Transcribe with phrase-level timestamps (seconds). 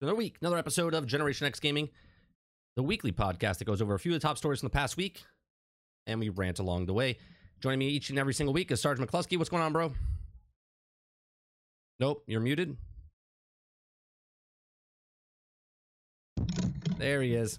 [0.00, 1.90] another week, another episode of Generation X Gaming,
[2.76, 4.96] the weekly podcast that goes over a few of the top stories from the past
[4.96, 5.22] week,
[6.06, 7.18] and we rant along the way.
[7.60, 9.36] Joining me each and every single week is Sarge McCluskey.
[9.36, 9.92] What's going on, bro?
[11.98, 12.76] Nope, you're muted.
[16.96, 17.58] There he is.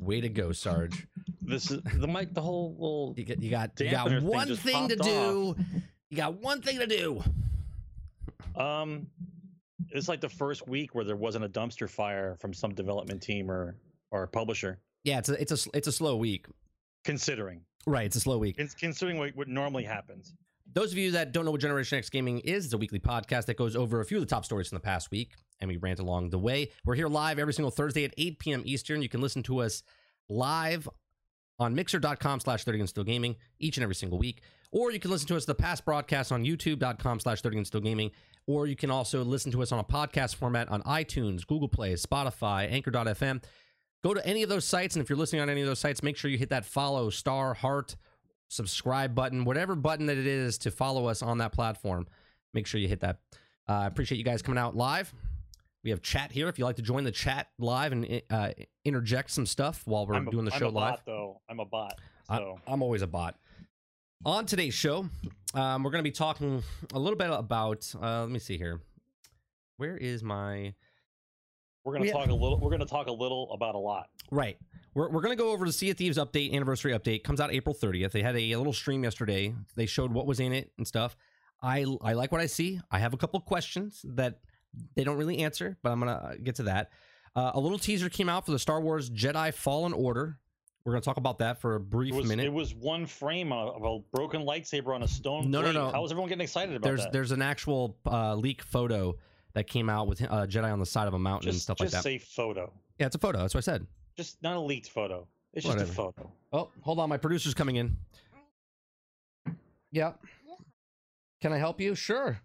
[0.00, 1.06] Way to go, Sarge.
[1.40, 2.34] This is the mic.
[2.34, 3.14] The whole little.
[3.16, 5.56] You got you got, you got one thing to popped do.
[6.10, 7.22] You got one thing to do.
[8.56, 9.06] Um,
[9.90, 13.50] it's like the first week where there wasn't a dumpster fire from some development team
[13.50, 13.76] or
[14.10, 14.80] or publisher.
[15.02, 16.46] Yeah, it's a it's a it's a slow week.
[17.04, 18.56] Considering, Right, it's a slow week.
[18.56, 20.32] Cons- considering what, what normally happens.
[20.72, 23.44] Those of you that don't know what Generation X Gaming is, it's a weekly podcast
[23.46, 25.76] that goes over a few of the top stories from the past week, and we
[25.76, 26.70] rant along the way.
[26.86, 28.62] We're here live every single Thursday at 8 p.m.
[28.64, 29.02] Eastern.
[29.02, 29.82] You can listen to us
[30.30, 30.88] live
[31.58, 34.40] on mixer.com slash 30 and still gaming each and every single week.
[34.74, 37.80] Or you can listen to us the past broadcasts on youtube.com slash 30 and still
[37.80, 38.10] gaming.
[38.48, 41.92] Or you can also listen to us on a podcast format on iTunes, Google Play,
[41.94, 43.42] Spotify, Anchor.fm.
[44.02, 46.02] Go to any of those sites, and if you're listening on any of those sites,
[46.02, 47.94] make sure you hit that follow, star, heart,
[48.48, 52.06] subscribe button, whatever button that it is to follow us on that platform.
[52.52, 53.20] Make sure you hit that.
[53.68, 55.14] Uh, I appreciate you guys coming out live.
[55.84, 56.48] We have chat here.
[56.48, 58.50] If you'd like to join the chat live and uh,
[58.84, 61.40] interject some stuff while we're I'm a- doing the I'm show a live, Bot, though
[61.48, 61.98] I'm a bot.
[62.28, 63.36] I- I'm always a bot.
[64.24, 65.06] On today's show,
[65.54, 66.62] um, we're going to be talking
[66.94, 67.90] a little bit about.
[68.00, 68.80] Uh, let me see here.
[69.76, 70.72] Where is my
[71.84, 72.58] we're gonna we- talk a little.
[72.58, 74.08] We're gonna talk a little about a lot.
[74.30, 74.56] right?
[74.94, 77.24] We're, we're going to go over the Sea of Thieves update, anniversary update.
[77.24, 78.12] Comes out April 30th.
[78.12, 79.52] They had a, a little stream yesterday.
[79.74, 81.16] They showed what was in it and stuff.
[81.60, 82.80] I I like what I see.
[82.90, 84.38] I have a couple questions that
[84.94, 86.90] they don't really answer, but I'm gonna get to that.
[87.36, 90.38] Uh, a little teaser came out for the Star Wars Jedi Fallen Order.
[90.84, 92.44] We're gonna talk about that for a brief It was, minute.
[92.44, 95.50] it was one frame of a broken lightsaber on a stone.
[95.50, 95.90] No, no, no.
[95.90, 97.12] How was everyone getting excited about there's that?
[97.12, 99.16] there's an actual uh, leak photo
[99.54, 101.88] that came out with uh, Jedi on the side of a mountain and stuff like
[101.90, 101.96] that.
[101.96, 102.70] Just say photo.
[102.98, 103.38] yeah, it's a photo.
[103.38, 103.86] That's what I said.
[104.16, 105.26] Just not a leaked photo.
[105.54, 106.30] It's just a photo.
[106.52, 107.96] Oh, hold on, my producer's coming in.
[109.90, 110.12] Yeah.
[111.40, 111.94] Can I help you?
[111.94, 112.38] Sure.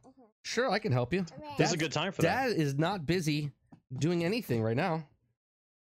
[0.44, 1.26] Sure, I can help you.
[1.58, 2.48] This is a good time for that.
[2.50, 3.52] Dad is not busy
[3.98, 5.06] doing anything right now.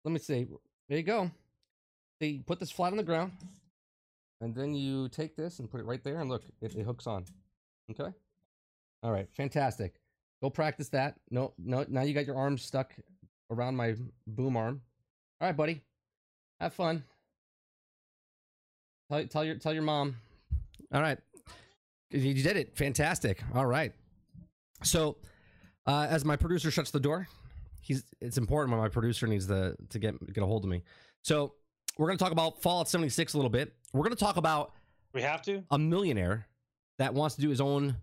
[0.05, 0.47] Let me see.
[0.89, 1.31] There you go.
[2.21, 3.33] See, put this flat on the ground,
[4.41, 7.07] and then you take this and put it right there, and look, it, it hooks
[7.07, 7.25] on.
[7.91, 8.11] Okay.
[9.03, 10.01] All right, fantastic.
[10.43, 11.17] Go practice that.
[11.31, 11.85] No, no.
[11.89, 12.93] Now you got your arms stuck
[13.51, 13.95] around my
[14.27, 14.81] boom arm.
[15.41, 15.83] All right, buddy.
[16.61, 17.05] Have fun.
[19.11, 20.17] Tell, tell your tell your mom.
[20.93, 21.19] All right.
[22.11, 22.77] You did it.
[22.77, 23.43] Fantastic.
[23.55, 23.93] All right.
[24.83, 25.17] So,
[25.87, 27.29] uh, as my producer shuts the door,
[27.81, 30.83] he's it's important when my producer needs to to get get a hold of me.
[31.23, 31.55] So,
[31.99, 33.73] we're going to talk about Fallout 76 a little bit.
[33.93, 34.73] We're going to talk about
[35.13, 35.63] We have to.
[35.71, 36.47] a millionaire
[36.99, 37.97] that wants to do his own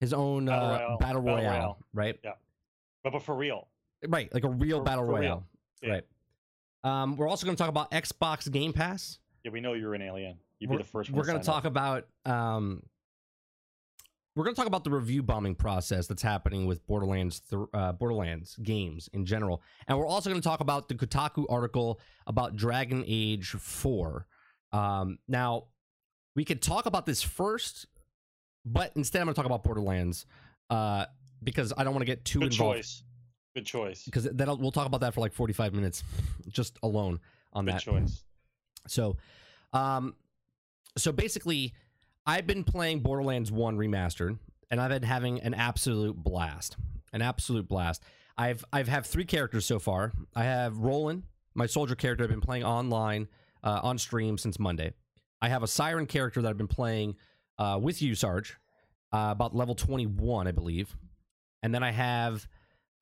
[0.00, 0.98] his own Battle uh, royale.
[0.98, 2.18] battle Battle royale, right?
[2.22, 3.68] But, but for real.
[4.08, 5.20] Right, like a real For- battle for real.
[5.20, 5.46] royale,
[5.82, 5.90] Yeah.
[5.90, 6.04] right?
[6.84, 9.18] Um, we're also going to talk about Xbox Game Pass.
[9.44, 10.38] Yeah, we know you're an alien.
[10.58, 11.10] You'd be we're, the first.
[11.10, 11.66] We're going to talk up.
[11.66, 12.82] about um,
[14.34, 17.92] we're going to talk about the review bombing process that's happening with Borderlands th- uh,
[17.92, 22.56] Borderlands games in general, and we're also going to talk about the Kotaku article about
[22.56, 24.26] Dragon Age Four.
[24.72, 25.64] Um, now,
[26.34, 27.86] we could talk about this first,
[28.64, 30.24] but instead, I'm going to talk about Borderlands
[30.70, 31.06] uh,
[31.44, 32.78] because I don't want to get too Good involved.
[32.78, 33.02] choice.
[33.54, 34.04] Good choice.
[34.04, 36.02] Because that'll we'll talk about that for like 45 minutes,
[36.48, 37.20] just alone
[37.52, 37.80] on Good that.
[37.82, 38.24] choice.
[38.88, 39.18] So,
[39.74, 40.14] um,
[40.96, 41.74] so basically,
[42.24, 44.38] I've been playing Borderlands One remastered,
[44.70, 46.76] and I've been having an absolute blast,
[47.12, 48.02] an absolute blast.
[48.38, 50.12] I've I've have three characters so far.
[50.34, 51.24] I have Roland,
[51.54, 52.24] my soldier character.
[52.24, 53.28] I've been playing online
[53.64, 54.92] uh, on stream since Monday.
[55.40, 57.16] I have a Siren character that I've been playing
[57.58, 58.56] uh, with you, Sarge,
[59.12, 60.96] uh, about level 21, I believe.
[61.62, 62.46] And then I have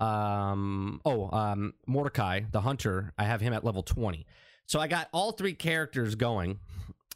[0.00, 4.26] um oh um Mordecai the hunter I have him at level 20
[4.64, 6.58] so I got all three characters going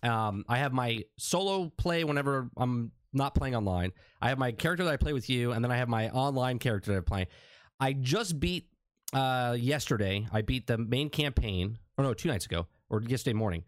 [0.04, 3.92] um I have my solo play whenever I'm not playing online.
[4.20, 6.58] I have my character that I play with you and then I have my online
[6.58, 7.28] character that I play
[7.80, 8.68] I just beat
[9.12, 10.26] uh yesterday.
[10.32, 11.78] I beat the main campaign.
[11.96, 13.62] Or no two nights ago or yesterday morning.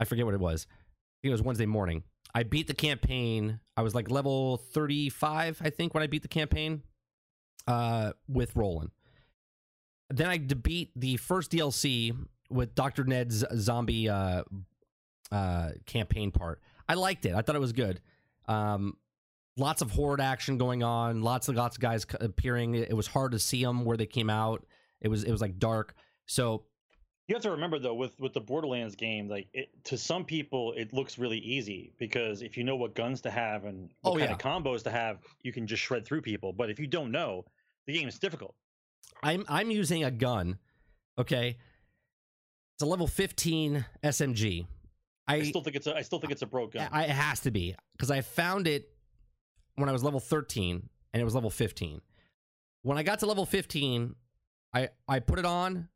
[0.00, 0.66] I forget what it was.
[0.68, 2.02] I think it was Wednesday morning.
[2.34, 3.60] I beat the campaign.
[3.76, 6.82] I was like level 35 I think when I beat the campaign
[7.68, 8.90] uh, with Roland.
[10.10, 12.16] Then I beat the first DLC
[12.50, 13.04] with Dr.
[13.04, 14.42] Ned's zombie uh,
[15.32, 16.60] uh, campaign part.
[16.88, 17.34] I liked it.
[17.34, 18.00] I thought it was good.
[18.46, 18.96] Um,
[19.56, 21.22] lots of horde action going on.
[21.22, 22.74] Lots of lots of guys appearing.
[22.74, 24.64] It, was hard to see them where they came out.
[25.00, 25.94] It was it was like dark.
[26.26, 26.64] So
[27.26, 30.72] You have to remember though, with with the Borderlands game, like it, to some people,
[30.76, 34.16] it looks really easy because if you know what guns to have and what Oh,
[34.16, 34.32] kind yeah.
[34.32, 36.52] of combos to have, you can just shred through people.
[36.54, 37.44] But if you don't know,
[37.86, 38.54] the game is difficult.
[39.22, 40.58] I'm I'm using a gun.
[41.18, 41.58] Okay,
[42.76, 44.66] it's a level 15 SMG.
[45.28, 46.88] I, I still think it's a I still think it's a broke gun.
[46.90, 48.90] I, it has to be because I found it
[49.76, 52.00] when I was level 13 and it was level 15.
[52.82, 54.14] When I got to level 15,
[54.74, 55.88] I I put it on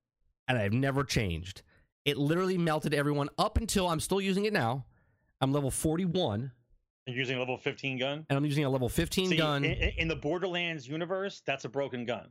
[0.49, 1.62] and I've never changed.
[2.05, 4.84] It literally melted everyone up until I'm still using it now.
[5.40, 6.52] I'm level 41
[7.06, 8.26] You're using a level 15 gun.
[8.29, 9.64] and I'm using a level 15 See, gun.
[9.64, 12.29] in, in the Borderlands universe, that's a broken gun.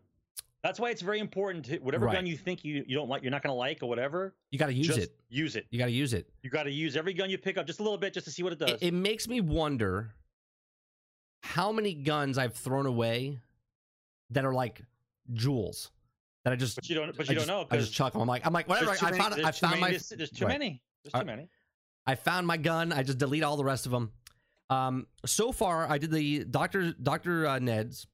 [0.64, 2.14] That's why it's very important to whatever Right.
[2.16, 4.36] gun you think you, you don't like, you're not going to like or whatever.
[4.52, 5.16] you got to use just it.
[5.30, 5.66] Use it.
[5.72, 6.30] You got to use it.
[6.44, 8.32] You got to use every gun you pick up just a little bit just to
[8.32, 8.72] see what it does.
[8.72, 8.80] it.
[8.82, 10.14] It makes me wonder
[11.42, 13.40] how many guns I've thrown away
[14.30, 14.84] that are like
[15.34, 15.90] jewels
[16.44, 17.16] that I just but you don't.
[17.18, 18.22] But you just, don't know I just chuck them.
[18.22, 18.92] I'm like, I'm like, whatever.
[18.92, 20.60] I found, I found my, There's, there's too right.
[20.60, 20.82] many.
[21.04, 21.50] There's I- too many.
[22.06, 22.92] I found my gun.
[22.92, 24.12] I just delete all the rest of them.
[24.72, 28.08] Um, so far, I did the Doctor Doctor uh, Ned's,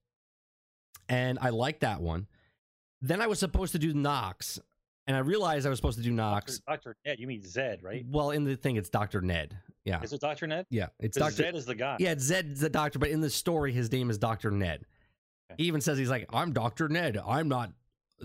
[1.07, 2.27] and I like that one.
[3.01, 4.59] Then I was supposed to do Knoxx,
[5.05, 6.59] and I realized I was supposed to do Knoxx.
[6.67, 7.19] Doctor Ned.
[7.19, 8.03] You mean Zed, right?
[8.09, 9.57] Well, in the thing, it's Doctor Ned.
[9.85, 10.65] Yeah, Is it Doctor Ned?
[10.69, 11.35] yeah, it's Doctor.
[11.44, 11.95] Zed is the guy.
[11.99, 14.85] Yeah, it's Zed's the doctor, but in the story, his name is Doctor Ned.
[15.51, 15.63] Okay.
[15.63, 17.17] He even says he's like, "I'm Doctor Ned.
[17.25, 17.71] I'm not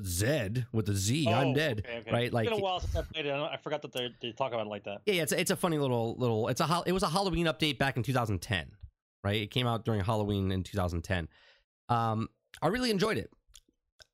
[0.02, 1.28] Zed with a Z.
[1.28, 2.10] I'm Oh, Ned." okay, okay.
[2.10, 2.25] right?
[2.25, 3.30] It's Like- been a while since I played it.
[3.32, 5.02] I, don't- I forgot that they they talk about it like that.
[5.06, 6.48] Yeah, yeah, it's a, it's a funny little little.
[6.48, 8.72] It's a it was a Halloween update back in 2010,
[9.22, 9.42] right?
[9.42, 11.28] It came out during Halloween in 2010.
[11.88, 12.28] Um,
[12.60, 13.30] I really enjoyed it.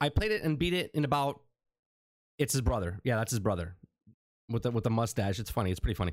[0.00, 1.40] I played it and beat it in about.
[2.38, 3.00] It's his brother.
[3.02, 3.74] Yeah, that's his brother
[4.48, 5.38] with the with the mustache.
[5.38, 5.70] It's funny.
[5.70, 6.12] It's pretty funny.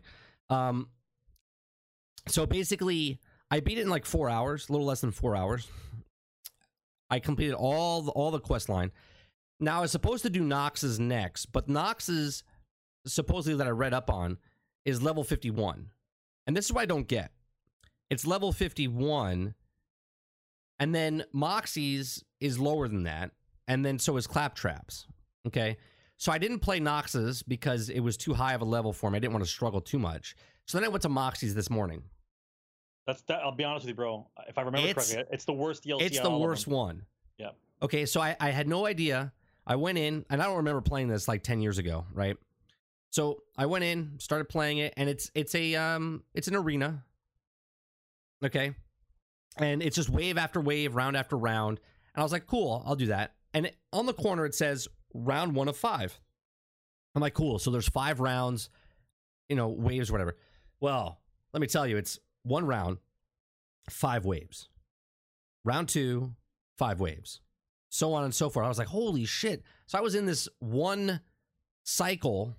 [0.49, 0.89] Um,
[2.27, 3.19] so basically,
[3.51, 5.67] I beat it in like four hours, a little less than four hours.
[7.09, 8.91] I completed all the, all the quest line.
[9.59, 12.43] Now I was supposed to do Knoxx's next, but Knoxx's
[13.05, 14.37] supposedly that I read up on
[14.85, 15.91] is level 51.
[16.47, 17.31] And this is what I don't get.
[18.09, 19.53] It's level 51
[20.79, 23.31] and then Moxxi's is lower than that
[23.67, 25.07] and then so is Claptrap's.
[25.47, 25.77] Okay?
[26.17, 29.17] So I didn't play Knoxx's because it was too high of a level for me.
[29.17, 30.35] I didn't want to struggle too much.
[30.65, 32.03] So then I went to Moxxi's this morning.
[33.05, 33.41] That's that.
[33.43, 34.27] I'll be honest with you, bro.
[34.47, 36.01] If I remember It's- correctly, it's the worst DLC.
[36.01, 37.03] It's the of all of worst one.
[37.37, 37.49] Yeah.
[37.81, 39.31] Okay, so I, I had no idea.
[39.67, 42.37] I went in, and I don't remember playing this like ten years ago, right?
[43.11, 47.03] So I went in, started playing it, and it's it's a um it's an arena.
[48.43, 48.73] Okay.
[49.57, 51.79] And it's just wave after wave, round after round.
[52.13, 53.33] And I was like, cool, I'll do that.
[53.55, 56.19] And on the corner it says round one of five.
[57.15, 57.57] I'm like, cool.
[57.57, 58.69] So there's five rounds,
[59.49, 60.35] you know, waves, whatever.
[60.81, 61.21] Well,
[61.53, 62.97] let me tell you, it's one round,
[63.89, 64.67] five waves.
[65.63, 66.35] Round two,
[66.77, 67.39] five waves.
[67.89, 68.65] So on and so forth.
[68.65, 69.63] I was like, holy shit.
[69.87, 71.21] So I was in this one
[71.85, 72.57] cycle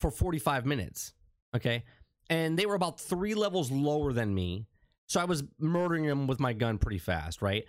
[0.00, 1.14] for 45 minutes.
[1.54, 1.84] Okay.
[2.28, 4.66] And they were about three levels lower than me.
[5.06, 7.64] So I was murdering them with my gun pretty fast, right?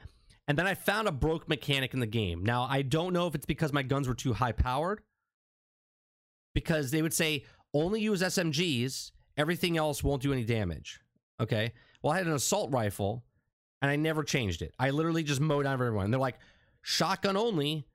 [0.49, 2.43] And then I found a broke mechanic in the game.
[2.43, 5.01] Now, I don't know if it's because my guns were too high powered,
[6.55, 11.01] because they would say only use SMGs, everything else won't do any damage.
[11.39, 11.71] Okay.
[12.01, 13.23] Well, I had an assault rifle
[13.83, 14.73] and I never changed it.
[14.79, 16.09] I literally just mowed down everyone.
[16.09, 16.39] They're like,
[16.81, 17.87] shotgun only,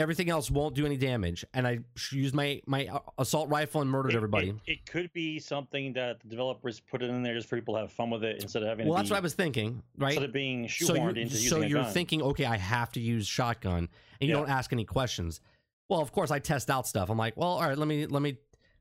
[0.00, 1.44] everything else won't do any damage.
[1.54, 1.80] And I
[2.10, 4.48] used my, my uh, assault rifle and murdered It- everybody.
[4.48, 7.74] It, it could be something that the developers put it in there just for people
[7.74, 8.86] to have fun with it instead of having.
[8.86, 10.10] well, that's be, what I was thinking, right?
[10.12, 13.26] Instead of being shoehorned you're, into using a you're thinking, okay, I have to use
[13.26, 13.88] shotgun, and
[14.20, 14.34] you Yeah.
[14.34, 15.40] don't ask any questions.
[15.88, 17.10] Well, of course, I test out stuff.
[17.10, 18.36] I'm like, well, all right, let me let me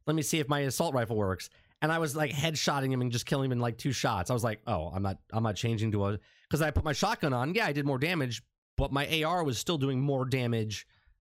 [0.05, 1.49] let me see if my assault rifle works.
[1.81, 4.29] And I was like headshotting him and just killing him in like two shots.
[4.29, 6.93] I was like, oh, I'm not I'm not changing to a because I put my
[6.93, 7.53] shotgun on.
[7.55, 8.43] Yeah, I did more damage,
[8.77, 10.85] but my AR was still doing more damage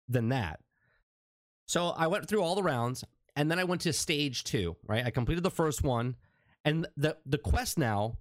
[0.09, 0.59] than that.
[1.67, 3.03] So I went through all the rounds,
[3.35, 4.75] and then I went to stage two.
[4.87, 6.15] Right, I completed the first one,
[6.65, 8.17] and the the quest now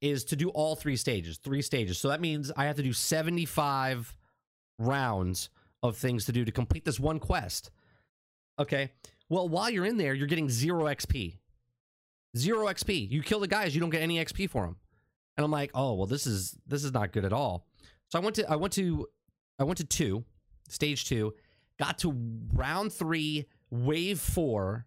[0.00, 1.98] is to do all three stages, three stages.
[1.98, 4.16] So that means I have to do 75
[4.78, 5.50] rounds
[5.82, 7.70] of things to do to complete this one quest.
[8.58, 8.92] Okay.
[9.28, 11.36] Well, while you're in there, you're getting zero XP.
[12.36, 13.10] Zero XP.
[13.10, 14.76] You kill the guys, you don't get any XP for them.
[15.36, 17.66] And I'm like, oh well, this is this is not good at all.
[18.08, 19.06] So I went to I went to
[19.58, 20.24] I went to two,
[20.72, 21.34] stage two,
[21.78, 22.14] got to
[22.52, 24.86] round three, wave four,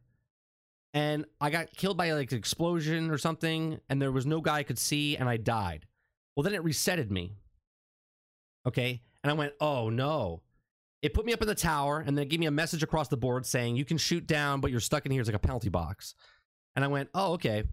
[0.94, 4.58] and I got killed by like an explosion or something, and there was no guy
[4.58, 5.88] I could see, and I died.
[6.36, 7.36] Well, then it resetted me.
[8.66, 9.02] Okay.
[9.24, 10.42] And I went, oh no.
[11.02, 13.10] It put me up in the tower and then it gave me a message across
[13.10, 15.20] the board saying you can shoot down, but you're stuck in here.
[15.20, 16.16] It's like a penalty box.
[16.76, 17.64] And I went, oh, okay.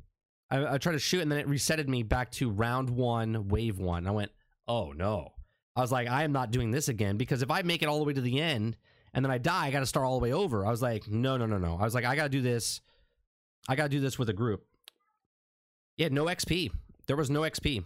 [0.50, 3.78] I, I tried to shoot and then it resetted me back to round one, wave
[3.78, 4.06] one.
[4.08, 4.32] I went,
[4.66, 5.32] oh no.
[5.80, 7.98] I was like, I am not doing this again because if I make it all
[7.98, 8.76] the way to the end
[9.14, 10.66] and then I die, I got to start all the way over.
[10.66, 11.78] I was like, no, no, no, no.
[11.80, 12.80] I was like, I got to do this.
[13.68, 14.64] I got to do this with a group.
[15.96, 16.70] Yeah, no XP.
[17.06, 17.84] There was no XP.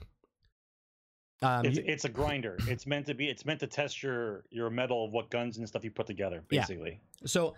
[1.42, 2.56] Um, it's, it's a grinder.
[2.68, 3.28] It's meant to be.
[3.28, 6.42] It's meant to test your your mettle of what guns and stuff you put together.
[6.48, 7.00] Basically.
[7.20, 7.26] Yeah.
[7.26, 7.54] So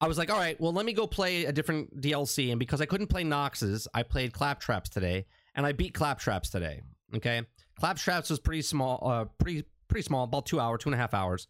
[0.00, 2.50] I was like, all right, well, let me go play a different DLC.
[2.50, 6.82] And because I couldn't play Knoxx's, I played Claptraps today, and I beat Claptraps today.
[7.16, 7.42] Okay,
[7.80, 11.14] Claptraps was pretty small, uh, pretty pretty small, about two hour, two and a half
[11.14, 11.46] hours.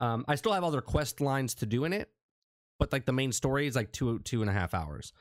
[0.00, 2.10] Um, I still have other quest lines to do in it,
[2.78, 5.12] but like the main story is like two two and a half hours.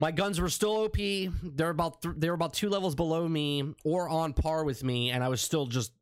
[0.00, 0.96] My guns were still OP.
[0.96, 5.10] They're about th- they were about two levels below me or on par with me,
[5.10, 5.92] and I was still just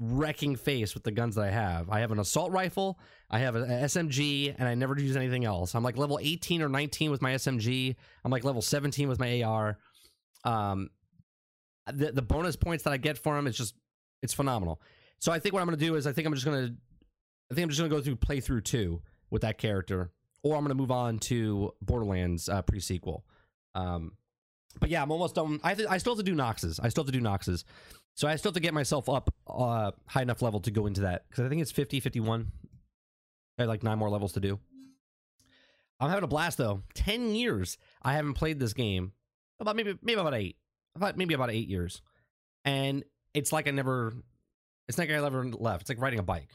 [0.00, 1.90] wrecking face with the guns that I have.
[1.90, 5.74] I have an assault rifle, I have an SMG, and I never use anything else.
[5.74, 7.96] I'm like level 18 or 19 with my SMG.
[8.24, 9.78] I'm like level 17 with my AR.
[10.44, 10.90] Um,
[11.92, 13.74] the the bonus points that I get for them, it's just
[14.22, 14.80] it's phenomenal.
[15.18, 16.74] So I think what I'm gonna do is I think I'm just gonna
[17.50, 20.10] I think I'm just gonna go through playthrough two with that character,
[20.42, 23.24] or I'm gonna move on to Borderlands uh, pre sequel.
[23.74, 24.12] Um,
[24.80, 25.60] but yeah, I'm almost done.
[25.62, 26.78] I th- I still have to do Knoxx's.
[26.80, 27.64] I still have to do Knoxx's.
[28.14, 31.02] So I still have to get myself up uh, high enough level to go into
[31.02, 32.50] that because I think it's 50, 51.
[33.60, 34.58] I like nine more levels to do.
[36.00, 36.82] I'm having a blast though.
[36.94, 39.12] Ten years I haven't played this game.
[39.60, 40.56] About maybe maybe about eight.
[40.96, 42.02] About maybe about eight years,
[42.64, 43.04] and
[43.34, 44.14] it's like I never.
[44.88, 45.82] It's like I never left.
[45.82, 46.48] It's like riding a bike.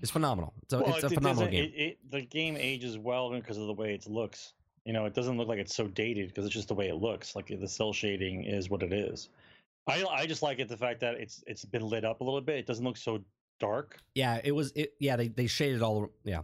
[0.00, 0.54] It's phenomenal.
[0.68, 1.64] So well, it's a phenomenal game.
[1.64, 4.52] It, it, the game ages well because of the way it looks.
[4.84, 6.96] You know, it doesn't look like it's so dated because it's just the way it
[6.96, 7.34] looks.
[7.34, 9.30] Like the cell shading is what it is.
[9.86, 12.40] I I just like it the fact that it's it's been lit up a little
[12.40, 12.56] bit.
[12.56, 13.20] It doesn't look so
[13.60, 13.98] dark.
[14.14, 14.72] Yeah, it was.
[14.74, 16.10] It yeah, they they shaded all.
[16.24, 16.40] Yeah,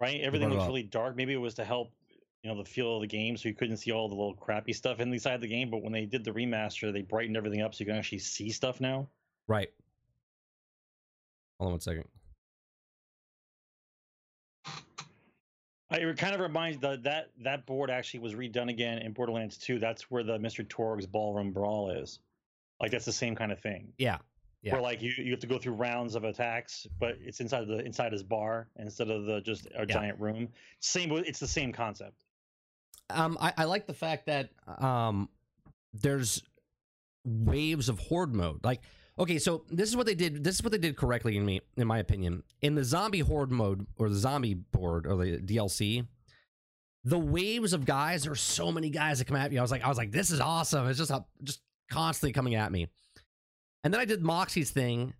[0.00, 0.20] right.
[0.20, 1.16] Everything looks really dark.
[1.16, 1.92] Maybe it was to help
[2.42, 4.72] you know the feel of the game, so you couldn't see all the little crappy
[4.72, 5.70] stuff inside the game.
[5.70, 8.50] But when they did the remaster, they brightened everything up so you can actually see
[8.50, 9.08] stuff now.
[9.46, 9.70] Right.
[11.58, 12.04] Hold on one second.
[15.92, 19.78] It kind of reminds the that that board actually was redone again in Borderlands 2.
[19.78, 20.66] That's where the Mr.
[20.66, 22.20] Torgue's Ballroom Brawl is.
[22.80, 23.92] Like that's the same kind of thing.
[23.98, 24.18] Yeah.
[24.62, 24.74] Yeah.
[24.74, 27.84] Where like you, you have to go through rounds of attacks, but it's inside the
[27.84, 29.84] inside his bar instead of the just a yeah.
[29.86, 30.48] giant room.
[30.80, 32.24] Same, it's the same concept.
[33.12, 35.28] Um, I, I like the fact that um,
[35.92, 36.42] there's
[37.24, 38.64] waves of horde mode.
[38.64, 38.80] Like,
[39.18, 40.44] okay, so this is what they did.
[40.44, 42.42] This is what they did correctly in me, in my opinion.
[42.62, 46.06] In the zombie horde mode or the zombie board or the DLC,
[47.04, 48.24] the waves of guys.
[48.24, 49.58] There are so many guys that come at me.
[49.58, 50.86] I was like, I was like, this is awesome.
[50.88, 51.12] It's just
[51.42, 52.88] just constantly coming at me.
[53.82, 55.14] And then I did Moxxi's thing,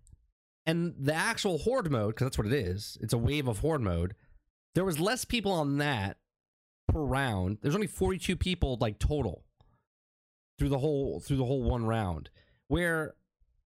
[0.65, 2.97] and the actual horde mode, because that's what it is.
[3.01, 4.13] It's a wave of horde mode.
[4.75, 6.17] There was less people on that
[6.91, 7.57] per round.
[7.61, 9.43] There's only 42 people like total
[10.57, 12.29] through the whole through the whole one round.
[12.67, 13.15] Where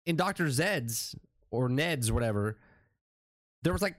[0.05, 0.49] in Dr.
[0.49, 1.15] Zed's
[1.51, 2.57] or Ned's or whatever,
[3.63, 3.95] there was like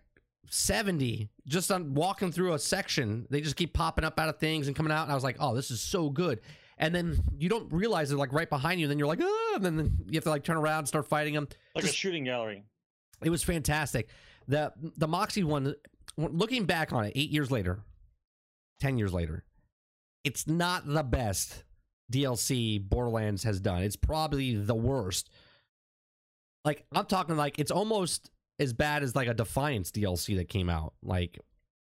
[0.49, 3.27] 70 just on walking through a section.
[3.31, 5.05] They just keep popping up out of things and coming out.
[5.05, 6.41] And I was like, oh, this is so good
[6.81, 8.87] and then you don't realize they're like right behind you.
[8.87, 11.07] And then you're like, ah, and then you have to like turn around and start
[11.07, 11.47] fighting them.
[11.75, 12.65] Like Just, a shooting gallery.
[13.23, 14.09] It was fantastic.
[14.49, 15.75] The the Moxxi one,
[16.17, 17.81] looking back on it, eight years later,
[18.81, 19.45] ten years later,
[20.25, 21.65] it's not the best
[22.11, 23.83] DLC Borderlands has done.
[23.83, 25.31] It's probably the worst.
[26.65, 30.69] Like I'm talking like it's almost as bad as like a Defiance DLC that came
[30.69, 30.95] out.
[31.03, 31.39] Like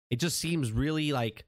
[0.10, 1.46] it just seems really like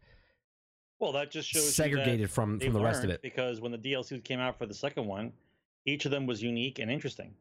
[1.00, 3.22] well, that just shows segregated from from the rest of it.
[3.22, 5.34] Because when the DLCs came out for the second one,
[5.86, 7.34] each of them was unique and interesting.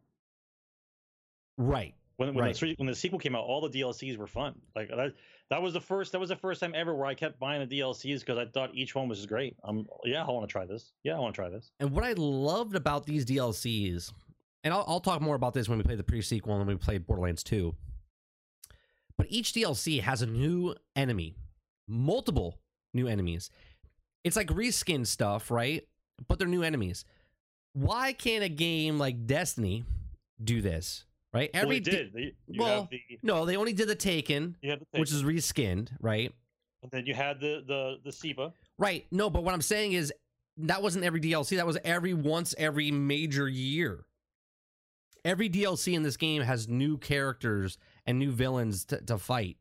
[1.56, 1.94] Right.
[2.16, 2.54] When when, right.
[2.56, 4.54] The, when the sequel came out, all the DLCs were fun.
[4.74, 5.14] Like that,
[5.50, 6.12] that was the first.
[6.12, 8.70] That was the first time ever where I kept buying the DLCs because I thought
[8.74, 9.56] each one was great.
[9.64, 10.92] Um, yeah, I want to try this.
[11.02, 11.70] Yeah, I want to try this.
[11.80, 14.12] And what I loved about these DLCs,
[14.62, 16.80] and I'll, I'll talk more about this when we play the pre-sequel and when we
[16.80, 17.74] play Borderlands Two.
[19.16, 21.36] But each DLC has a new enemy,
[21.86, 22.58] multiple
[22.92, 23.50] new enemies.
[24.24, 25.86] It's like reskin stuff, right?
[26.26, 27.04] But they're new enemies.
[27.74, 29.84] Why can't a game like Destiny
[30.42, 31.04] do this?
[31.34, 31.50] Right?
[31.52, 32.14] Every well, did.
[32.14, 36.32] Di- well, the, no, they only did the Taken, the Taken, which is reskinned, right?
[36.82, 38.52] And then you had the the the SIVA.
[38.78, 39.04] Right.
[39.10, 40.12] No, but what I'm saying is
[40.58, 41.56] that wasn't every DLC.
[41.56, 44.04] That was every once every major year.
[45.24, 49.56] Every DLC in this game has new characters and new villains to, to fight.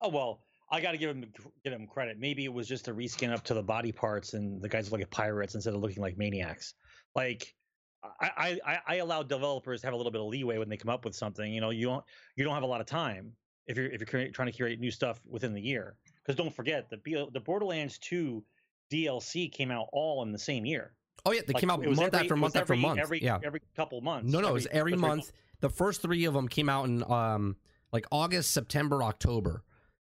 [0.00, 0.40] Oh well,
[0.70, 1.26] I got to give him
[1.62, 2.18] give him credit.
[2.18, 5.00] Maybe it was just a reskin up to the body parts, and the guys look
[5.00, 6.72] like pirates instead of looking like maniacs.
[7.14, 7.54] Like
[8.02, 10.88] I, I I allow developers to have a little bit of leeway when they come
[10.90, 11.52] up with something.
[11.52, 12.04] You know, you don't
[12.36, 13.32] you don't have a lot of time
[13.66, 15.96] if you're if you're trying to create new stuff within the year.
[16.16, 18.42] Because don't forget the the Borderlands 2
[18.90, 20.92] DLC came out all in the same year.
[21.26, 22.98] Oh yeah, they Like, came out month every- after month after every- month.
[23.00, 23.38] Every yeah.
[23.44, 24.30] every couple months.
[24.32, 25.32] No, no, it was every two month.
[25.60, 27.56] The first three of them came out in um
[27.92, 29.62] like August, September, October,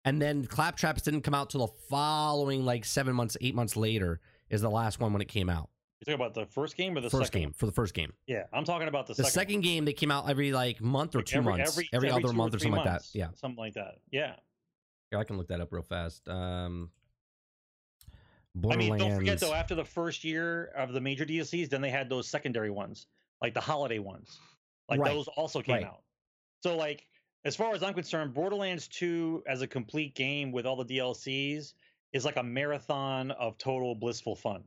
[0.06, 4.22] and then Claptraps didn't come out till the following like seven months, eight months later
[4.50, 5.70] is the last one when it came out.
[6.06, 7.42] You talking about the first game or the first second?
[7.42, 8.12] game for the first game.
[8.28, 11.20] Yeah, I'm talking about the, The second game they came out every like month or
[11.20, 13.08] Like two every, months, every, every, every other month or three something like that.
[13.14, 14.00] Yeah, something like that.
[14.12, 14.36] Yeah.
[15.12, 16.28] Here, I can look that up real fast.
[16.28, 16.90] Um,
[18.70, 21.90] I mean, don't forget though, after the first year of the major DLCs, then they
[21.90, 23.08] had those secondary ones,
[23.42, 24.40] like the holiday ones.
[24.90, 25.14] Like Right.
[25.14, 25.86] those also came Right.
[25.86, 26.04] out.
[26.64, 27.08] So like
[27.46, 31.74] as far as I'm concerned, Borderlands 2 as a complete game with all the DLCs
[32.12, 34.64] is like a marathon of total blissful fun,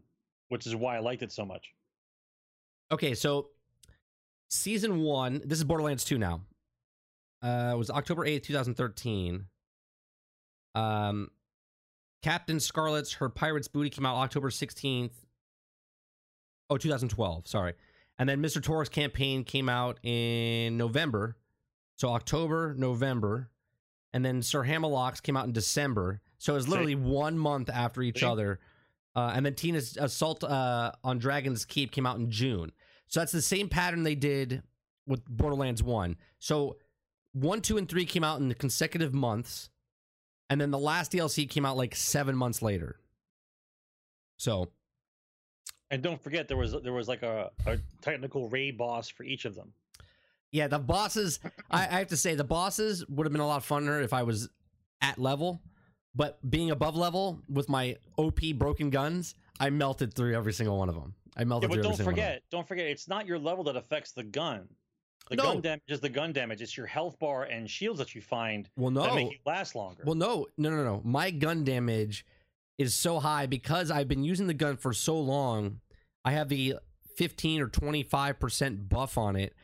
[0.48, 1.72] which is why I liked it so much.
[2.92, 3.48] Okay, so
[4.48, 5.42] season one.
[5.44, 6.42] This is Borderlands two now.
[7.42, 9.46] Uh, it was October eighth, two thousand thirteen.
[10.74, 11.30] Um,
[12.22, 15.14] Captain Scarlet's Her Pirate's Booty came out October sixteenth.
[16.68, 17.46] Oh, 2012.
[17.46, 17.74] Sorry,
[18.18, 18.60] and then Mr.
[18.60, 21.36] Torgue's campaign came out in November.
[21.96, 23.50] So October, November,
[24.12, 26.20] and then Sir Hammerlocks came out in December.
[26.38, 26.70] So it was See?
[26.70, 28.26] literally one month after each See?
[28.26, 28.58] other.
[29.16, 32.70] Uh, and then Tina's Assault uh, on Dragon's Keep came out in June.
[33.08, 34.62] So that's the same pattern they did
[35.06, 36.16] with Borderlands 1.
[36.38, 36.76] So
[37.32, 39.70] 1, 2, and 3 came out in the consecutive months.
[40.50, 43.00] And then the last DLC came out like seven months later.
[44.36, 44.68] So,
[45.90, 49.46] And don't forget there was there was like a, a technical raid boss for each
[49.46, 49.72] of them.
[50.52, 53.62] yeah, the bosses, I, I have to say, the bosses would have been a lot
[53.62, 54.50] funner if I was
[55.00, 55.62] at level.
[56.16, 60.88] But being above level with my OP broken guns, I melted through every single one
[60.88, 61.14] of them.
[61.36, 62.32] I Yeah, melted but through every don't single one of them.
[62.34, 64.66] forget, don't forget, it's not your level that affects the gun.
[65.28, 65.42] The No.
[65.42, 66.62] gun damage is the gun damage.
[66.62, 70.04] It's your health bar and shields that you find Well, that make you last longer.
[70.06, 71.02] Well, no, no, no, no.
[71.04, 72.24] My gun damage
[72.78, 75.80] is so high because I've been using the gun for so long.
[76.24, 76.76] I have the
[77.16, 79.54] 15 or 25% buff on it,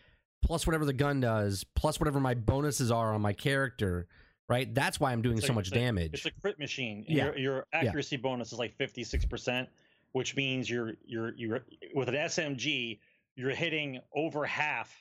[0.42, 4.07] plus whatever the gun does, plus whatever my bonuses are on my character,
[4.52, 4.72] right?
[4.74, 6.10] That's why I'm doing It's so much it's a- damage.
[6.14, 7.04] It's a crit machine.
[7.08, 7.24] Yeah.
[7.26, 9.68] Your, your accuracy bonus is like fifty six percent,
[10.12, 11.60] which means you're you're you're
[11.94, 12.98] with an SMG,
[13.36, 14.94] you're hitting over half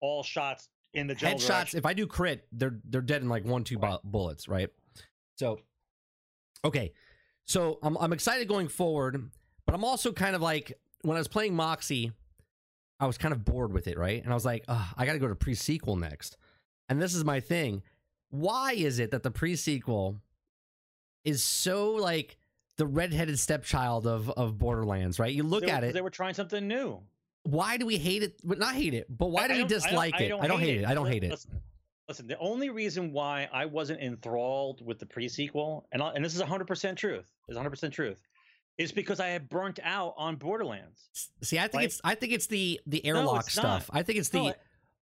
[0.00, 1.78] all shots in the general Headshots, direction.
[1.78, 4.70] if I do crit, they're they're dead in like one, two bu- bullets, right?
[5.36, 5.60] So,
[6.64, 6.92] okay.
[7.44, 9.30] So I'm I'm excited going forward,
[9.66, 10.72] but I'm also kind of like
[11.02, 12.12] when I was playing Moxxi,
[13.00, 14.22] I was kind of bored with it, right?
[14.22, 16.36] And I was like, I got to go to pre sequel next.
[16.88, 17.82] And this is my thing.
[18.30, 20.20] Why is it that the pre sequel
[21.24, 22.36] is so like
[22.76, 25.32] the redheaded stepchild of of Borderlands, right?
[25.32, 25.94] You look at it.
[25.94, 27.00] They were trying something new.
[27.44, 28.40] Why do we hate it?
[28.44, 29.06] But not hate it.
[29.08, 30.32] But why I- do I we don't- I don't- dislike it?
[30.32, 30.84] I don't hate it.
[30.86, 31.46] I don't hate it.
[32.08, 36.34] Listen, the only reason why I wasn't enthralled with the pre-sequel, and I, and this
[36.34, 38.22] is 100% truth, is 100% truth,
[38.78, 41.10] is because I had burnt out on Borderlands.
[41.42, 43.88] See, I think Like- it's I think it's the the No, airlock it's stuff.
[43.90, 43.98] not.
[43.98, 44.54] I think it's the No,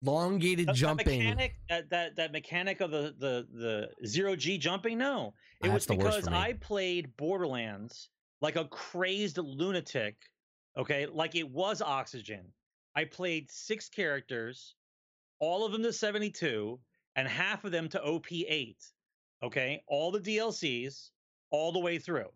[0.02, 1.20] elongated That- jumping.
[1.20, 4.98] That mechanic, that, that that mechanic of the the the zero G jumping.
[4.98, 6.28] No, it was that's worst because.
[6.28, 8.08] I played Borderlands
[8.40, 10.16] like a crazed lunatic.
[10.76, 12.44] Okay, like it was Oxygen.
[12.96, 14.74] I played six characters,
[15.38, 16.78] all of them to seventy two,
[17.16, 18.82] and half of them to OP eight.
[19.42, 21.10] Okay, all the DLCs,
[21.50, 22.28] all the way through.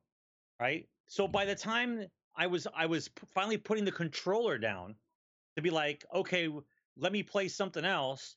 [0.61, 0.89] Right.
[1.07, 4.95] So by the time I was I was p- finally putting the controller down
[5.57, 6.49] to be like, okay,
[6.97, 8.37] let me play something else.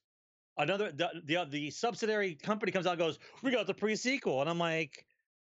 [0.57, 3.95] Another the the, uh, the subsidiary company comes out and goes, we got the pre
[3.95, 5.05] sequel, and I'm like,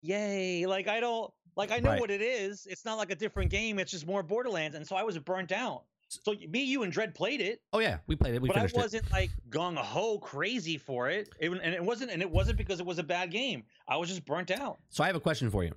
[0.01, 0.65] yay!
[0.65, 1.99] Like I don't like I know Right.
[1.99, 2.65] what it is.
[2.69, 3.79] It's not like a different game.
[3.79, 5.83] It's just more Borderlands, and so I was burnt out.
[6.07, 8.41] So me, you, and Dread played it, Oh yeah, we played it.
[8.41, 8.79] We but I finished it.
[8.79, 11.27] wasn't like gung ho crazy for it.
[11.39, 11.49] it.
[11.49, 13.63] And it wasn't, and it wasn't because it was a bad game.
[13.87, 14.77] I was just burnt out.
[14.89, 15.71] So I have a question for you.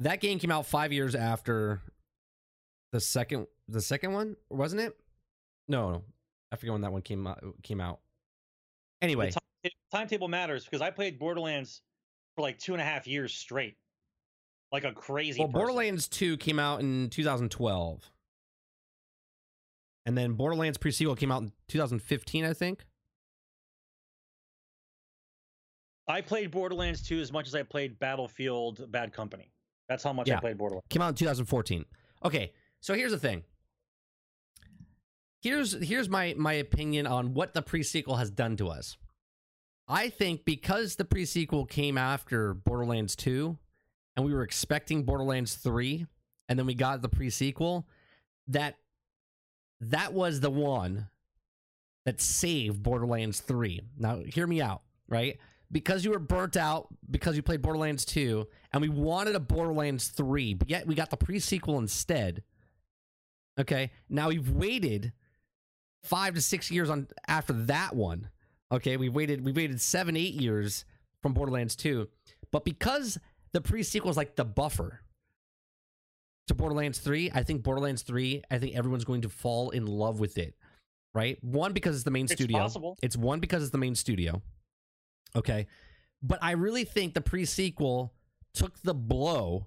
[0.00, 1.80] That game came out five years after
[2.92, 4.96] the second the second one, wasn't it?
[5.68, 6.04] No, no.
[6.52, 8.00] I forget when that one came out came out.
[9.02, 9.30] Anyway,
[9.62, 11.82] The ti- timetable matters because I played Borderlands
[12.34, 13.76] for like two and a half years straight,
[14.72, 15.38] like a crazy.
[15.40, 15.58] well, person.
[15.58, 18.10] Borderlands 2 came out in 2012.
[20.06, 22.84] And then Borderlands pre-sequel came out in 2015, I think.
[26.08, 29.50] I played Borderlands 2 as much as I played Battlefield Bad Company.
[29.88, 30.36] That's how much Yeah.
[30.36, 30.86] I played Borderlands.
[30.88, 31.84] Came out in 2014.
[32.24, 33.42] Okay, so here's the thing.
[35.46, 38.96] Here's here's my my opinion on what the pre-sequel has done to us.
[39.86, 43.56] I think because the pre-sequel came after Borderlands 2
[44.16, 46.04] and we were expecting Borderlands 3
[46.48, 47.86] and then we got the pre-sequel
[48.48, 48.78] that
[49.80, 51.10] that was the one
[52.06, 53.82] that saved Borderlands 3.
[53.96, 55.38] Now, hear me out, right?
[55.70, 60.08] Because you were burnt out, because you played Borderlands 2, and we wanted a Borderlands
[60.08, 62.42] 3, but yet we got the pre sequel instead.
[63.60, 65.12] Okay, now we've waited
[66.04, 68.28] five to six years on after that one.
[68.72, 70.84] Okay, we waited we waited seven eight years
[71.22, 72.08] from Borderlands 2,
[72.52, 73.18] but because
[73.52, 75.00] the pre sequel is like the buffer
[76.48, 80.20] to Borderlands 3, I think Borderlands 3, I think everyone's going to fall in love
[80.20, 80.54] with it
[81.16, 81.42] right?
[81.42, 82.58] One because it's the main It's studio.
[82.58, 82.98] possible.
[83.02, 84.42] It's one because it's the main studio.
[85.34, 85.66] Okay.
[86.22, 88.12] But I really think the pre-sequel
[88.52, 89.66] took the blow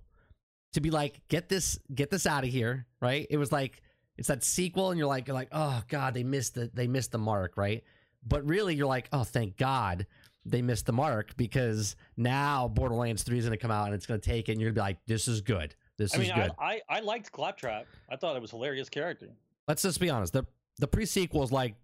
[0.73, 3.25] to be like, get this, get this out of here, right?
[3.31, 3.81] It was like
[4.19, 7.11] it's that sequel, and you're like, you're like, oh god, they missed the they missed
[7.13, 7.83] the mark, right?
[8.27, 10.05] But really, you're like, oh, thank God
[10.45, 14.05] they missed the mark because now Borderlands 3 is going to come out and it's
[14.05, 15.73] going to take it, and you're going to be like, this is good.
[15.97, 16.51] This I is mean, good.
[16.59, 17.85] I, I I liked Claptrap.
[18.09, 19.29] I thought it was a hilarious character.
[19.67, 20.33] let's just be honest.
[20.33, 20.45] The
[20.79, 21.75] the pre sequel is like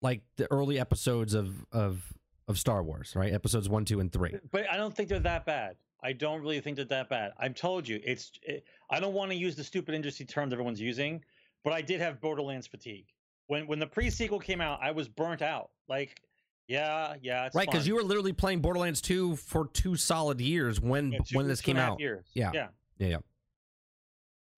[0.00, 2.02] like the early episodes of of
[2.48, 3.32] of Star Wars, right?
[3.32, 4.34] Episodes one, two, and three.
[4.50, 5.76] But I don't think they're that bad.
[6.02, 7.32] I don't really think they're that bad.
[7.38, 8.32] I've told you, it's.
[8.42, 11.24] It, I don't want to use the stupid industry terms everyone's using,
[11.64, 13.06] but I did have Borderlands fatigue.
[13.48, 15.70] When when the pre sequel came out, I was burnt out.
[15.88, 16.20] Like,
[16.68, 20.80] yeah, yeah, it's Right, because you were literally playing Borderlands two for two solid years
[20.80, 22.00] when Yeah, two- when this came and a half out.
[22.00, 22.30] Years.
[22.34, 22.50] Yeah.
[22.54, 23.16] yeah, Yeah, yeah,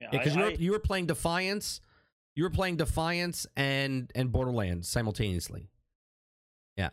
[0.00, 0.08] yeah.
[0.10, 1.80] because I- you were you were playing Defiance,
[2.34, 5.68] you were playing Defiance and and Borderlands simultaneously.
[6.76, 6.90] Yeah.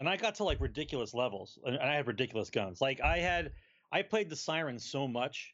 [0.00, 2.80] And I got to like ridiculous levels, and and I had ridiculous guns.
[2.80, 3.52] Like I had,
[3.92, 5.53] I played the siren so much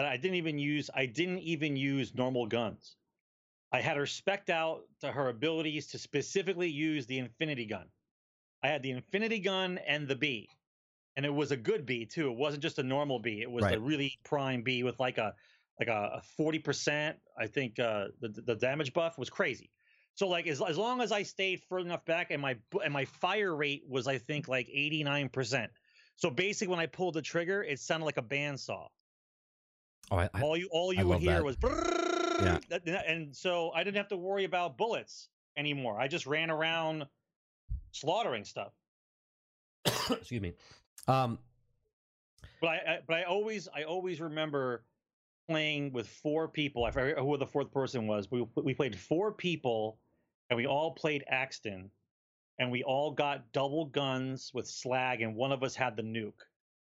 [0.00, 2.96] that I didn't even use, I didn't even use normal guns.
[3.70, 7.86] I had her specked out to her abilities to specifically use the infinity gun.
[8.62, 10.48] I had the infinity gun and the Bee,
[11.16, 12.30] and it was a good Bee too.
[12.30, 13.42] It wasn't just a normal Bee.
[13.42, 13.76] It was Right.
[13.76, 15.34] a really prime Bee with like a
[15.78, 17.18] like a forty percent.
[17.38, 19.70] I think uh, the the damage buff was crazy.
[20.14, 23.04] So like as as long as I stayed further enough back and my and my
[23.04, 25.68] fire rate was I think like 89%.
[26.16, 28.88] So basically when I pulled the trigger, it sounded like a bandsaw.
[30.10, 31.44] Oh, I, I, All you all you I would hear that.
[31.44, 31.56] was
[32.42, 32.58] Yeah.
[33.06, 36.00] and so I didn't have to worry about bullets anymore.
[36.00, 37.06] I just ran around
[37.92, 38.72] slaughtering stuff.
[40.10, 40.54] excuse me.
[41.06, 41.38] Um,
[42.60, 44.84] But I, I but I always I always remember
[45.48, 46.84] playing with four people.
[46.84, 48.30] I forget who the fourth person was.
[48.30, 49.98] We we played four people,
[50.48, 51.90] and we all played Axton,
[52.58, 56.40] and we all got double guns with slag, and one of us had the nuke,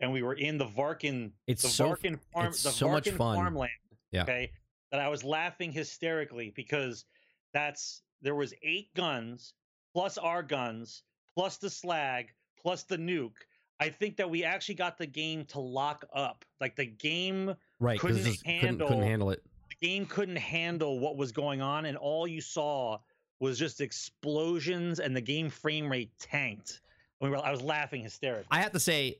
[0.00, 3.04] and we were in the Varkid it's the so Varkid farm it's the so much
[3.04, 3.36] Varkid fun.
[3.36, 3.70] farmland.
[4.12, 4.22] Yeah.
[4.22, 4.50] Okay,
[4.90, 7.04] that I was laughing hysterically because
[7.52, 9.54] that's there was eight guns
[9.94, 11.02] plus our guns
[11.36, 12.28] plus the slag
[12.60, 13.32] plus the nuke.
[13.78, 16.44] I think that we actually got the game to lock up.
[16.60, 19.42] Like the game, right couldn't couldn't, couldn't handle- handle it.
[19.70, 22.98] the game couldn't handle what was going on, and all you saw
[23.38, 26.80] was just explosions, and the game frame rate tanked.
[27.22, 28.46] I was laughing hysterically.
[28.50, 29.18] I have to say,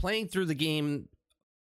[0.00, 1.08] playing through the game,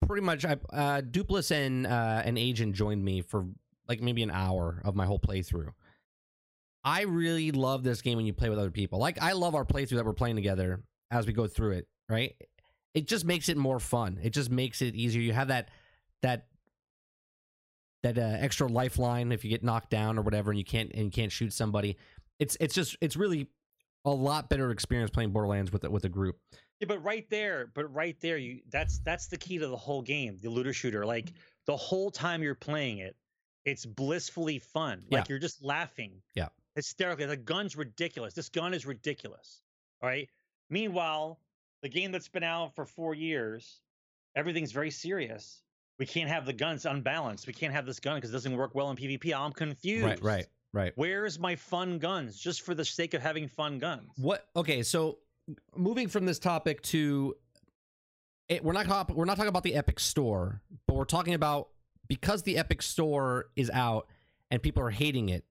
[0.08, 3.46] pretty much, I, uh, Dupless and uh, an agent joined me for
[3.88, 5.70] like maybe an hour of my whole playthrough.
[6.84, 9.00] I really love this game when you play with other people.
[9.00, 11.88] Like I love our playthrough that we're playing together as we go through it.
[12.10, 12.36] Right?
[12.94, 14.20] It just makes it more fun.
[14.22, 15.22] It just makes it easier.
[15.22, 15.70] You have that
[16.22, 16.48] that
[18.04, 21.06] that uh, extra lifeline if you get knocked down or whatever, and you can't and
[21.06, 21.98] you can't shoot somebody.
[22.40, 23.48] It's it's just it's really
[24.06, 26.38] a lot better experience playing Borderlands with with a group.
[26.84, 30.02] Yeah, but right there, but right there, you that's that's the key to the whole
[30.02, 31.06] game, the looter shooter.
[31.06, 31.38] Like mm-hmm.
[31.66, 33.16] the whole time you're playing it,
[33.64, 35.06] it's blissfully fun.
[35.10, 35.26] Like Yeah.
[35.30, 36.22] you're just laughing.
[36.36, 36.50] Yeah.
[36.76, 37.26] Hysterically.
[37.26, 38.34] The gun's ridiculous.
[38.34, 39.62] This gun is ridiculous.
[40.02, 40.28] All right.
[40.70, 41.40] Meanwhile,
[41.84, 43.80] the game that's been out for four years,
[44.36, 45.62] everything's very serious.
[46.00, 47.48] We can't have the guns unbalanced.
[47.48, 49.34] We can't have this gun because it doesn't work well in PvP.
[49.34, 50.04] I'm confused.
[50.04, 50.92] Right, right, right.
[50.96, 52.38] Where's my fun guns?
[52.38, 54.10] Just for the sake of having fun guns.
[54.18, 54.48] What?
[54.56, 55.20] Okay, so
[55.76, 57.36] moving from this topic to
[58.50, 61.70] it, we're not we're not talking about the Epic Store, but we're talking about
[62.08, 64.08] because the Epic Store is out
[64.52, 65.46] and people are hating it,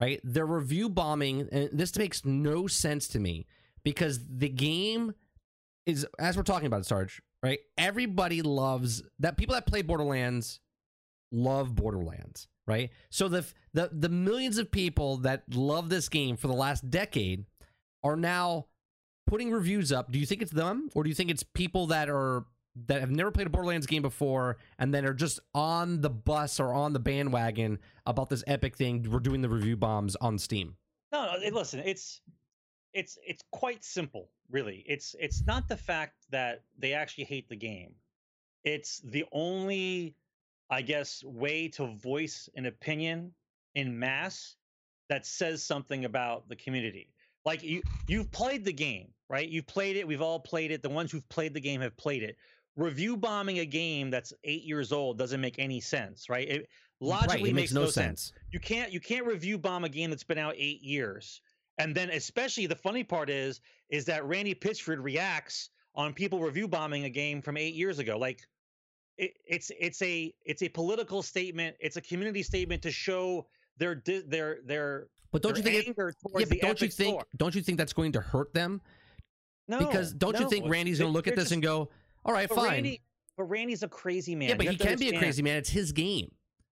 [0.00, 0.20] right?
[0.24, 3.46] They're review bombing, and this makes no sense to me
[3.84, 5.14] because the game
[5.86, 7.58] is as we're talking about it, Sarge, right?
[7.76, 9.36] Everybody loves that.
[9.36, 10.60] People that play Borderlands
[11.30, 12.90] love Borderlands, right?
[13.10, 17.44] So the the the millions of people that love this game for the last decade
[18.02, 18.66] are now
[19.26, 20.10] putting reviews up.
[20.10, 22.44] Do you think it's them, or do you think it's people that are
[22.86, 26.58] that have never played a Borderlands game before and then are just on the bus
[26.58, 29.06] or on the bandwagon about this epic thing?
[29.10, 30.76] We're doing the review bombs on Steam.
[31.12, 31.50] No, no.
[31.56, 32.20] Listen, it's
[32.92, 34.84] it's it's quite simple, really.
[34.86, 37.94] It's it's not the fact that they actually hate the game.
[38.64, 40.16] It's the only,
[40.70, 43.32] I guess, way to voice an opinion
[43.74, 44.56] in mass
[45.08, 47.13] that says something about the community.
[47.44, 49.48] Like you you've played the game, right?
[49.48, 50.06] You've played it.
[50.06, 50.82] We've all played it.
[50.82, 52.36] The ones who've played the game have played it.
[52.76, 56.48] Review bombing a game that's eight years old doesn't make any sense, right?
[56.48, 56.68] It
[57.00, 58.32] logically right, it makes, makes no sense.
[58.50, 61.40] You can't you can't review bomb a game that's been out eight years.
[61.78, 66.66] And then especially the funny part is is that Randy Pitchford reacts on people review
[66.66, 68.18] bombing a game from eight years ago.
[68.18, 68.40] Like
[69.18, 71.76] it, it's it's a it's a political statement.
[71.80, 73.46] It's a community statement to show
[73.78, 75.08] their their their.
[75.34, 75.84] But don't their you think?
[75.84, 77.10] It, anger yeah, towards but don't you think?
[77.14, 77.26] Store.
[77.36, 78.80] Don't you think that's going to hurt them?
[79.66, 80.70] No, because don't you think.
[80.70, 81.90] Randy's going to look at this and go,
[82.24, 83.00] "All right, but fine." Randy,
[83.36, 84.50] but Randy's a crazy man.
[84.50, 85.56] yeah, but You he can be a crazy man.
[85.56, 86.30] It's his game,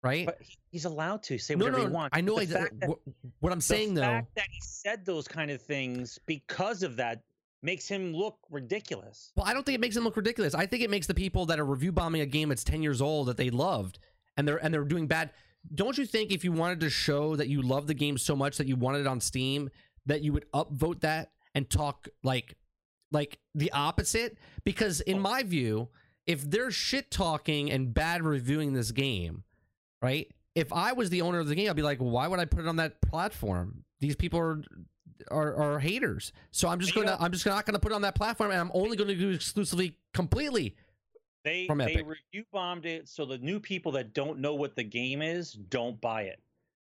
[0.05, 0.27] right?
[0.27, 0.38] But
[0.71, 2.17] he's allowed to say whatever no, he wants.
[2.17, 2.38] I know.
[2.38, 3.01] I, that- what,
[3.40, 6.95] what I'm saying the though, fact that he said those kind of things because of
[6.95, 7.23] that
[7.61, 9.33] makes him look ridiculous.
[9.35, 10.55] Well, I don't think it makes him look ridiculous.
[10.55, 13.03] I think it makes the people that are review bombing a game that's 10 years
[13.03, 13.99] old that they loved
[14.37, 15.31] and they're and they're doing bad.
[15.72, 18.57] Don't you think if you wanted to show that you love the game so much
[18.59, 19.70] that you wanted it on Steam
[20.07, 22.57] that you would upvote that and talk like
[23.12, 24.37] like the opposite?
[24.64, 25.88] Because in my view,
[26.27, 29.44] if they're shit talking and bad reviewing this game,
[30.03, 30.31] right?
[30.55, 32.61] If I was the owner of the game, I'd be like, why would I put
[32.61, 33.85] it on that platform?
[34.00, 34.62] These people are
[35.31, 36.33] are, are haters.
[36.50, 38.61] So I'm just gonna know- I'm just not gonna put it on that platform, and
[38.61, 40.77] I'm only gonna do exclusively completely.
[41.44, 42.07] They From they Epic.
[42.07, 46.00] review bombed it so the new people that don't know what the game is don't
[46.00, 46.40] buy it.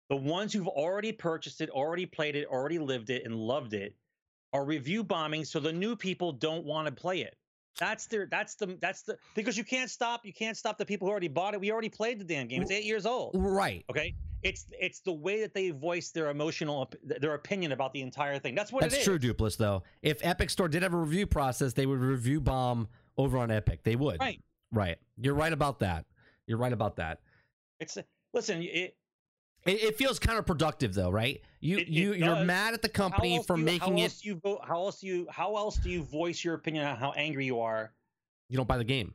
[0.09, 3.97] The ones who've already purchased it, already played it, already lived it, and loved it
[4.53, 7.37] are review bombing so the new people don't want to play it.
[7.79, 11.09] That's their that's the that's the because you can't stop you can't stop the people
[11.09, 11.61] who already bought it.
[11.61, 12.61] We already played the damn game.
[12.61, 13.33] It's eight years old.
[13.35, 13.83] Right.
[13.91, 18.39] Okay, it's it's the way that they voice their emotional their opinion about the entire
[18.39, 18.55] thing.
[18.55, 19.57] That's what it's That's true, Dupless.
[19.57, 23.51] Though, if Epic Store did have a review process, they would review bomb over on
[23.51, 23.83] Epic.
[23.85, 24.21] They would.
[24.21, 24.41] Right.
[24.73, 24.97] Right.
[25.21, 26.07] You're right about that.
[26.47, 27.21] You're right about that.
[27.81, 27.99] It's
[28.33, 28.63] listen.
[28.63, 28.97] It,
[29.65, 31.41] It, it feels counterproductive, though, right?
[31.61, 34.25] You It- you you're mad at the company for you, making how it.
[34.25, 34.61] you vote?
[34.67, 37.61] How else do you how else do you voice your opinion on how angry you
[37.61, 37.93] are?
[38.49, 39.15] You don't buy the game.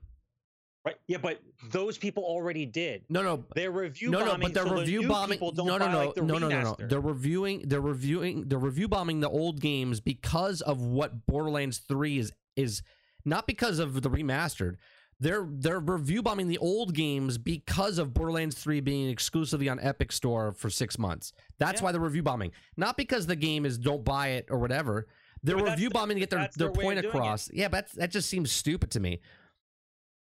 [0.86, 0.96] Right?
[1.08, 1.41] Yeah, but
[1.72, 3.04] those people already did.
[3.10, 3.43] No, no.
[3.56, 4.41] They're review no, no, bombing.
[4.48, 5.39] but they're so review the bombing.
[5.41, 6.74] No, no, buy, no, like, the no, no, no, no.
[6.76, 6.89] remaster.
[6.89, 7.63] They're reviewing.
[7.67, 8.48] They're reviewing.
[8.48, 12.84] They're review bombing the old games because of what Borderlands Three is is
[13.26, 14.78] not because of the remastered.
[15.19, 20.12] They're they're review bombing the old games because of Borderlands 3 being exclusively on Epic
[20.12, 21.34] Store for six months.
[21.58, 21.86] That's Yeah.
[21.86, 22.51] why they're review bombing.
[22.75, 25.08] Not because the game is don't buy it or whatever.
[25.41, 27.49] They're review bombing to get their, their their point across.
[27.51, 29.19] Yeah, but that's, that just seems stupid to me.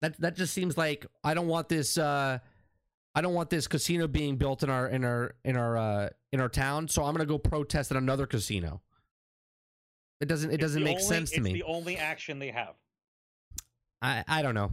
[0.00, 2.38] That that just seems like I don't want this uh
[3.16, 6.40] I don't want this casino being built in our in our in our uh in
[6.40, 8.80] our town, so I'm gonna go protest at another casino.
[10.20, 11.52] It doesn't it doesn't make only- sense to it's me.
[11.54, 12.74] the only action they have.
[14.04, 14.70] I I don't know.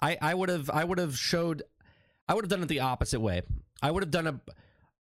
[0.00, 1.62] I I would have I would have showed
[2.26, 3.42] I would have done it the opposite way.
[3.82, 4.40] I would have done a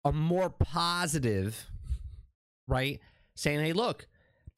[0.04, 1.70] a more positive,
[2.68, 3.00] right?
[3.36, 4.06] Saying, "Hey, look,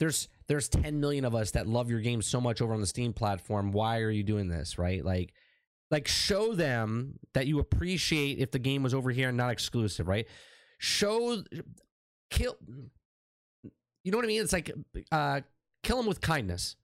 [0.00, 2.86] there's there's 10 million of us that love your game so much over on the
[2.86, 3.70] Steam platform.
[3.72, 5.04] Why are you doing this?" Right?
[5.04, 5.32] Like
[5.90, 10.08] like show them that you appreciate if the game was over here and not exclusive,
[10.08, 10.26] right?
[10.78, 11.44] Show
[12.30, 12.56] kill
[14.02, 14.42] you know what I mean?
[14.42, 14.72] It's like
[15.12, 15.42] uh
[15.84, 16.74] kill them with kindness.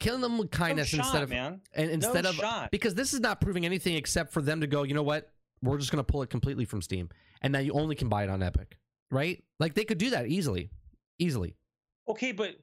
[0.00, 1.60] Killing them with kindness no instead shot, of man.
[1.74, 2.70] and instead no of shot.
[2.70, 5.30] because this is not proving anything except for them to go, you know what?
[5.62, 7.08] We're just going to pull it completely from Steam,
[7.42, 8.78] and now you only can buy it on Epic,
[9.10, 9.42] right?
[9.58, 10.70] Like they could do that easily,
[11.18, 11.56] easily.
[12.08, 12.56] Okay, but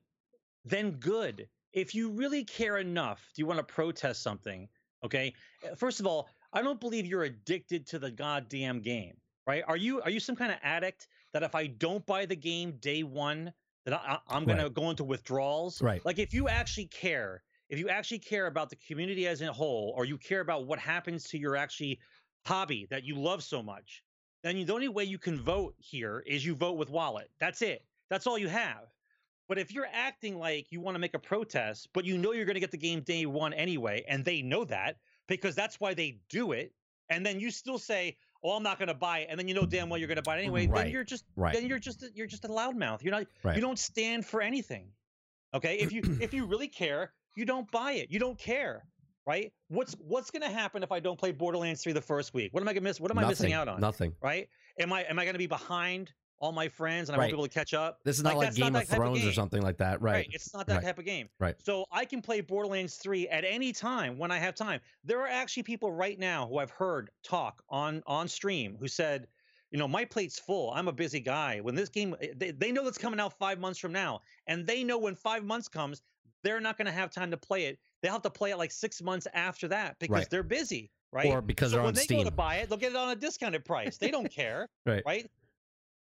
[0.63, 1.47] then good.
[1.73, 4.69] If you really care enough, do you want to protest something?
[5.03, 5.33] Okay.
[5.75, 9.63] First of all, I don't believe you're addicted to the goddamn game, right?
[9.67, 12.77] Are you are you some kind of addict that if I don't buy the game
[12.79, 13.51] day one,
[13.85, 15.81] that I, I- I'm gonna go into withdrawals?
[15.81, 16.03] Right.
[16.05, 19.93] Like if you actually care, if you actually care about the community as a whole,
[19.95, 21.99] or you care about what happens to your actually
[22.45, 24.03] hobby that you love so much,
[24.43, 27.31] then you, the only way you can vote here is you vote with wallet.
[27.39, 27.83] That's it.
[28.09, 28.93] That's all you have.
[29.47, 32.45] But if you're acting like you want to make a protest, but you know you're
[32.45, 35.93] going to get the game day one anyway, and they know that because that's why
[35.93, 36.73] they do it,
[37.09, 39.53] and then you still say, "Oh, I'm not going to buy it," and then you
[39.55, 40.83] know damn well you're going to buy it anyway, Right.
[40.83, 41.53] then you're just Right.
[41.53, 43.01] then you're just a, you're just a loudmouth.
[43.03, 43.55] You're not Right.
[43.55, 44.91] you don't stand for anything.
[45.53, 48.11] Okay, if you if you really care, you don't buy it.
[48.11, 48.85] You don't care,
[49.25, 49.51] right?
[49.69, 52.53] What's what's going to happen if I don't play Borderlands 3 the first week?
[52.53, 52.99] What am I going to miss?
[52.99, 53.79] What am I missing out on?
[53.81, 54.13] Nothing.
[54.21, 54.47] Right?
[54.79, 57.35] Am I am I going to be behind all my friends and I won't be
[57.35, 57.99] able to catch up?
[58.03, 60.01] This is not like, not Game that of type of Thrones or something like that,
[60.01, 60.13] right?
[60.13, 60.27] right.
[60.31, 60.83] It's not that Right.
[60.83, 61.29] type of game.
[61.39, 61.55] Right.
[61.63, 64.81] So I can play Borderlands 3 at any time when I have time.
[65.03, 69.27] There are actually people right now who I've heard talk on on stream who said,
[69.71, 70.71] you know, my plate's full.
[70.71, 71.59] I'm a busy guy.
[71.61, 74.65] When this game eh, they, they know that's coming out 5 months from now and
[74.67, 76.01] they know when 5 months comes,
[76.43, 77.79] they're not going to have time to play it.
[78.01, 80.29] They'll have to play it like 6 months after that because Right.
[80.29, 80.91] they're busy.
[81.11, 81.27] right?
[81.27, 82.17] Or because so they're when on they Steam.
[82.19, 83.97] go to buy it, they'll get it on a discounted price.
[83.97, 85.01] They don't care, Right.
[85.05, 85.31] right?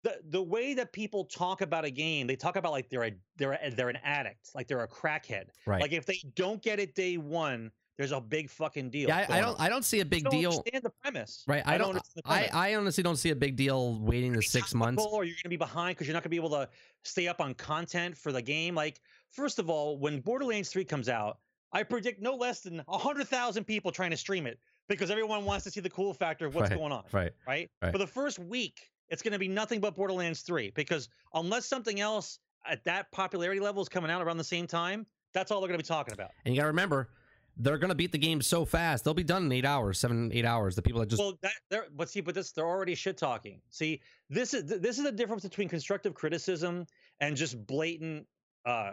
[0.03, 3.13] The the way that people talk about a game, they talk about like they're a
[3.37, 5.45] they're a, they're an addict, like they're a crackhead.
[5.67, 5.81] Right.
[5.81, 9.09] Like if they don't get it day one, there's a big fucking deal.
[9.09, 9.61] yeah, I, I don't.
[9.61, 10.51] I don't see a big I don't deal.
[10.51, 11.45] understand the premise.
[11.47, 11.63] Right.
[11.65, 11.91] I, don't.
[11.91, 12.71] understand the I.
[12.71, 15.05] I honestly don't see a big deal waiting the six months.
[15.05, 16.69] or you're going to be behind because you're not going to be able to
[17.05, 18.75] stay up on content for the game.
[18.75, 21.39] Like, first of all, when Borderlands 3 comes out,
[21.73, 25.71] I predict no less than 100,000 people trying to stream it because everyone wants to
[25.71, 27.33] see the cool factor of what's Right, going on, Right.
[27.47, 27.71] right?
[27.83, 27.93] right.
[27.93, 32.01] For the first week, it's going to be nothing but Borderlands 3 because unless something
[32.01, 35.69] else at that popularity level is coming out around the same time, that's all they're
[35.69, 36.31] going to be talking about.
[36.45, 37.11] And you got to remember,
[37.57, 39.05] they're going to beat the game so fast.
[39.05, 40.75] They'll be done in eight hours, seven, eight hours.
[40.75, 43.61] The people that just well, that they're but see, but this they're already shit talking.
[43.71, 46.87] See, this is this is the difference between constructive criticism
[47.21, 48.27] and just blatant
[48.65, 48.93] uh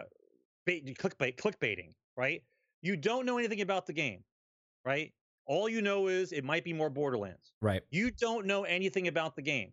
[0.66, 2.42] bait, clickbait clickbaiting, right?
[2.82, 4.22] You don't know anything about the game,
[4.84, 5.12] right?
[5.46, 7.52] All you know is it might be more Borderlands.
[7.60, 7.82] right.
[7.90, 9.72] You don't know anything about the game.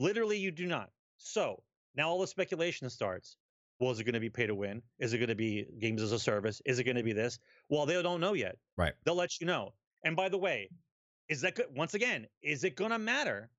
[0.00, 0.90] Literally, you do not.
[1.18, 1.62] So
[1.94, 3.36] now all the speculation starts.
[3.78, 4.82] Well, is it going to be pay to win?
[4.98, 6.60] Is it going to be games as a service?
[6.64, 7.38] Is it going to be this?
[7.68, 8.56] Well, they don't know yet.
[8.76, 8.94] Right.
[9.04, 9.74] They'll let you know.
[10.04, 10.70] And by the way,
[11.28, 11.66] is that good?
[11.76, 13.50] Once again, is it going to matter?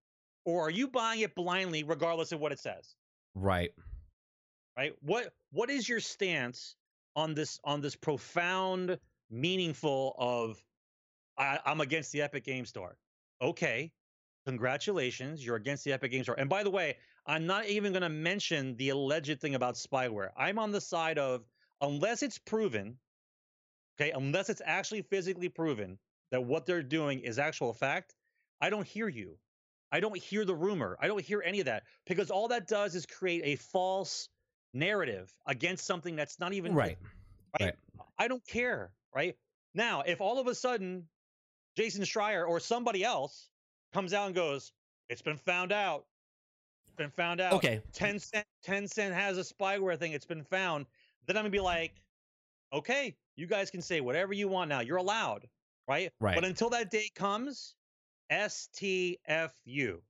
[0.43, 2.95] Or are you buying it blindly regardless of what it says?
[3.36, 3.71] Right.
[4.75, 4.93] Right?
[5.01, 6.75] What what is your stance
[7.15, 8.97] on this on this profound,
[9.30, 10.63] meaningful of
[11.38, 12.97] I, I'm against the Epic Game Store?
[13.41, 13.91] Okay.
[14.45, 16.39] Congratulations, you're against the Epic Game Store.
[16.39, 20.30] And by the way, I'm not even going to mention the alleged thing about spyware.
[20.36, 21.43] I'm on the side of
[21.80, 22.97] unless it's proven,
[23.99, 25.99] okay, unless it's actually physically proven
[26.32, 28.15] that what they're doing is actual fact,
[28.60, 29.38] I don't hear you.
[29.91, 30.97] I don't hear the rumor.
[30.99, 34.30] I don't hear any of that because all that does is create a false
[34.73, 36.97] narrative against something that's not even Right.
[37.60, 37.75] right?
[38.17, 39.36] I don't care, right?
[39.73, 41.10] Now, if all of a sudden
[41.75, 43.49] Jason Schreier or somebody else
[43.93, 44.71] comes out and goes,
[45.10, 46.06] "It's been found out,"
[46.88, 47.54] it's been found out.
[47.54, 47.82] Okay.
[47.93, 50.12] Tencent, Tencent has a spyware thing.
[50.13, 50.86] It's been found.
[51.25, 52.01] Then I'm gonna be like,
[52.73, 54.80] okay, you guys can say whatever you want now.
[54.82, 55.47] You're allowed,
[55.88, 56.12] right?
[56.19, 56.36] Right.
[56.36, 57.75] But until that day comes,
[58.32, 60.01] STFU.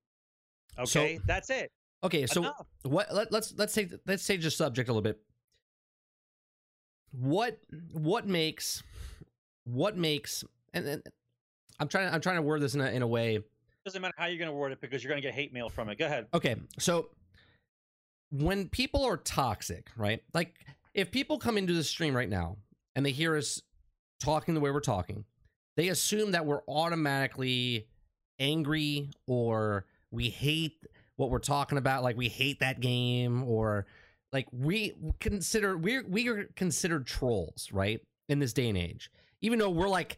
[0.86, 1.72] So- Okay, that's it.
[2.04, 2.26] Okay.
[2.26, 2.66] So Enough.
[2.84, 3.14] what?
[3.14, 5.20] Let, let's let's take let's change the subject a little bit.
[7.12, 7.60] What
[7.92, 8.82] what makes
[9.66, 11.04] what makes and, and
[11.80, 13.44] I'm trying I'm trying to word this in a in a way
[13.86, 15.98] Doesn't matter how you're gonna word it because you're gonna get hate mail from it.
[15.98, 16.28] Go ahead.
[16.34, 17.10] Okay, so
[18.30, 20.22] when people are toxic, right?
[20.34, 20.56] Like
[20.94, 22.58] if people come into the stream right now
[22.96, 23.62] and they hear us
[24.20, 25.26] talking the way we're talking,
[25.78, 27.88] they assume that we're automatically
[28.40, 33.86] angry or we hate what we're talking about, like we hate that game or
[34.32, 38.02] like we consider we're we are considered trolls, right?
[38.30, 39.12] In this day and age.
[39.42, 40.18] Even though we're like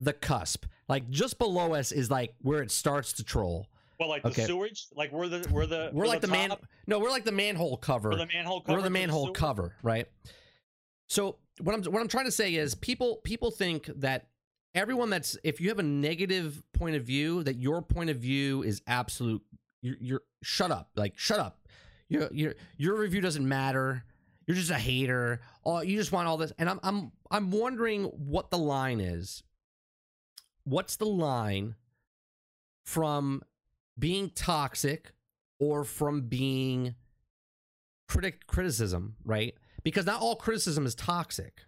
[0.00, 0.64] the cusp.
[0.90, 3.68] Like just below us is like where it starts to troll.
[4.00, 4.42] Well, like Okay.
[4.42, 6.52] the sewage, like we're the we're the We're like the, man.
[6.88, 8.10] No, we're like the manhole cover.
[8.10, 8.76] we're the manhole cover.
[8.78, 9.32] We're the manhole sewer.
[9.34, 10.08] cover, right?
[11.08, 14.26] So what I'm what I'm trying to say is people people think that
[14.74, 18.62] everyone that's if you have a negative point of view that your point of view
[18.64, 19.42] is absolute.
[19.82, 21.68] You're, you're shut up, like shut up.
[22.08, 24.04] Your your your review doesn't matter.
[24.46, 25.40] You're just a hater.
[25.64, 29.44] Oh, you just want all this, and I'm I'm I'm wondering what the line is.
[30.64, 31.74] What's the line
[32.84, 33.42] from
[33.98, 35.12] being toxic
[35.58, 36.94] or from being
[38.08, 39.54] critic criticism, right?
[39.82, 41.60] Because not all criticism is toxic.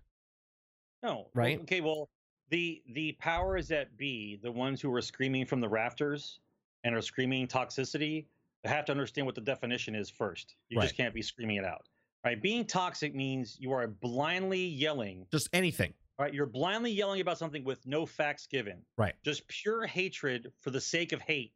[1.03, 1.61] No, well, Right?
[1.63, 2.09] okay, well,
[2.51, 6.41] the the powers that be, the ones who are screaming from the rafters
[6.85, 8.27] and are screaming toxicity,
[8.65, 10.55] have to understand what the definition is first.
[10.69, 10.85] You Right.
[10.85, 11.89] just can't be screaming it out.
[12.25, 12.41] Right?
[12.41, 15.27] Being toxic means you are blindly yelling.
[15.33, 15.95] Just anything.
[16.19, 16.33] Right?
[16.33, 18.83] You're blindly yelling about something with no facts given.
[18.97, 19.15] Right.
[19.25, 21.53] Just pure hatred for the sake of hate,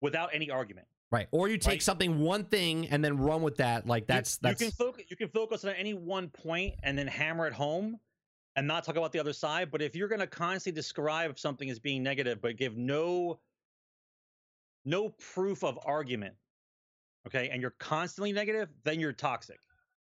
[0.00, 0.86] without any argument.
[1.10, 1.28] Right.
[1.30, 1.82] Or you take Right.
[1.82, 3.86] something one thing and then run with that.
[3.86, 6.98] Like You- that's you, that's can focus you can focus on any one point and
[6.98, 7.98] then hammer it home
[8.56, 11.70] and not talk about the other side but if you're going to constantly describe something
[11.70, 13.38] as being negative but give no
[14.84, 16.34] no proof of argument
[17.26, 19.60] okay and you're constantly negative then you're toxic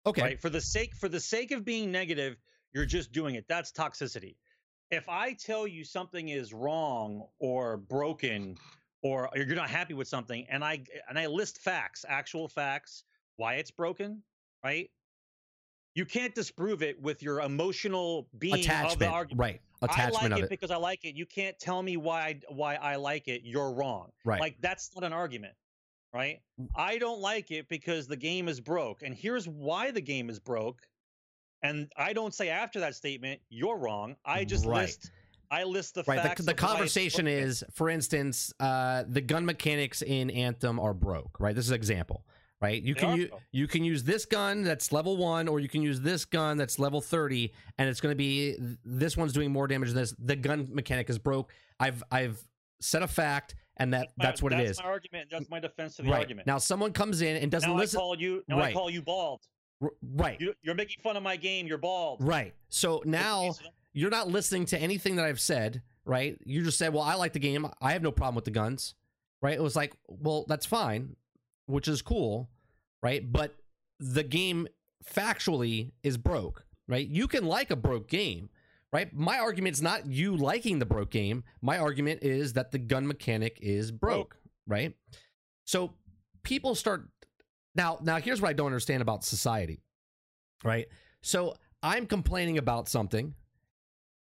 [0.06, 0.22] okay.
[0.22, 2.38] right for the sake for the sake of being negative
[2.74, 4.36] you're just doing it that's toxicity
[4.92, 8.58] if i tell you something is wrong or broken
[9.02, 13.04] or you're not happy with something and i and i list facts actual facts
[13.38, 14.22] why it's broken
[14.64, 14.90] right
[15.96, 19.12] you can't disprove it with your emotional being of the Attachment.
[19.12, 19.62] argument Right.
[19.82, 20.50] Attachment I like of it, it.
[20.50, 21.16] because I like it.
[21.16, 23.42] You can't tell me why I, why I like it.
[23.44, 24.12] You're wrong.
[24.26, 24.40] Right.
[24.40, 25.54] Like that's not an argument,
[26.14, 26.42] right?
[26.76, 30.40] I don't like it because the game is broke, and here's why the game is
[30.40, 30.82] broke.
[31.62, 34.16] And I don't say after that statement, you're wrong.
[34.26, 34.82] I just Right.
[34.84, 35.12] list
[35.52, 36.22] I list the right.
[36.22, 36.42] facts.
[36.42, 37.44] The, the of why it's conversation broken.
[37.44, 41.40] is, for instance, uh, the gun mechanics in Anthem are broke.
[41.40, 41.56] Right.
[41.56, 42.24] This is an example.
[42.62, 42.84] Right.
[42.84, 45.82] You They can u- you can use this gun that's level one, or you can
[45.82, 49.66] use this gun that's level thirty, and it's going to be this one's doing more
[49.68, 50.14] damage than this.
[50.20, 51.52] The gun mechanic is broke.
[51.80, 52.40] I've I've
[52.82, 54.78] set a fact, and that My- that's what it is.
[54.78, 55.30] my argument.
[55.32, 56.46] That's my defense to the Right argument.
[56.48, 57.98] now, someone comes in and doesn't now listen.
[57.98, 58.44] I call you.
[58.48, 59.42] Now I call you bald.
[59.82, 60.40] R- right.
[60.40, 61.68] You, you're making fun of my game.
[61.68, 62.22] You're bald.
[62.22, 62.54] Right.
[62.70, 63.52] So now
[63.94, 66.38] you're not listening to anything that I've said, right?
[66.46, 67.68] You just said, "Well, I like the game.
[67.82, 68.96] I have no problem with the guns."
[69.42, 69.54] Right?
[69.54, 71.16] It was like, "Well, that's fine,"
[71.66, 72.50] which is cool,
[73.02, 73.32] right?
[73.32, 73.56] But
[74.00, 74.68] the game
[75.06, 77.08] factually is broke, right?
[77.08, 78.50] You can like a broke game,
[78.92, 79.14] right?
[79.14, 81.44] My argument is not you liking the broke game.
[81.62, 84.94] My argument is that the gun mechanic is broke, right?
[85.66, 85.94] So
[86.44, 87.10] people start
[87.76, 89.82] now now here's what I don't understand about society.
[90.64, 90.88] Right?
[91.22, 93.34] So I'm complaining about something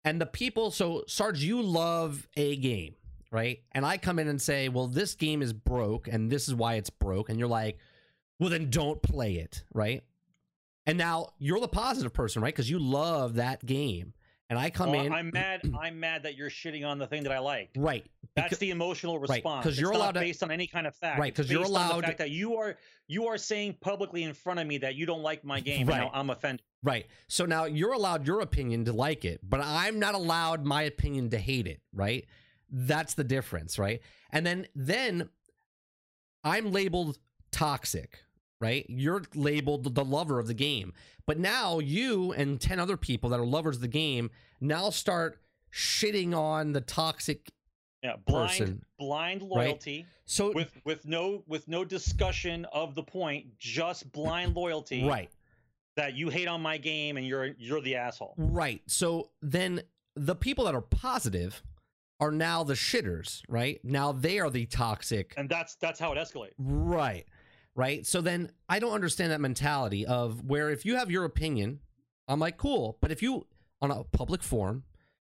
[0.05, 2.95] and the people so Sarge you love a game,
[3.31, 3.59] right?
[3.73, 6.75] And I come in and say, "Well, this game is broke and this is why
[6.75, 7.79] it's broke." And you're like,
[8.39, 10.03] "Well, then don't play it," right?
[10.87, 12.55] And now you're the positive person, right?
[12.55, 14.15] Cuz you love that game.
[14.51, 15.61] And I come Well, in I'm mad.
[15.79, 17.71] I'm mad that you're shitting on the thing that I like.
[17.77, 18.07] right.
[18.35, 19.31] That's Because- the emotional response.
[19.31, 19.65] Right, response.
[19.65, 21.19] 'cause you're It's not allowed to- based on any kind of fact.
[21.19, 22.79] Right, Because you're allowed- the fact that you are
[23.09, 25.87] you are saying publicly in front of me that you don't like my game.
[25.87, 25.99] Right.
[25.99, 26.65] Now I'm offended.
[26.83, 27.07] Right.
[27.27, 31.31] So now you're allowed your opinion to like it, but I'm not allowed my opinion
[31.31, 32.25] to hate it, right?
[32.71, 34.01] That's the difference, right?
[34.31, 35.31] And then then
[36.45, 37.19] I'm labeled
[37.51, 38.23] toxic,
[38.61, 38.85] right?
[38.89, 40.93] You're labeled the lover of the game.
[41.27, 44.31] But now you and 10 other people that are lovers of the game
[44.61, 45.41] now start
[45.73, 47.51] shitting on the toxic
[48.03, 53.59] Yeah, blind Person, blind loyalty so with with no with no discussion of the point,
[53.59, 55.05] just blind loyalty.
[55.05, 55.31] right.
[55.97, 58.35] That you hate on my game and you're you're the asshole.
[58.37, 58.83] Right.
[58.87, 59.83] So then
[60.15, 61.63] the people that are positive
[62.21, 63.81] are now the shitters, right?
[63.85, 65.35] Now they are the toxic.
[65.37, 66.53] And that's that's how it escalates.
[66.59, 67.27] Right.
[67.79, 68.05] Right.
[68.05, 71.79] So then I don't understand that mentality of where if you have your opinion,
[72.27, 72.99] I'm like, cool.
[73.01, 73.47] But if you,
[73.81, 74.83] on a public forum,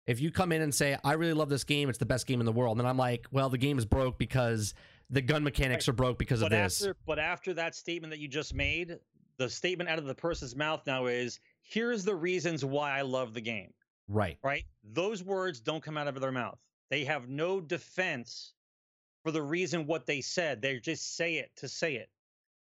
[0.06, 2.38] if you come in and say, I really love this game, it's the best game
[2.38, 4.74] in the world, then I'm like, well, the game is broke because
[5.10, 6.80] the gun mechanics are broke because of But this.
[6.82, 8.96] after but after that statement that you just made,
[9.38, 13.34] the statement out of the person's mouth now is here's the reasons why I love
[13.34, 13.72] the game.
[14.06, 14.38] right.
[14.44, 14.64] right?
[14.84, 16.60] Those words don't come out of their mouth.
[16.90, 18.52] They have no defense
[19.24, 20.62] for the reason what they said.
[20.62, 22.08] They just say it to say it,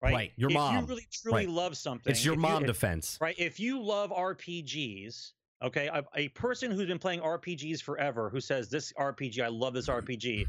[0.02, 0.12] right?
[0.14, 0.76] Right, your if mom.
[0.78, 1.48] you really truly Right.
[1.48, 3.18] love something, It's your you- mom if- defense.
[3.20, 3.34] right?
[3.38, 5.32] If you love RPGs,
[5.62, 9.74] okay, a, a person who's been playing RPGs forever who says this RPG, I love
[9.74, 10.06] this mm-hmm.
[10.06, 10.46] RPG,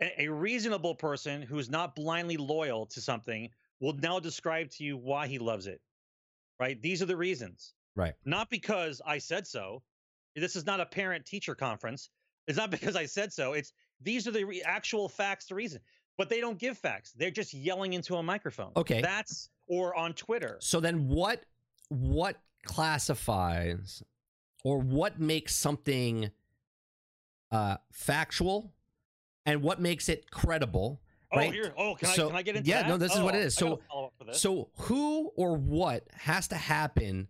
[0.00, 3.48] a, a reasonable person who's not blindly loyal to something
[3.80, 5.80] will now describe to you why he loves it,
[6.58, 6.80] right?
[6.80, 8.14] These are the reasons Right.
[8.24, 9.82] not because I said so.
[10.34, 12.08] This is not a parent teacher conference.
[12.46, 13.52] It's not because I said so.
[13.52, 15.80] It's these are the re- actual facts, the reason.
[16.18, 17.12] But they don't give facts.
[17.12, 18.72] They're just yelling into a microphone.
[18.76, 19.00] Okay.
[19.00, 20.58] That's or on Twitter.
[20.60, 21.44] So then what
[21.88, 24.02] what classifies
[24.64, 26.30] or what makes something
[27.50, 28.72] uh factual
[29.46, 31.00] and what makes it credible?
[31.34, 31.48] Right?
[31.48, 31.74] Oh, here.
[31.78, 32.88] Oh, can So- I can I get into yeah, that?
[32.88, 33.54] no, this is what it Oh, is.
[33.54, 34.40] So- follow up for this.
[34.40, 37.28] So who or what has to happen?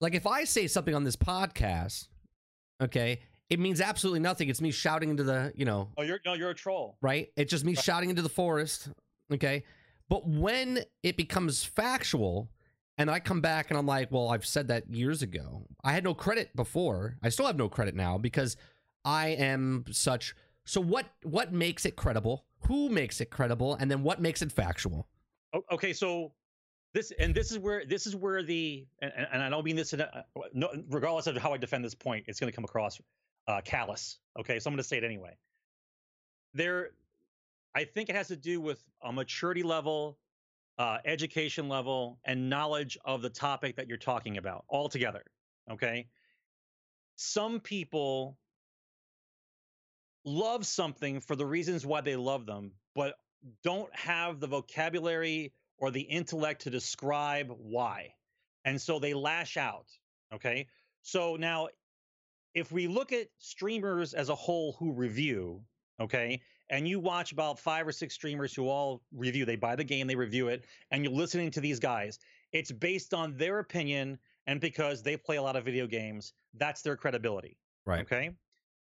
[0.00, 2.08] Like if I say something on this podcast,
[2.80, 3.20] okay,
[3.50, 4.48] it means absolutely nothing.
[4.48, 6.96] It's me shouting into the, you know, oh, you're no, you're a troll.
[7.02, 7.28] right?
[7.36, 7.84] It's just me Right.
[7.84, 8.88] shouting into the forest,
[9.32, 9.64] okay?
[10.08, 12.48] But when it becomes factual
[12.96, 15.66] and I come back and I'm like, well, I've said that years ago.
[15.82, 17.16] I had no credit before.
[17.22, 18.56] I still have no credit now because
[19.04, 20.34] I am such
[20.66, 22.46] so what what makes it credible?
[22.66, 23.74] Who makes it credible?
[23.74, 25.06] And then what makes it factual?
[25.70, 26.32] Okay, so
[26.94, 29.92] this and this is where this is where the and, and I don't mean this
[29.92, 30.24] in a,
[30.54, 32.98] no, regardless of how I defend this point, it's going to come across
[33.48, 34.18] uh, callous.
[34.38, 35.36] Okay, so I'm going to say it anyway.
[36.54, 36.90] There,
[37.74, 40.18] I think it has to do with a maturity level,
[40.78, 45.24] uh, education level, and knowledge of the topic that you're talking about altogether.
[45.70, 46.08] Okay,
[47.16, 48.36] some people
[50.24, 53.14] love something for the reasons why they love them, but
[53.62, 58.14] don't have the vocabulary or the intellect to describe why.
[58.64, 59.86] And so they lash out.
[60.34, 60.68] Okay.
[61.02, 61.68] So now,
[62.54, 65.60] if we look at streamers as a whole who review,
[66.00, 66.40] okay,
[66.70, 70.06] and you watch about five or six streamers who all review, they buy the game,
[70.06, 72.18] they review it, and you're listening to these guys,
[72.52, 76.82] it's based on their opinion and because they play a lot of video games, that's
[76.82, 77.58] their credibility.
[77.86, 78.00] Right.
[78.00, 78.30] Okay.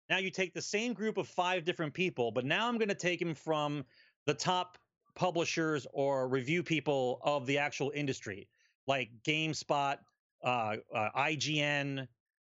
[0.09, 2.95] Now you take the same group of five different people, but now I'm going to
[2.95, 3.83] take them from
[4.25, 4.77] the top
[5.15, 8.47] publishers or review people of the actual industry,
[8.85, 9.97] like GameSpot,
[10.43, 12.07] uh, uh, IGN,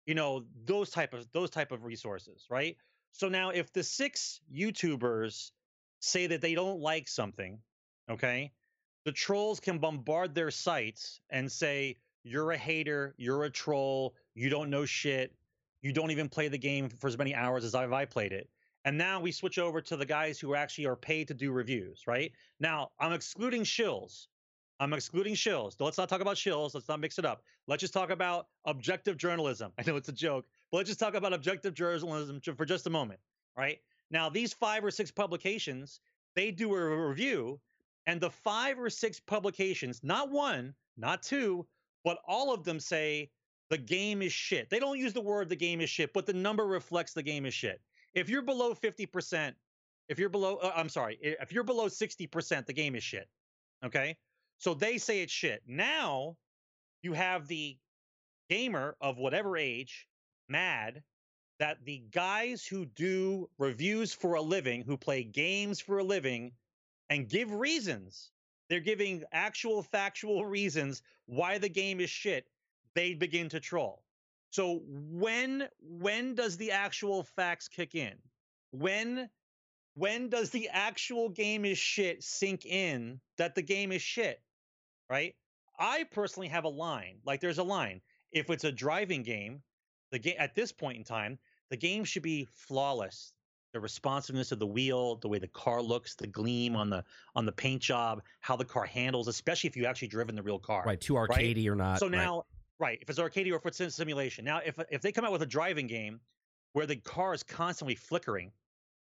[0.06, 2.76] you know those type of those type of resources right?
[3.12, 5.52] So now if the six youtubers
[6.00, 7.58] say that they don't like something
[8.10, 8.52] okay
[9.04, 14.50] the trolls can bombard their sites and say you're a hater you're a troll you
[14.50, 15.34] don't know shit
[15.84, 18.48] you don't even play the game for as many hours as I've I played it.
[18.86, 22.02] And now we switch over to the guys who actually are paid to do reviews
[22.06, 22.32] right?
[22.58, 24.26] Now i'm excluding shills
[24.80, 25.76] I'm excluding shills.
[25.78, 26.74] Let's not talk about shills.
[26.74, 27.42] Let's not mix it up.
[27.66, 29.72] Let's just talk about objective journalism.
[29.78, 32.90] I know it's a joke, but let's just talk about objective journalism for just a
[32.90, 33.20] moment,
[33.56, 33.78] right?
[34.10, 36.00] Now, these five or six publications,
[36.34, 37.60] they do a review,
[38.06, 41.66] and the five or six publications, not one, not two,
[42.04, 43.30] but all of them say
[43.70, 44.68] the game is shit.
[44.70, 47.46] They don't use the word the game is shit, but the number reflects the game
[47.46, 47.80] is shit.
[48.12, 49.54] If you're below 50%,
[50.08, 53.28] if you're below, uh, I'm sorry, if you're below 60%, the game is shit.
[53.84, 54.16] Okay.
[54.58, 55.62] So they say it's shit.
[55.66, 56.36] Now
[57.02, 57.76] you have the
[58.48, 60.08] gamer of whatever age
[60.48, 61.02] mad
[61.58, 66.52] that the guys who do reviews for a living, who play games for a living,
[67.10, 68.30] and give reasons,
[68.68, 72.46] they're giving actual factual reasons why the game is shit,
[72.94, 74.02] they begin to troll.
[74.50, 78.14] So when when does the actual facts kick in?
[78.70, 79.28] When
[79.94, 84.40] when does the actual game is shit sink in that the game is shit?
[85.10, 85.34] Right?
[85.78, 87.18] I personally have a line.
[87.24, 88.00] Like there's a line.
[88.32, 89.62] If it's a driving game,
[90.10, 91.38] the game at this point in time,
[91.70, 93.32] the game should be flawless.
[93.72, 97.44] The responsiveness of the wheel, the way the car looks, the gleam on the on
[97.44, 100.84] the paint job, how the car handles, especially if you actually driven the real car.
[100.86, 101.66] Right, too arcadey right?
[101.66, 101.98] or not.
[101.98, 102.44] So now,
[102.78, 102.90] right.
[102.90, 104.44] right, if it's arcadey or if it's in simulation.
[104.44, 106.20] Now, if if they come out with a driving game
[106.72, 108.52] where the car is constantly flickering,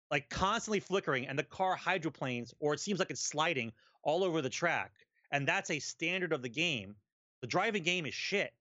[0.10, 3.72] like constantly flickering, and the car hydroplanes, or it seems like it's sliding
[4.02, 4.93] all over the track,
[5.32, 6.95] and that's a standard of the game.
[7.41, 8.53] The driving game is shit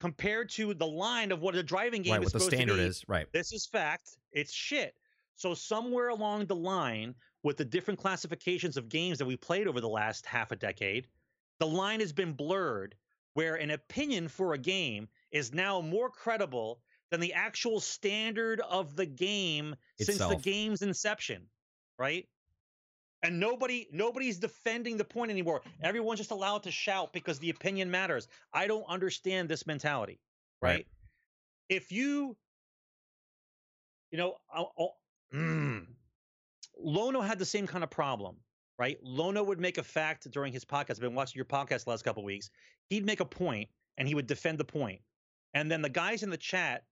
[0.00, 2.76] compared to the line of what a driving game right, is what the supposed standard
[2.76, 2.88] to be.
[2.88, 3.04] is.
[3.08, 3.26] Right.
[3.32, 4.16] This is fact.
[4.32, 4.94] It's shit.
[5.36, 9.80] So somewhere along the line, with the different classifications of games that we played over
[9.80, 11.06] the last half a decade,
[11.60, 12.96] the line has been blurred
[13.34, 16.80] where an opinion for a game is now more credible
[17.10, 21.42] than the actual standard of the game since the game's inception,
[21.98, 22.26] right?
[23.22, 25.62] And nobody nobody's defending the point anymore.
[25.82, 28.28] Everyone's just allowed to shout because the opinion matters.
[28.52, 30.20] I don't understand this mentality,
[30.60, 30.70] right?
[30.70, 30.86] Right.
[31.68, 32.36] If you
[34.10, 34.96] you know, I'll, I'll-
[35.34, 35.86] mm,
[36.78, 38.36] Lono had the same kind of problem,
[38.78, 38.98] right?
[39.02, 40.90] Lono would make a fact during his podcast.
[40.92, 42.50] I've been watching your podcast the last couple of weeks.
[42.88, 45.00] He'd make a point and he would defend the point.
[45.54, 46.84] And then the guys in the chat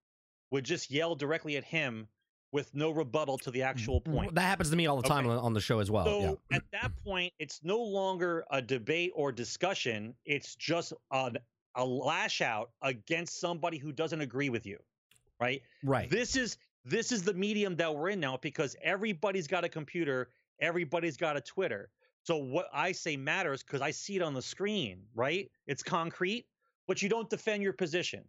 [0.50, 2.08] would just yell directly at him
[2.54, 4.14] with no rebuttal to the actual mm-hmm.
[4.14, 4.34] point.
[4.36, 5.36] That happens to me all the time Okay.
[5.36, 6.04] on, the show as well.
[6.04, 6.56] So yeah.
[6.56, 10.14] at that point, it's no longer a debate or discussion.
[10.24, 11.36] It's just an,
[11.74, 14.78] a lash out against somebody who doesn't agree with you,
[15.40, 15.62] right?
[15.82, 16.08] Right.
[16.08, 20.28] This is this is the medium that we're in now because everybody's got a computer,
[20.60, 21.90] everybody's got a Twitter.
[22.22, 25.50] So what I say matters because I see it on the screen, right?
[25.66, 26.46] It's concrete,
[26.86, 28.22] but you don't defend your position,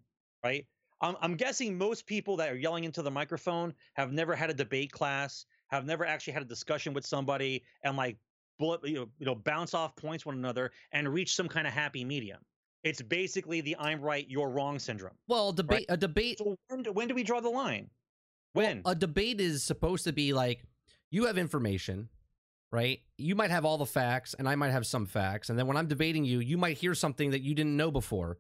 [0.44, 0.66] right?
[1.02, 4.54] I'm, I'm guessing most people that are yelling into the microphone have never had a
[4.54, 8.18] debate class, have never actually had a discussion with somebody, and like
[8.60, 11.74] bullet, you know, you know, bounce off points one another and reach some kind of
[11.74, 12.40] happy medium.
[12.84, 15.16] It's basically the "I'm right, you're wrong" syndrome.
[15.28, 17.90] well, debate a debate So when do, when do we draw the line?
[18.54, 18.84] When?
[18.86, 20.64] a debate is supposed to be like
[21.12, 22.08] you have information,
[22.72, 23.00] right?
[23.18, 25.78] You might have all the facts and I might have some facts, and then when
[25.78, 28.38] I'm debating you, you might hear something that you didn't know before.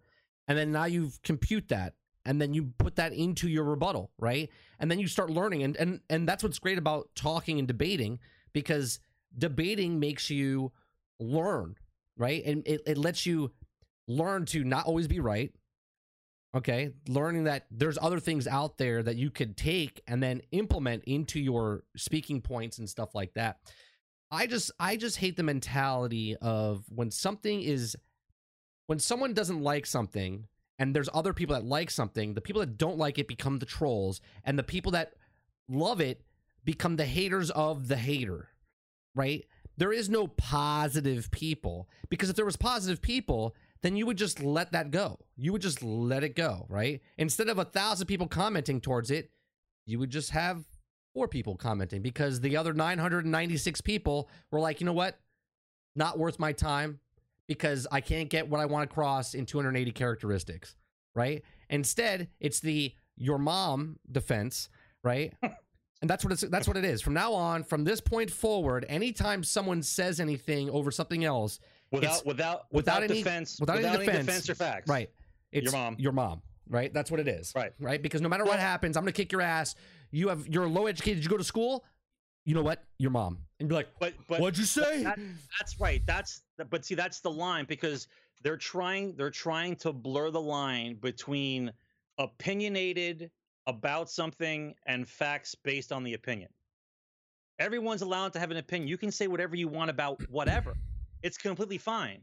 [0.47, 1.95] And then now you compute that
[2.26, 4.49] and then you put that into your rebuttal, right?
[4.80, 8.19] And then you start learning and and and that's what's great about talking and debating
[8.53, 8.99] because
[9.38, 10.71] debating makes you
[11.19, 11.76] learn,
[12.17, 12.43] right?
[12.45, 13.51] And it, it lets you
[14.07, 15.53] learn to not always be right.
[16.55, 16.91] Okay.
[17.09, 21.39] Learning that there's other things out there that you could take and then implement into
[21.39, 23.57] your speaking points and stuff like that.
[24.32, 27.95] I just I just hate the mentality of when something is
[28.88, 30.47] when someone doesn't like something
[30.78, 33.65] and there's other people that like something, the people that don't like it become the
[33.65, 35.13] trolls and the people that
[35.69, 36.21] love it
[36.63, 38.49] become the haters of the hater.
[39.13, 39.45] Right?
[39.78, 44.41] There is no positive people because if there was positive people, then you would just
[44.41, 45.19] let that go.
[45.38, 47.01] You would just let it go, right?
[47.17, 49.32] Instead of a thousand people commenting towards it,
[49.86, 50.65] you would just have
[51.13, 55.19] four people commenting because the other 996 people were like, you know what?
[55.95, 56.99] Not worth my time
[57.47, 60.75] because I can't get what I want across in 280 characteristics,
[61.15, 61.43] right?
[61.69, 64.69] Instead, it's the your mom defense,
[65.03, 65.33] right?
[65.41, 67.01] and that's what it's that's what it is.
[67.01, 71.59] From now on, from this point forward, anytime someone says anything over something else,
[71.91, 74.89] without without without without any- defense without any defense, defense or facts.
[74.89, 75.09] right?
[75.51, 75.95] It's Your mom.
[75.99, 76.41] Your mom.
[76.69, 76.93] right?
[76.93, 77.53] That's what it is.
[77.55, 77.71] Right.
[77.79, 78.01] Right?
[78.01, 79.75] Because no matter what happens, I'm gonna kick your ass.
[80.11, 81.85] You have you're low educated, you go to school?
[82.43, 82.83] You know what?
[82.99, 83.39] Your mom.
[83.59, 85.03] And be like, But but What'd you say?
[85.03, 85.17] that-
[85.59, 86.01] that's right.
[86.05, 88.08] That's but see that's the line because
[88.43, 91.72] they're trying they're trying to blur the line between
[92.18, 93.32] opinionated
[93.68, 96.49] about something and facts based on the opinion.
[97.60, 98.88] Everyone's allowed to have an opinion.
[98.88, 100.76] You can say whatever you want about whatever.
[101.24, 102.20] It's completely fine.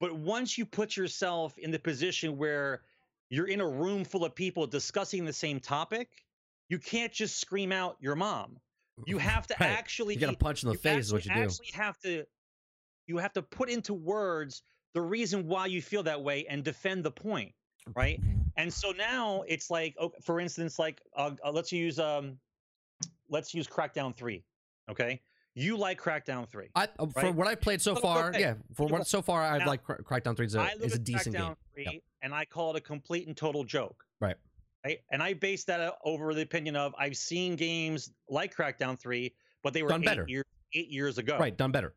[0.00, 2.82] But once you put yourself in the position where
[3.30, 6.24] you're in a room full of people discussing the same topic,
[6.68, 8.58] you can't just scream out your mom.
[9.06, 9.70] You have to Right.
[9.70, 11.42] actually you get a punch in the face is what you do.
[11.42, 12.24] actually have to
[13.06, 14.62] you have to put into words
[14.94, 17.52] the reason why you feel that way and defend the point
[17.94, 18.20] right
[18.56, 22.38] and so now it's like for instance like uh, uh, let's use um
[23.28, 24.42] let's use crackdown 3
[24.90, 25.20] okay
[25.54, 29.06] you like crackdown 3 I, uh, for what I've played so far, yeah, for what
[29.06, 31.56] so far I've like Cra- Crackdown 3 is a, I is a decent crackdown game.
[31.74, 31.94] 3 Yep.
[32.22, 34.36] and i call it a complete and total joke Right.
[34.84, 38.98] right and i base that uh, over the opinion of i've seen games like crackdown
[38.98, 40.24] 3 but they were Done eight better.
[40.28, 40.44] years
[40.74, 41.94] eight years ago Right, done better.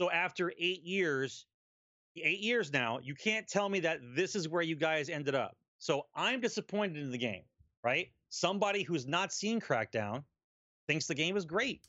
[0.00, 1.46] So after eight years,
[2.16, 5.58] eight years now, you can't tell me that this is where you guys ended up.
[5.78, 7.44] So I'm disappointed in the game,
[7.84, 8.08] right?
[8.30, 10.24] Somebody who's not seen Crackdown
[10.86, 11.82] thinks the game is great,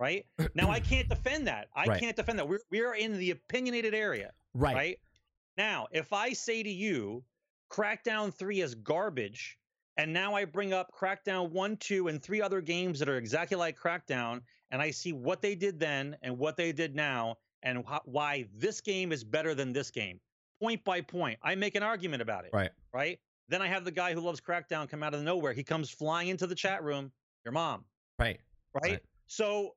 [0.00, 0.24] right?
[0.54, 1.68] Now I can't defend that.
[1.76, 2.00] I Right.
[2.00, 2.48] can't defend that.
[2.48, 4.74] We're we are in the opinionated area, Right.
[4.74, 4.98] right?
[5.58, 7.22] Now, if I say to you,
[7.70, 9.58] Crackdown 3 is garbage,
[9.98, 13.58] and now I bring up Crackdown 1, 2, and three other games that are exactly
[13.58, 14.40] like Crackdown,
[14.72, 18.46] and I see what they did then and what they did now, and wh- why
[18.56, 20.18] this game is better than this game,
[20.60, 21.38] point by point.
[21.42, 22.50] I make an argument about it.
[22.52, 22.70] Right.
[22.92, 23.20] Right.
[23.48, 25.52] Then I have the guy who loves Crackdown come out of nowhere.
[25.52, 27.12] He comes flying into the chat room.
[27.44, 27.84] Your mom
[28.18, 28.40] Right.
[28.74, 28.82] right?
[28.82, 29.00] Right.
[29.26, 29.74] So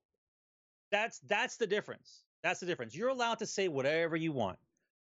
[0.92, 2.24] that's that's the difference.
[2.44, 2.96] That's the difference.
[2.96, 4.58] You're allowed to say whatever you want,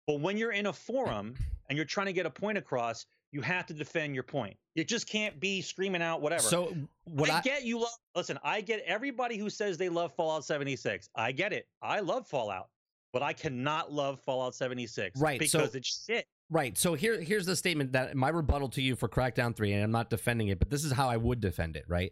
[0.07, 1.35] but when you're in a forum
[1.69, 4.57] and you're trying to get a point across, you have to defend your point.
[4.75, 6.43] You just can't be screaming out whatever.
[6.43, 6.75] So
[7.05, 7.97] what I, I, get you love.
[8.15, 11.09] Listen, I get everybody who says they love Fallout 76.
[11.15, 11.67] I get it.
[11.83, 12.69] I love Fallout,
[13.13, 16.27] but I cannot love Fallout 76 Right, so- because it's shit.
[16.51, 16.79] Right.
[16.79, 19.91] So here here's the statement that my rebuttal to you for Crackdown 3 and I'm
[19.91, 22.11] not defending it, but this is how I would defend it, right?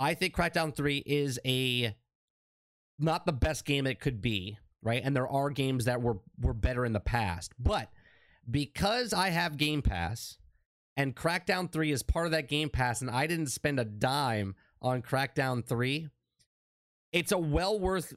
[0.00, 1.94] I think Crackdown 3 is a
[2.98, 5.00] not the best game it could be, right?
[5.04, 7.52] And there are games that were were better in the past.
[7.60, 7.90] But
[8.50, 10.38] because I have Game Pass
[10.96, 14.54] and Crackdown 3 is part of that Game Pass and I didn't spend a dime
[14.80, 16.08] on Crackdown 3,
[17.12, 18.14] it's a well worth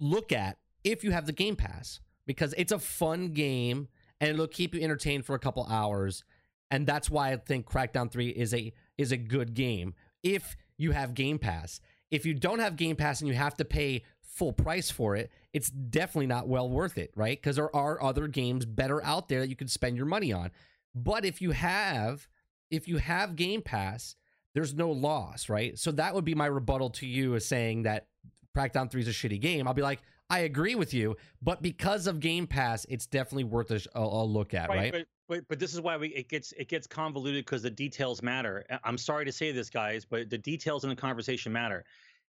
[0.00, 3.88] look at if you have the Game Pass because it's a fun game
[4.20, 6.24] and it'll keep you entertained for a couple hours
[6.70, 10.92] and that's why I think Crackdown 3 is a is a good game if you
[10.92, 11.80] have Game Pass.
[12.10, 15.30] If you don't have Game Pass and you have to pay full price for it,
[15.52, 17.40] it's definitely not well worth it, right?
[17.40, 20.50] Because there are other games better out there that you could spend your money on.
[20.94, 22.28] But if you have
[22.70, 24.16] if you have Game Pass,
[24.54, 25.78] there's no loss, right?
[25.78, 28.08] So that would be my rebuttal to you as saying that
[28.56, 29.66] Crackdown 3 is a shitty game.
[29.66, 33.70] I'll be like, I agree with you, but because of Game Pass, it's definitely worth
[33.70, 34.92] a, a, a look at, right?
[34.92, 38.22] But, but but this is why we it gets it gets convoluted because the details
[38.22, 38.64] matter.
[38.84, 41.84] I'm sorry to say this, guys, but the details in the conversation matter.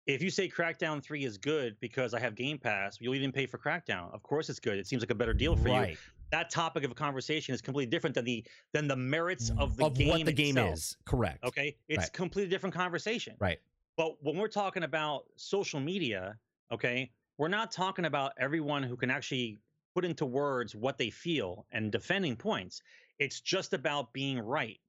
[0.06, 3.46] If you say Crackdown Three is good because I have Game Pass, you'll even pay
[3.46, 4.12] for Crackdown.
[4.12, 4.78] Of course, it's good.
[4.78, 5.96] It seems like a better deal for you.
[6.30, 9.86] That topic of a conversation is completely different than the than the merits of the
[9.86, 10.96] of game what the game itself, is.
[11.04, 11.42] Correct.
[11.44, 12.12] Okay, it's Right.
[12.12, 13.36] completely different conversation.
[13.38, 13.60] Right.
[13.96, 16.36] But when we're talking about social media,
[16.72, 19.58] okay, we're not talking about everyone who can actually
[19.94, 22.82] put into words what they feel and defending points.
[23.20, 24.80] It's just about being right.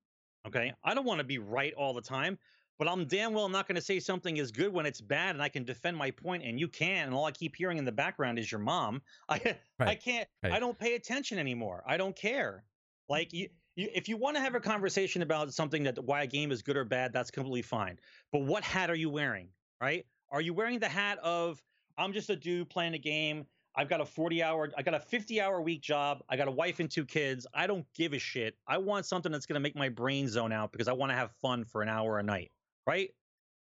[0.47, 0.73] Okay.
[0.83, 2.39] I don't want to be right all the time,
[2.77, 5.41] but I'm damn well not going to say something is good when it's bad and
[5.41, 7.07] I can defend my point and you can.
[7.07, 9.01] And all I keep hearing in the background is your mom.
[9.29, 10.53] I I can't right.
[10.53, 11.83] I don't pay attention anymore.
[11.87, 12.63] I don't care.
[13.09, 16.27] Like you, you if you want to have a conversation about something that why a
[16.27, 17.99] game is good or bad, that's completely fine.
[18.31, 19.49] But what hat are you wearing?
[19.81, 20.05] Right?
[20.31, 21.61] Are you wearing the hat of
[21.97, 23.45] I'm just a dude playing a game.
[23.77, 26.23] I've got a 40 hour, I got a 50 hour week job.
[26.29, 27.45] I got a wife and two kids.
[27.53, 28.55] I don't give a shit.
[28.67, 31.15] I want something that's going to make my brain zone out because I want to
[31.15, 32.51] have fun for an hour a night.
[32.87, 33.09] Right?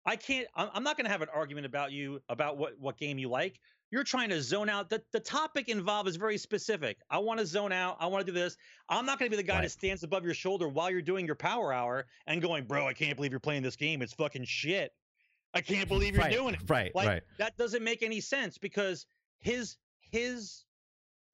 [0.07, 3.19] I can't, I'm not going to have an argument about you about what, what game
[3.19, 3.61] you like.
[3.91, 4.89] You're trying to zone out.
[4.89, 6.99] The, the topic involved is very specific.
[7.11, 7.97] I want to zone out.
[8.01, 8.57] I want to do this.
[8.89, 9.63] I'm not going to be the guy Right.
[9.63, 12.95] that stands above your shoulder while you're doing your power hour and going, bro, I
[12.95, 14.01] can't believe you're playing this game.
[14.01, 14.93] It's fucking shit.
[15.53, 16.33] I can't believe you're right.
[16.33, 16.95] doing it Right.
[16.95, 17.23] like right.
[17.39, 19.05] that doesn't make any sense because
[19.41, 20.65] his his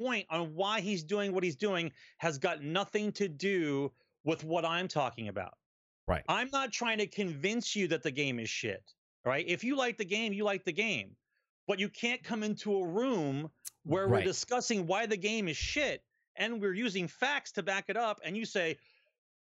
[0.00, 3.92] point on why he's doing what he's doing has got nothing to do
[4.24, 5.54] with what I'm talking about.
[6.08, 6.22] Right.
[6.28, 8.82] I'm not trying to convince you that the game is shit.
[9.24, 9.44] Right?
[9.48, 11.16] If you like the game, you like the game.
[11.66, 13.50] But you can't come into a room
[13.82, 16.02] where we're discussing why the game is shit
[16.36, 18.76] and we're using facts to back it up and you say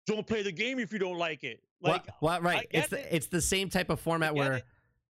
[0.05, 1.61] don't play the game if you don't like it.
[1.81, 2.67] Like, well, right.
[2.71, 3.07] It's the it.
[3.11, 4.65] it's the same type of format where it.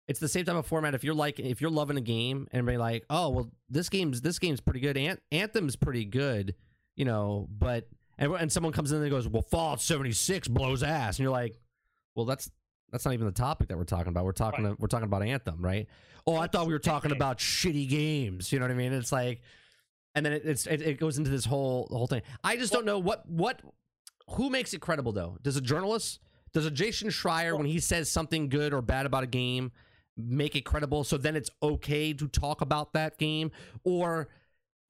[0.07, 0.95] it's the same type of format.
[0.95, 4.21] If you're like if you're loving a game and be like, oh well, this game's
[4.21, 4.97] this game's pretty good.
[4.97, 6.55] Ant- Anthem's pretty good,
[6.95, 7.87] you know, but
[8.21, 11.59] and, and someone comes in and goes, well, Fallout 76 blows ass, and you're like,
[12.15, 12.49] well, that's
[12.91, 14.25] that's not even the topic that we're talking about.
[14.25, 14.79] We're talking Right.
[14.79, 15.87] we're talking about Anthem, right?
[16.27, 18.51] Oh, I thought we were talking about shitty games.
[18.51, 18.93] You know what I mean?
[18.93, 19.41] It's like,
[20.13, 22.21] and then it, it's it, it goes into this whole whole thing.
[22.43, 23.61] I just don't know what what
[24.31, 25.37] who makes it credible though.
[25.41, 26.19] Does a journalist?
[26.53, 29.71] Does a Jason Schreier when he says something good or bad about a game
[30.17, 31.03] make it credible?
[31.05, 33.51] So then it's okay to talk about that game,
[33.85, 34.27] or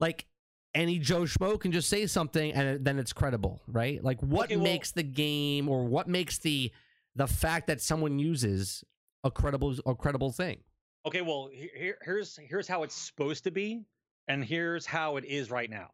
[0.00, 0.26] like
[0.74, 4.02] any Joe Schmo can just say something and then it's credible, right?
[4.02, 6.72] Like what Okay, well- makes the game or what makes the
[7.14, 8.82] the fact that someone uses
[9.24, 10.58] a credible a credible thing?
[11.04, 13.84] Okay, well, here, here's here's how it's supposed to be,
[14.28, 15.90] and here's how it is right now.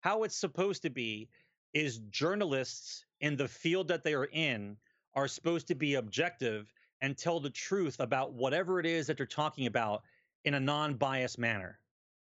[0.00, 1.28] How it's supposed to be
[1.74, 4.76] is journalists in the field that they are in
[5.14, 9.26] are supposed to be objective and tell the truth about whatever it is that they're
[9.26, 10.02] talking about
[10.44, 11.78] in a non-biased manner.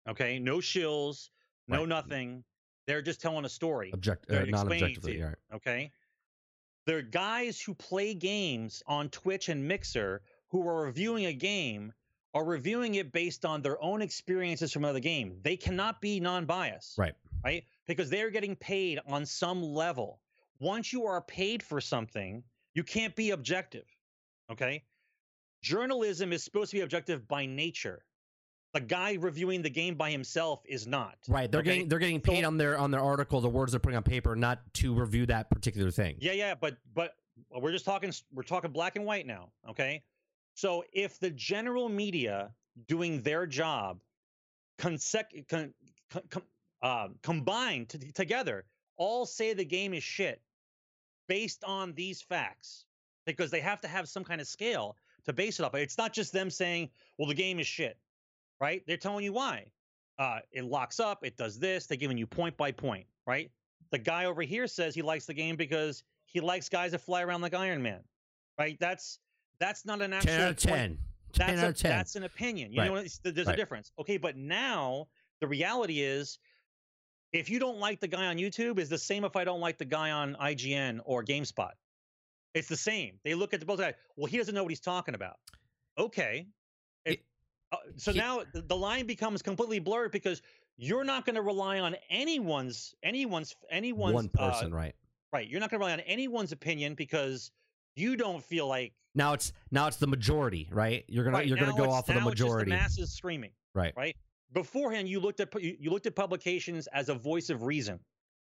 [0.09, 1.29] Okay, no shills,
[1.69, 1.89] no Right.
[1.89, 2.43] nothing.
[2.87, 3.91] They're just telling a story.
[3.93, 5.25] Object uh, non-objectively, you.
[5.25, 5.35] right?
[5.53, 5.91] okay?
[6.85, 11.93] There are guys who play games on Twitch and Mixer who are reviewing a game
[12.33, 15.39] are reviewing it based on their own experiences from another game.
[15.43, 16.97] They cannot be non-biased.
[16.97, 17.15] Right.
[17.43, 17.63] Right?
[17.87, 20.19] Because they're getting paid on some level.
[20.59, 22.43] Once you are paid for something,
[22.73, 23.85] you can't be objective.
[24.51, 24.83] Okay?
[25.61, 28.03] Journalism is supposed to be objective by nature.
[28.73, 31.17] The guy reviewing the game by himself is not.
[31.27, 31.51] Right.
[31.51, 31.69] They're okay?
[31.71, 34.03] getting they're getting So- paid on their on their article, the words they're putting on
[34.03, 36.17] paper, not to review that particular thing.
[36.19, 37.15] Yeah, yeah, but but
[37.51, 40.03] we're just talking we're talking black and white now, okay?
[40.53, 42.53] So if the general media
[42.87, 44.01] doing their job
[44.77, 45.73] consec- con-
[46.29, 46.43] con-
[46.81, 48.65] uh, combined t- together
[48.97, 50.41] all say the game is shit
[51.27, 52.85] based on these facts
[53.25, 54.95] because they have to have some kind of scale
[55.25, 55.75] to base it up.
[55.75, 57.97] It's not just them saying, "Well, the game is shit,"
[58.59, 58.83] right?
[58.87, 59.65] They're telling you why.
[60.17, 61.23] Uh, it locks up.
[61.23, 61.87] It does this.
[61.87, 63.49] They're giving you point by point, right?
[63.91, 67.21] The guy over here says he likes the game because he likes guys that fly
[67.23, 68.01] around like Iron Man,
[68.59, 68.77] right?
[68.79, 69.19] That's
[69.59, 70.69] that's not an actual Ten out of point.
[70.69, 70.97] ten.
[71.33, 71.91] That's Ten out of ten.
[71.91, 72.71] that's an opinion.
[72.73, 72.87] You Right.
[72.91, 72.95] know,
[73.31, 73.53] there's Right.
[73.53, 73.91] a difference.
[73.99, 75.07] Okay, but now
[75.41, 76.37] the reality is,
[77.31, 79.77] if you don't like the guy on YouTube, is the same if I don't like
[79.77, 81.71] the guy on IGN or GameSpot.
[82.55, 83.19] It's the same.
[83.23, 83.93] They look at the both guys.
[84.15, 85.37] Well, he doesn't know what he's talking about.
[85.97, 86.47] Okay.
[87.05, 87.19] If-
[87.71, 90.41] uh, so he- now the the line becomes completely blurred because
[90.77, 94.95] you're not going to rely on anyone's anyone's anyone's One uh, person, right?
[95.33, 95.47] right.
[95.47, 97.51] You're not going to rely on anyone's opinion because
[97.95, 101.03] you don't feel like Now it's now it's the majority, right?
[101.07, 103.51] You're gonna Right, you're gonna go off of the now it's just majority, masses screaming.
[103.75, 103.93] right?
[103.97, 104.15] right?
[104.53, 107.99] Beforehand, you looked at you you looked at publications as a voice of reason,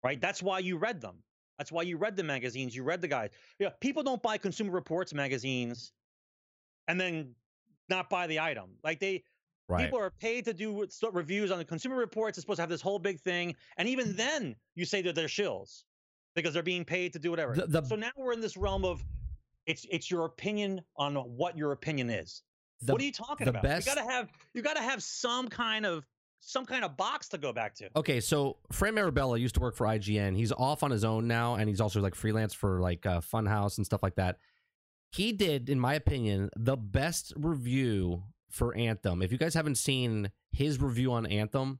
[0.03, 0.19] right?
[0.19, 1.17] That's why you read them.
[1.59, 2.75] That's why you read the magazines.
[2.75, 3.29] You read the guys.
[3.59, 5.91] Yeah, people don't buy Consumer Reports magazines
[6.87, 7.35] and then
[7.89, 8.71] not buy the item.
[8.83, 9.23] Like they
[9.69, 9.85] Right.
[9.85, 12.37] people are paid to do reviews on the Consumer Reports.
[12.37, 15.27] It's supposed to have this whole big thing, and even then, you say that they're
[15.27, 15.83] shills
[16.35, 17.55] because they're being paid to do whatever.
[17.55, 19.03] The- the- so now we're in this realm of
[19.65, 22.43] it's it's your opinion on what your opinion is
[22.81, 23.63] The- what are you talking about?
[23.63, 26.05] best- You gotta have you gotta have some kind of
[26.41, 27.89] some kind of box to go back to.
[27.95, 30.35] Okay, so Fran Mirabella used to work for IGN.
[30.35, 33.77] He's off on his own now, and he's also like freelance for like uh, Funhouse
[33.77, 34.39] and stuff like that.
[35.13, 39.21] He did, in my opinion, the best review for Anthem.
[39.21, 41.77] If you guys haven't seen his review on Anthem,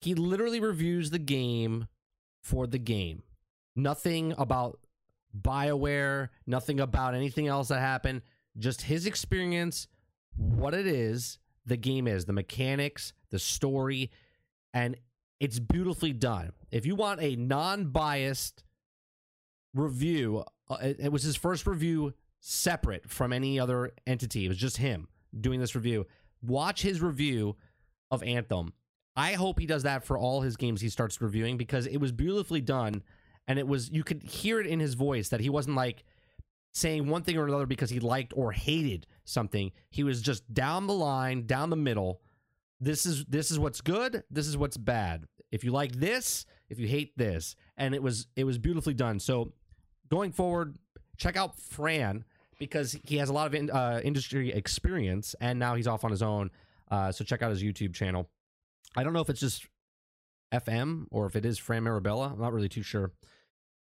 [0.00, 1.88] he literally reviews the game
[2.40, 3.24] for the game.
[3.74, 4.78] Nothing about
[5.36, 8.22] BioWare, nothing about anything else that happened.
[8.56, 9.88] Just his experience,
[10.36, 14.12] what it is, the game is, the mechanics, the story,
[14.72, 14.96] and
[15.40, 16.52] it's beautifully done.
[16.70, 18.62] If you want a non-biased
[19.74, 24.44] review, uh, it was his first review separate from any other entity.
[24.44, 25.08] It was just him
[25.38, 26.06] doing this review.
[26.42, 27.56] Watch his review
[28.10, 28.72] of Anthem.
[29.16, 32.12] I hope he does that for all his games he starts reviewing because it was
[32.12, 33.02] beautifully done
[33.48, 36.04] and it was you could hear it in his voice that he wasn't like
[36.72, 39.72] saying one thing or another because he liked or hated something.
[39.90, 42.20] He was just down the line, down the middle.
[42.80, 45.24] This is this is what's good, this is what's bad.
[45.50, 47.56] If you like this, if you hate this.
[47.76, 49.18] And it was it was beautifully done.
[49.18, 49.52] So
[50.08, 50.78] going forward,
[51.18, 52.24] check out Fran
[52.58, 56.10] because he has a lot of in, uh, industry experience and now he's off on
[56.10, 56.50] his own.
[56.90, 58.28] Uh, so check out his YouTube channel.
[58.96, 59.66] I don't know if it's just
[60.52, 62.30] FM or if it is Fran Mirabella.
[62.32, 63.12] I'm not really too sure.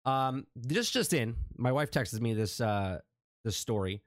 [0.05, 3.01] Um, just just in, my wife texted me this uh
[3.45, 4.03] this story.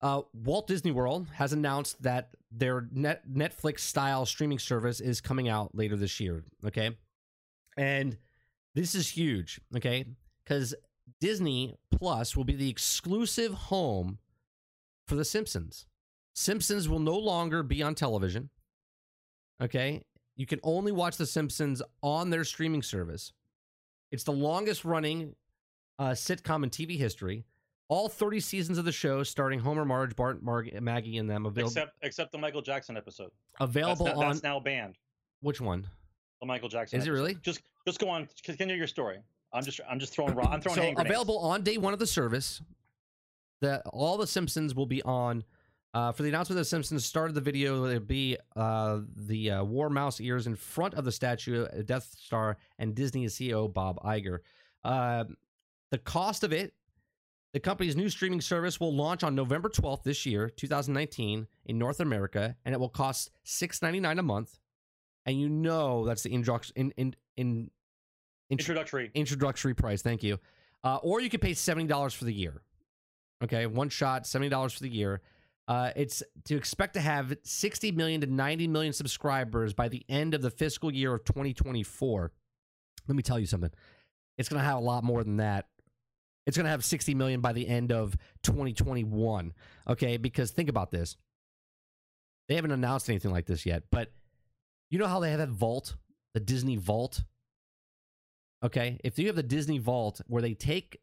[0.00, 5.48] Uh, Walt Disney World has announced that their net Netflix style streaming service is coming
[5.48, 6.44] out later this year.
[6.64, 6.90] Okay,
[7.76, 8.16] and
[8.74, 9.60] this is huge.
[9.74, 10.04] Okay,
[10.44, 10.74] because
[11.20, 14.18] Disney Plus will be the exclusive home
[15.06, 15.86] for The Simpsons.
[16.34, 18.50] Simpsons will no longer be on television.
[19.62, 20.02] Okay.
[20.36, 23.32] You can only watch The Simpsons on their streaming service.
[24.10, 25.34] It's the longest running
[25.98, 27.44] uh, sitcom in TV history.
[27.88, 31.70] All 30 seasons of the show, starting Homer, Marge, Bart, Marg- Maggie, and them, available.
[31.70, 33.30] Except except the Michael Jackson episode.
[33.60, 34.96] available that's, now, on that's now banned.
[35.42, 35.86] which one?
[36.40, 36.98] The Michael Jackson.
[36.98, 37.34] Is it really?
[37.42, 38.26] Just just go on.
[38.42, 39.18] Continue your story.
[39.54, 40.48] I'm just I'm just throwing raw.
[40.50, 42.60] I'm throwing so available on day one of the service.
[43.60, 45.44] The all the Simpsons will be on.
[45.94, 47.84] Uh, for the announcement, of the Simpsons started the video.
[47.84, 52.16] It'll be uh, the uh, war mouse ears in front of the statue, of Death
[52.18, 54.38] Star, and Disney CEO Bob Iger.
[54.82, 55.24] Uh,
[55.92, 56.74] the cost of it,
[57.52, 62.00] the company's new streaming service will launch on November 12th this year, 2019, in North
[62.00, 64.58] America, and it will cost $6.99 a month.
[65.24, 67.70] And you know that's the in in in
[68.58, 69.10] intro- Introductory.
[69.14, 70.02] introductory price.
[70.02, 70.38] Thank you.
[70.82, 72.62] Uh, or you could pay seventy dollars for the year.
[73.42, 75.20] Okay, one shot, seventy dollars for the year.
[75.66, 80.34] Uh, it's to expect to have sixty million to ninety million subscribers by the end
[80.34, 82.32] of the fiscal year of twenty twenty four.
[83.08, 83.70] Let me tell you something.
[84.36, 85.66] It's going to have a lot more than that.
[86.46, 89.52] It's going to have sixty million by the end of twenty twenty one.
[89.88, 91.16] Okay, because think about this.
[92.48, 94.12] They haven't announced anything like this yet, but
[94.90, 95.96] you know how they have that vault,
[96.34, 97.24] the Disney Vault.
[98.64, 101.00] Okay, if you have the Disney Vault where they take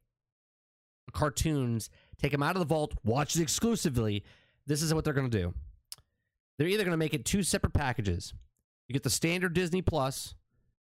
[1.14, 4.24] cartoons, take them out of the vault, watch it exclusively,
[4.66, 5.54] this is what they're going to do.
[6.58, 8.34] They're either going to make it two separate packages.
[8.88, 10.34] You get the standard Disney Plus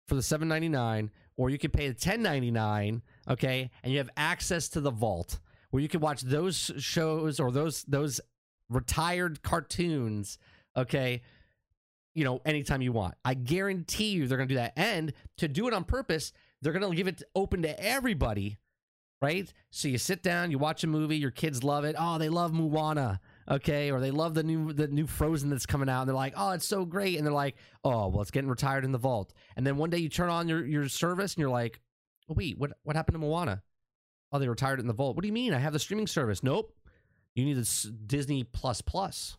[0.07, 3.01] for the 7.99 or you can pay the 10.99,
[3.31, 5.39] okay, and you have access to the vault
[5.71, 8.21] where you can watch those shows or those those
[8.69, 10.39] retired cartoons,
[10.77, 11.23] okay,
[12.15, 13.15] you know, anytime you want.
[13.25, 14.73] I guarantee you they're going to do that.
[14.77, 16.33] And to do it on purpose,
[16.63, 18.59] they're going to give it open to everybody,
[19.23, 19.53] right?
[19.71, 21.97] So you sit down, you watch a movie, your kids love it.
[21.99, 25.89] Oh, they love Moana, okay, or they love the new the new Frozen that's coming
[25.89, 28.51] out, and they're like, oh, it's so great, and they're like, oh, well, it's getting
[28.51, 29.33] retired in the vault.
[29.57, 31.81] And then one day you turn on your your service, and you're like,
[32.29, 33.63] oh, wait, what what happened to Moana?
[34.33, 35.17] Oh, they retired it in the vault.
[35.17, 35.55] What do you mean?
[35.55, 36.43] I have the streaming service.
[36.43, 36.75] Nope,
[37.35, 37.67] you need
[38.07, 39.37] Disney Plus Plus,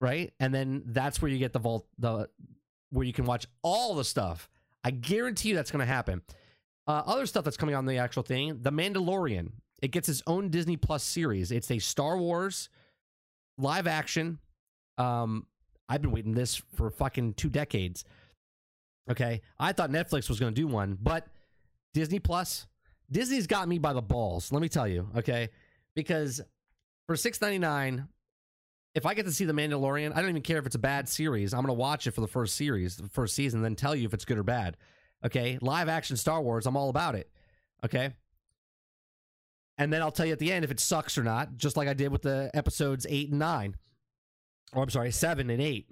[0.00, 0.32] right?
[0.40, 2.28] And then that's where you get the vault the
[2.90, 4.48] where you can watch all the stuff.
[4.86, 6.22] I guarantee you that's going to happen.
[6.86, 9.50] Uh, other stuff that's coming on the actual thing, The Mandalorian.
[9.82, 11.50] It gets its own Disney Plus series.
[11.50, 12.68] It's a Star Wars
[13.58, 14.38] live action.
[14.96, 15.48] Um,
[15.88, 18.04] I've been waiting this for fucking two decades.
[19.10, 21.26] Okay, I thought Netflix was going to do one, but
[21.92, 22.68] Disney Plus,
[23.10, 24.52] Disney's got me by the balls.
[24.52, 25.48] Let me tell you, okay,
[25.96, 26.40] because
[27.08, 28.06] for six ninety nine,
[28.96, 31.06] if I get to see The Mandalorian, I don't even care if it's a bad
[31.06, 31.52] series.
[31.52, 34.06] I'm going to watch it for the first series, the first season, then tell you
[34.06, 34.78] if it's good or bad.
[35.22, 37.30] Okay, live action Star Wars, I'm all about it.
[37.84, 38.14] Okay.
[39.76, 41.88] And then I'll tell you at the end if it sucks or not, just like
[41.88, 43.76] I did with the episodes eight and nine.
[44.72, 45.90] Or I'm sorry, seven and eight.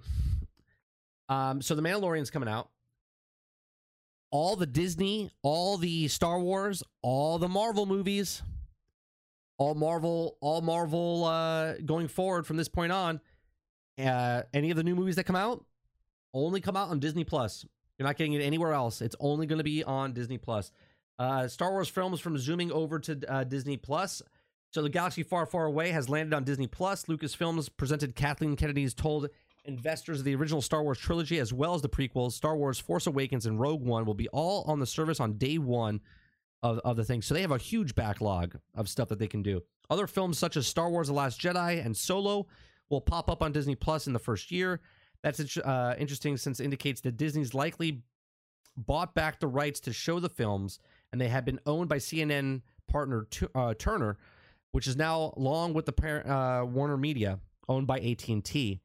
[1.29, 2.69] Um, so the Mandalorian's coming out.
[4.31, 8.41] All the Disney, all the Star Wars, all the Marvel movies,
[9.57, 13.19] all Marvel, all Marvel uh, going forward from this point on.
[13.97, 15.63] Uh, any of the new movies that come out
[16.33, 17.65] only come out on Disney Plus.
[17.97, 19.01] You're not getting it anywhere else.
[19.01, 20.71] It's only going to be on Disney Plus.
[21.17, 24.21] Uh, Star Wars films from zooming over to uh, Disney Plus.
[24.73, 27.05] So the galaxy far, far away has landed on Disney Plus.
[27.05, 29.29] Lucasfilms presented Kathleen Kennedy's told
[29.63, 33.07] investors of the original Star Wars trilogy as well as the prequels, Star Wars Force
[33.07, 36.01] Awakens and Rogue One will be all on the service on day one
[36.65, 37.21] of, of the thing.
[37.21, 39.61] So they have a huge backlog of stuff that they can do.
[39.89, 42.47] Other films such as Star Wars The Last Jedi and Solo
[42.89, 44.81] will pop up on Disney Plus in the first year.
[45.21, 48.01] That's uh, interesting since it indicates that Disney's likely
[48.75, 50.79] bought back the rights to show the films
[51.11, 54.17] and they had been owned by CNN partner uh, Turner,
[54.71, 57.39] which is now along with the parent uh, Warner Media,
[57.69, 58.81] owned by AT and T.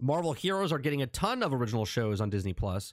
[0.00, 2.92] Marvel Heroes are getting a ton of original shows on Disney Plus.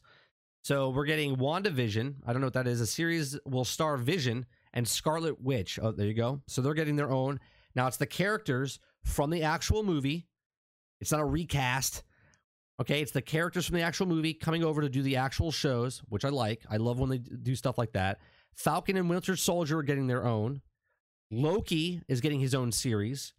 [0.66, 2.16] So we're getting WandaVision.
[2.26, 2.82] I don't know what that is.
[2.82, 5.78] A series will star Vision and Scarlet Witch.
[5.80, 6.41] Oh, there you go.
[6.47, 7.39] So they're getting their own.
[7.76, 10.26] Now it's the characters from the actual movie.
[10.99, 12.01] It's not a recast.
[12.82, 16.01] Okay, it's the characters from the actual movie coming over to do the actual shows,
[16.09, 16.63] which I like.
[16.68, 18.18] I love when they do stuff like that.
[18.55, 20.63] Falcon and Winter Soldier are getting their own.
[21.30, 23.34] Loki is getting his own series.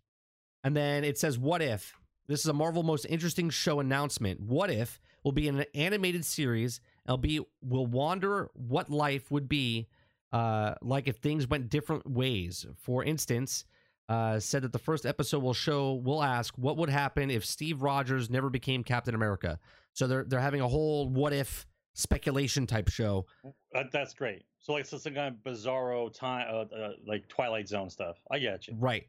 [0.63, 1.93] And then it says, What If?
[2.29, 4.39] This is a Marvel most interesting show announcement.
[4.39, 6.81] What If will be an animated series.
[7.09, 9.89] It'll wonder what life would be
[10.33, 12.67] uh, like if things went different ways.
[12.77, 13.65] For instance,
[14.09, 17.83] uh, said that the first episode will show, will ask, what would happen if Steve
[17.83, 19.59] Rogers never became Captain America?
[19.93, 23.27] So they're, they're having a whole what if speculation type show.
[23.73, 24.45] That, that's great.
[24.59, 28.17] So like so some kind of bizarro time, uh, uh, like Twilight Zone stuff.
[28.31, 28.75] I get you.
[28.79, 29.07] Right.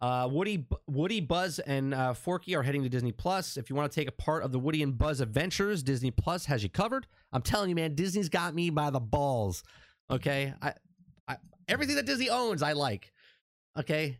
[0.00, 3.58] Uh, Woody, Woody, Buzz, and uh, Forky are heading to Disney Plus.
[3.58, 6.46] If you want to take a part of the Woody and Buzz adventures, Disney Plus
[6.46, 7.06] has you covered.
[7.32, 9.62] I'm telling you, man, Disney's got me by the balls.
[10.10, 10.72] Okay, I,
[11.28, 11.36] I
[11.68, 13.12] everything that Disney owns, I like.
[13.78, 14.18] Okay,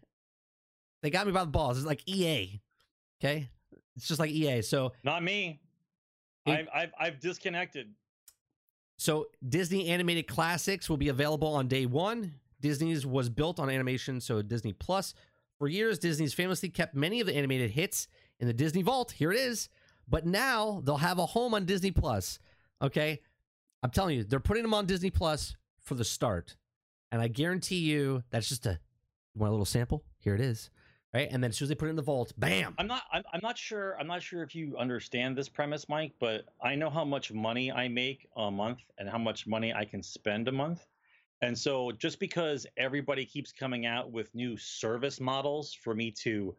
[1.03, 1.79] they got me by the balls.
[1.79, 2.61] It's like EA.
[3.23, 3.49] Okay,
[3.97, 4.61] it's just like EA.
[4.63, 5.61] So not me.
[6.45, 7.89] It- I've, I've I've disconnected.
[8.99, 12.35] So Disney animated classics will be available on day one.
[12.61, 15.15] Disney's was built on animation, so Disney Plus.
[15.61, 18.09] For years, Disney's famously kept many of the animated hits
[18.39, 19.13] in the Disney Vault.
[19.13, 19.69] Here it is.
[20.09, 22.39] But now they'll have a home on Disney Plus.
[22.81, 23.21] Okay.
[23.83, 26.57] I'm telling you, they're putting them on Disney Plus for the start.
[27.13, 28.81] And I guarantee you that's just a
[29.35, 30.03] you want a little sample?
[30.19, 30.71] Here it is.
[31.13, 31.29] Right?
[31.31, 32.75] And then as soon as they put it in the vault, bam.
[32.79, 33.03] I'm not.
[33.13, 33.99] I'm, I'm not sure.
[34.01, 36.13] I'm not sure if you understand this premise, Mike.
[36.21, 39.85] But I know how much money I make a month and how much money I
[39.85, 40.87] can spend a month.
[41.43, 46.55] And so, just because everybody keeps coming out with new service models for me to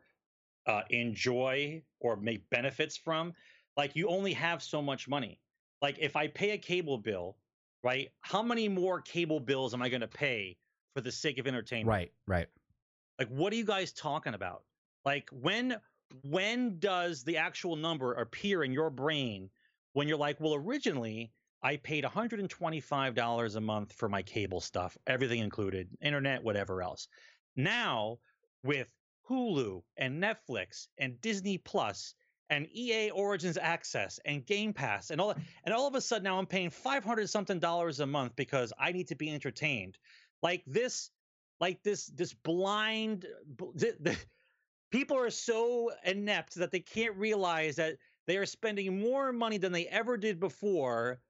[0.65, 3.34] uh, enjoy or make benefits from,
[3.77, 5.39] like you only have so much money.
[5.82, 7.38] Like if I pay a cable bill,
[7.84, 8.09] right?
[8.21, 10.57] How many more cable bills am I going to pay
[10.93, 11.88] for the sake of entertainment?
[11.88, 12.47] Right, right.
[13.19, 14.63] Like, what are you guys talking about?
[15.05, 15.77] Like, when
[16.23, 19.49] when does the actual number appear in your brain
[19.93, 21.32] when you're like, well, originally
[21.64, 27.07] I paid $125 a month for my cable stuff, everything included, internet, whatever else.
[27.55, 28.18] Now,
[28.64, 28.88] with
[29.30, 32.16] Hulu and Netflix and Disney Plus
[32.49, 36.38] and EA Origins Access and Game Pass and all and all of a sudden now
[36.38, 39.97] I'm paying 500 something dollars a month because I need to be entertained.
[40.41, 41.12] Like this
[41.59, 43.26] like this this blind
[44.91, 47.97] people are so inept that they can't realize that
[48.28, 51.22] they are spending more money than they ever did before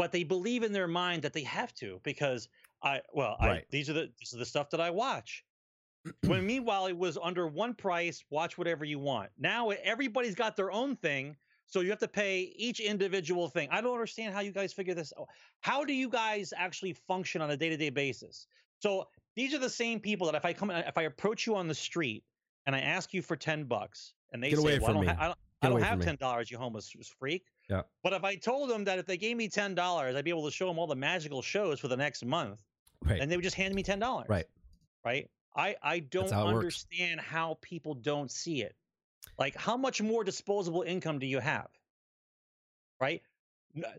[0.00, 2.48] but they believe in their mind that they have to because
[2.82, 5.44] i well I, these are the this is the stuff that i watch.
[6.26, 9.28] When meanwhile it was under one price watch whatever you want.
[9.38, 11.36] Now everybody's got their own thing
[11.66, 13.68] so you have to pay each individual thing.
[13.70, 15.28] I don't understand how you guys figure this out.
[15.60, 18.46] How do you guys actually function on a day-to-day basis?
[18.78, 21.68] So these are the same people that if I come, if I approach you on
[21.68, 22.24] the street
[22.64, 25.00] and I ask you for ten bucks, and they Get say, away well, I don't,
[25.02, 25.06] me.
[25.08, 27.44] ha- I don't, I don't have ten dollars, you homeless freak.
[27.70, 27.82] Yeah.
[28.02, 30.44] But if I told them that if they gave me ten dollars, I'd be able
[30.46, 32.60] to show them all the magical shows for the next month,
[33.04, 33.20] Right.
[33.20, 34.26] and they would just hand me ten dollars.
[34.28, 34.46] Right.
[35.04, 35.30] Right.
[35.56, 36.56] I I don't how it works.
[36.56, 38.74] understand how people don't see it.
[39.38, 41.68] Like, how much more disposable income do you have?
[43.00, 43.22] Right.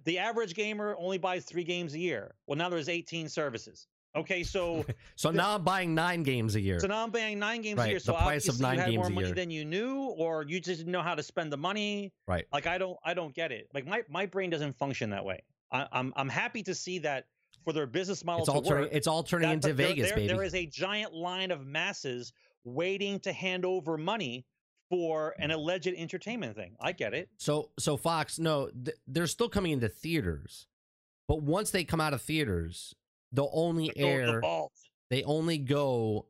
[0.03, 2.35] The average gamer only buys three games a year.
[2.45, 3.87] Well, now there's 18 services.
[4.15, 4.85] Okay, so
[5.15, 6.79] So now I'm buying nine games a year.
[6.79, 7.99] so now I'm buying nine games Right, a year.
[7.99, 9.35] the So price of nine you had games more a money year.
[9.35, 12.11] than you knew, or you just didn't know how to spend the money.
[12.27, 12.45] Right.
[12.51, 13.69] Like I don't, I don't get it.
[13.73, 15.43] Like my my brain doesn't function that way.
[15.71, 17.25] I, I'm I'm happy to see that
[17.63, 18.83] for their business model It's to all turning.
[18.85, 18.89] work.
[18.93, 20.27] It's all turning that- into there- Vegas, there- baby.
[20.33, 22.33] There is a giant line of masses
[22.65, 24.45] waiting to hand over money
[24.89, 26.75] for an alleged entertainment thing.
[26.81, 27.29] I get it.
[27.37, 30.67] So so Fox, no, th- they're still coming into theaters,
[31.29, 32.93] but once they come out of theaters,
[33.31, 34.39] they'll only to the air.
[34.41, 34.73] vault.
[35.09, 36.27] They only go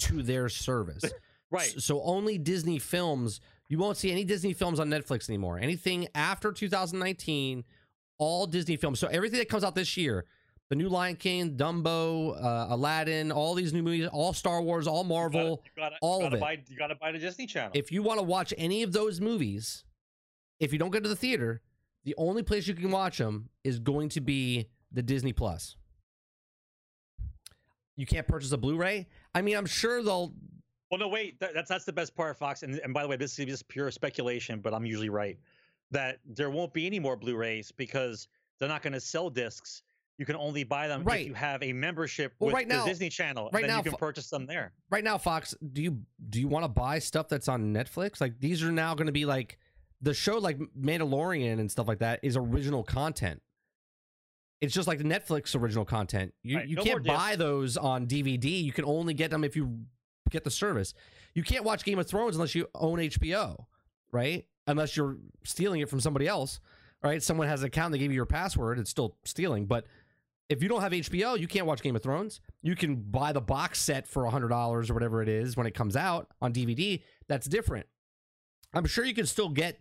[0.00, 1.04] to their service.
[1.52, 1.74] Right.
[1.80, 3.40] So only Disney films.
[3.68, 5.58] You won't see any Disney films on Netflix anymore.
[5.58, 7.64] Anything after 2019,
[8.18, 9.00] all Disney films.
[9.00, 10.26] So everything that comes out this year,
[10.68, 15.02] the new Lion King, Dumbo, uh, Aladdin, all these new movies, all Star Wars, all
[15.02, 15.56] You Marvel.
[15.56, 16.38] gotta, you gotta, all of it.
[16.40, 17.72] Buy, you gotta buy the Disney Channel.
[17.74, 19.82] if you want to watch any of those movies,
[20.60, 21.62] if you don't go to the theater,
[22.04, 25.74] the only place you can watch them is going to be the Disney Plus.
[28.00, 29.06] You can't purchase a Blu-ray.
[29.34, 30.32] I mean, I'm sure they'll.
[30.90, 31.38] Well, no, wait.
[31.38, 32.62] That, that's that's the best part, of Fox.
[32.62, 35.38] And and by the way, this is just pure speculation, but I'm usually right.
[35.90, 38.26] That there won't be any more Blu-rays because
[38.58, 39.82] they're not going to sell discs.
[40.16, 41.20] You can only buy them Right.
[41.22, 43.50] if you have a membership Well, with right the Disney Channel.
[43.52, 44.72] right and then now, you can purchase them there.
[44.90, 45.98] Right now, Fox, do you
[46.30, 48.18] do you want to buy stuff that's on Netflix?
[48.20, 49.58] Like these are now going to be like
[50.00, 53.42] the show, like Mandalorian and stuff like that, is original content.
[54.60, 56.34] It's just like the Netflix original content.
[56.42, 58.62] You Right, you no can't buy those on DVD.
[58.62, 59.80] You can only get them if you
[60.30, 60.94] get the service.
[61.34, 63.64] You can't watch Game of Thrones unless you own HBO,
[64.12, 64.46] right?
[64.66, 66.60] Unless you're stealing it from somebody else,
[67.02, 67.22] right?
[67.22, 68.78] Someone has an account, they gave you your password.
[68.78, 69.86] It's still stealing, but
[70.50, 72.40] if you don't have HBO, you can't watch Game of Thrones.
[72.60, 75.96] You can buy the box set for $100 or whatever it is when it comes
[75.96, 77.02] out on DVD.
[77.28, 77.86] That's different.
[78.74, 79.80] I'm sure you can still get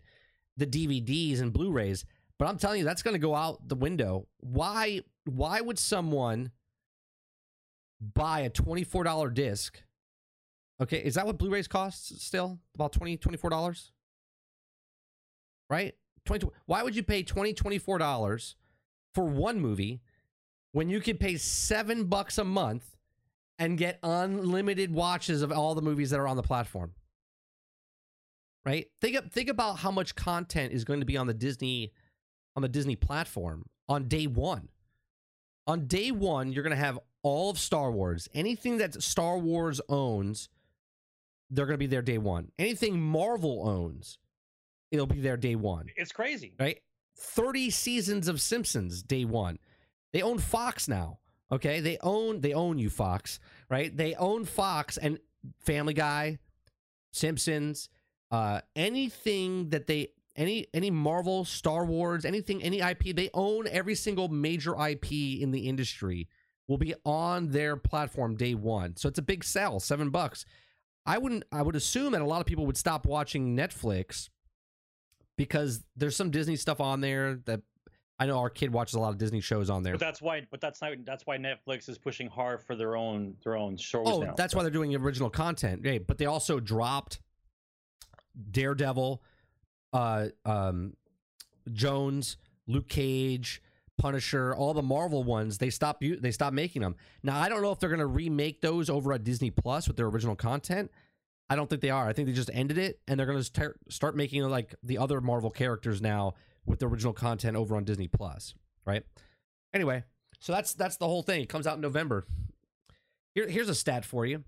[0.58, 2.06] the DVDs and Blu-rays,
[2.40, 4.28] but I'm telling you that's going to go out the window.
[4.40, 6.52] Why why would someone
[8.02, 9.84] buy a $24 disc?
[10.82, 12.58] Okay, is that what Blu-rays cost still?
[12.74, 13.92] About 20 $24?
[15.70, 15.94] Right?
[16.26, 18.56] 20 Why would you pay 20 $24
[19.14, 20.02] for one movie
[20.72, 22.96] when you could pay seven bucks a month
[23.60, 26.94] and get unlimited watches of all the movies that are on the platform?
[28.66, 28.88] Right?
[29.02, 31.92] Think think about how much content is going to be on the Disney
[32.56, 34.70] on the Disney platform on day one.
[35.68, 38.28] On day one, you're going to have all of Star Wars.
[38.34, 40.50] Anything that Star Wars owns,
[41.50, 42.52] they're going to be there day one.
[42.58, 44.18] Anything Marvel owns,
[44.91, 45.88] it'll be there day one.
[45.95, 46.54] It's crazy.
[46.60, 46.80] Right?
[47.18, 49.60] 30 seasons of Simpsons day one.
[50.14, 51.20] They own Fox now.
[51.52, 51.80] Okay?
[51.82, 53.39] They own they own you Fox,
[53.70, 53.95] right?
[53.95, 55.20] They own Fox and
[55.60, 56.39] Family Guy,
[57.12, 57.89] Simpsons,
[58.32, 63.96] uh anything that they any any Marvel, Star Wars, anything any IP, they own every
[63.96, 66.28] single major IP in the industry
[66.68, 68.98] will be on their platform day 1.
[68.98, 70.46] So it's a big sell, 7 bucks.
[71.06, 74.30] I wouldn't I would assume that a lot of people would stop watching Netflix
[75.38, 77.62] because there's some Disney stuff on there that
[78.20, 79.94] I know our kid watches a lot of Disney shows on there.
[79.94, 80.46] But that's why.
[80.52, 80.92] But that's not.
[81.06, 84.06] That's why Netflix is pushing hard for their own their own shows.
[84.08, 84.34] Oh, now.
[84.36, 85.82] that's why they're doing original content.
[85.86, 87.22] Yeah, but they also dropped
[88.52, 89.24] Daredevil,
[89.94, 90.94] uh, um,
[91.72, 92.38] Jones,
[92.68, 93.62] Luke Cage,
[93.98, 95.58] Punisher, all the Marvel ones.
[95.58, 96.02] They stopped.
[96.02, 96.96] They stop making them.
[97.24, 100.08] Now I don't know if they're to remake those over at Disney Plus with their
[100.08, 100.92] original content.
[101.50, 102.08] I don't think they are.
[102.08, 105.20] I think they just ended it, and they're going to start making like the other
[105.20, 106.36] Marvel characters now
[106.66, 108.54] with the original content over on Disney Plus,
[108.86, 109.04] right?
[109.74, 110.04] Anyway,
[110.40, 111.42] so that's that's the whole thing.
[111.42, 112.26] It comes out in November.
[113.34, 114.44] Here, here's a stat for you: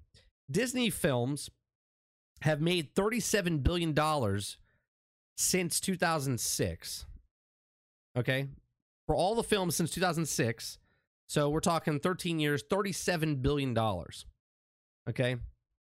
[0.49, 1.49] Disney films
[2.41, 4.57] have made 37 billion dollars
[5.41, 7.05] since 2006.
[8.17, 8.47] Okay,
[9.07, 10.77] for all the films since 2006.
[11.27, 14.25] So we're talking 13 years, 37 billion dollars.
[15.09, 15.37] Okay.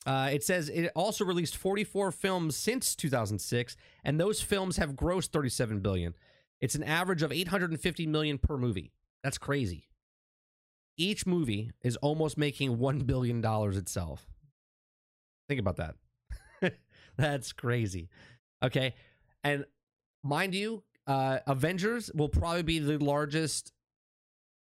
[0.07, 5.29] Uh, it says it also released 44 films since 2006, and those films have grossed
[5.29, 6.15] 37 billion.
[6.61, 8.93] It's an average of 850 million per movie.
[9.23, 9.89] That's crazy.
[10.97, 14.27] Each movie is almost making one billion dollars itself.
[15.49, 15.95] Think about that.
[17.17, 18.09] That's crazy.
[18.63, 18.95] Okay,
[19.45, 19.65] and
[20.23, 23.73] mind you, uh, Avengers will probably be the largest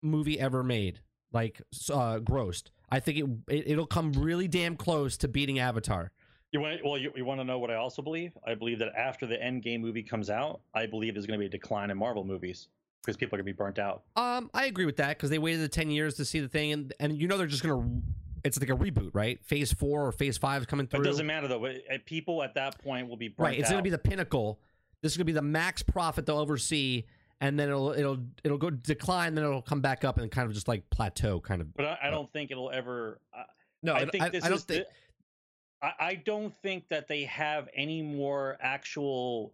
[0.01, 1.01] movie ever made,
[1.31, 1.61] like
[1.91, 2.69] uh, grossed.
[2.89, 6.11] I think it, it will come really damn close to beating Avatar.
[6.51, 8.31] You want well, you, you want to know what I also believe?
[8.45, 11.45] I believe that after the Endgame movie comes out, I believe there's going to be
[11.45, 12.69] a decline in Marvel movies
[13.03, 14.03] because people are going to be burnt out.
[14.15, 16.71] Um, I agree with that because they waited the ten years to see the thing,
[16.71, 18.01] and and you know they're just going to.
[18.43, 19.43] It's like a reboot, right?
[19.43, 21.01] Phase four or phase five is coming through.
[21.01, 21.67] It doesn't matter though.
[22.05, 23.59] People at that point will be burnt right.
[23.59, 24.59] It's going to be the pinnacle.
[25.01, 27.05] This is going to be the max profit they'll ever see
[27.41, 30.53] and then it'll it'll it'll go decline, then it'll come back up and kind of
[30.53, 31.73] just like plateau, kind of.
[31.73, 33.21] But I, I don't think it'll ever.
[33.33, 33.43] Uh,
[33.81, 34.85] no, I think I, this I don't is think.
[35.81, 39.53] The, I, I don't think that they have any more actual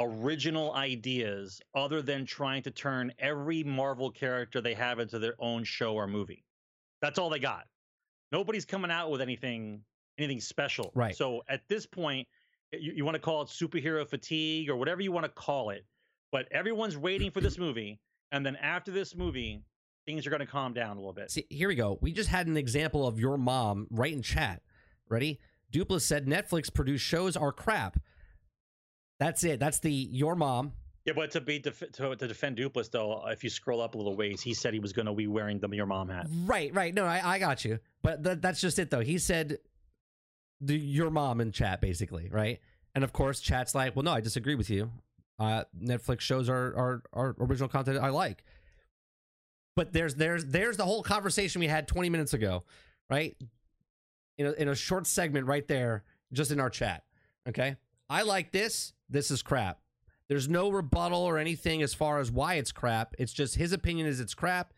[0.00, 5.62] original ideas other than trying to turn every Marvel character they have into their own
[5.62, 6.42] show or movie.
[7.02, 7.66] That's all they got.
[8.32, 9.82] Nobody's coming out with anything
[10.18, 10.90] anything special.
[10.94, 11.14] Right.
[11.14, 12.26] So at this point,
[12.72, 15.84] you, you want to call it superhero fatigue or whatever you want to call it
[16.32, 18.00] but everyone's waiting for this movie,
[18.32, 19.62] and then after this movie,
[20.06, 21.30] things are going to calm down a little bit.
[21.30, 21.98] See, here we go.
[22.00, 24.62] We just had an example of your mom right in chat.
[25.08, 25.40] Ready?
[25.72, 27.98] Duplass said Netflix produced shows are crap.
[29.18, 29.60] That's it.
[29.60, 30.72] That's the your mom.
[31.04, 33.98] Yeah, but to be def- to, to defend Duplass though, if you scroll up a
[33.98, 36.26] little ways, he said he was going to be wearing the your mom hat.
[36.44, 36.94] Right, right.
[36.94, 37.80] No, I, I got you.
[38.02, 39.00] But th- that's just it though.
[39.00, 39.58] He said
[40.60, 42.60] the your mom in chat basically, right?
[42.94, 44.90] And of course, chat's like, well, no, I disagree with you
[45.40, 48.44] uh, Netflix shows are, are are original content I like.
[49.74, 52.64] But there's there's there's the whole conversation we had 20 minutes ago,
[53.08, 53.34] right?
[54.36, 57.04] In a, in a short segment right there, just in our chat.
[57.48, 57.76] Okay,
[58.10, 58.92] I like this.
[59.08, 59.80] This is crap.
[60.28, 63.14] There's no rebuttal or anything as far as why it's crap.
[63.18, 64.74] It's just his opinion is it's crap.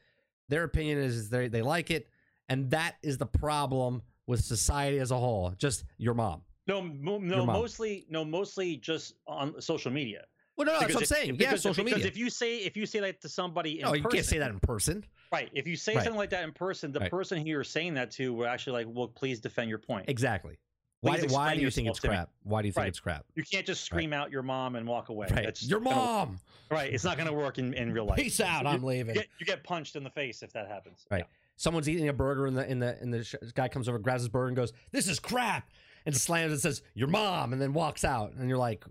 [0.48, 2.08] Their opinion is they they like it,
[2.48, 4.02] and that is the problem
[4.32, 5.52] with society as a whole.
[5.58, 6.42] Just your mom.
[6.66, 10.24] No, no, mostly no, mostly just on social media.
[10.56, 11.36] Well, no, no that's what I'm saying.
[11.36, 12.10] Because, yeah, social because media.
[12.10, 14.38] if you say if you say that to somebody, in no, you person, can't say
[14.38, 15.04] that in person.
[15.32, 15.50] Right.
[15.54, 16.04] If you say right.
[16.04, 17.10] something like that in person, the right.
[17.10, 20.04] person who you're saying that to will actually like, well, please defend your point.
[20.08, 20.58] Exactly.
[21.00, 22.28] why, why do you think it's crap?
[22.42, 22.88] Why do you think right.
[22.88, 23.24] it's crap?
[23.34, 25.28] You can't just scream out your mom and walk away.
[25.30, 25.44] Right.
[25.46, 26.38] That's your mom.
[26.68, 26.92] Gonna, right.
[26.92, 28.18] It's not going to work in, in real life.
[28.18, 28.66] Peace out.
[28.66, 29.14] I'm leaving.
[29.14, 31.06] You get, you get, punched in the face if that happens.
[31.10, 31.20] Right.
[31.20, 31.24] Yeah.
[31.56, 34.22] Someone's eating a burger and the in the and the sh- guy comes over, grabs
[34.22, 35.70] his burger, and goes, "This is crap,"
[36.06, 38.84] and slams and says, "Your mom," and then walks out, and you're like,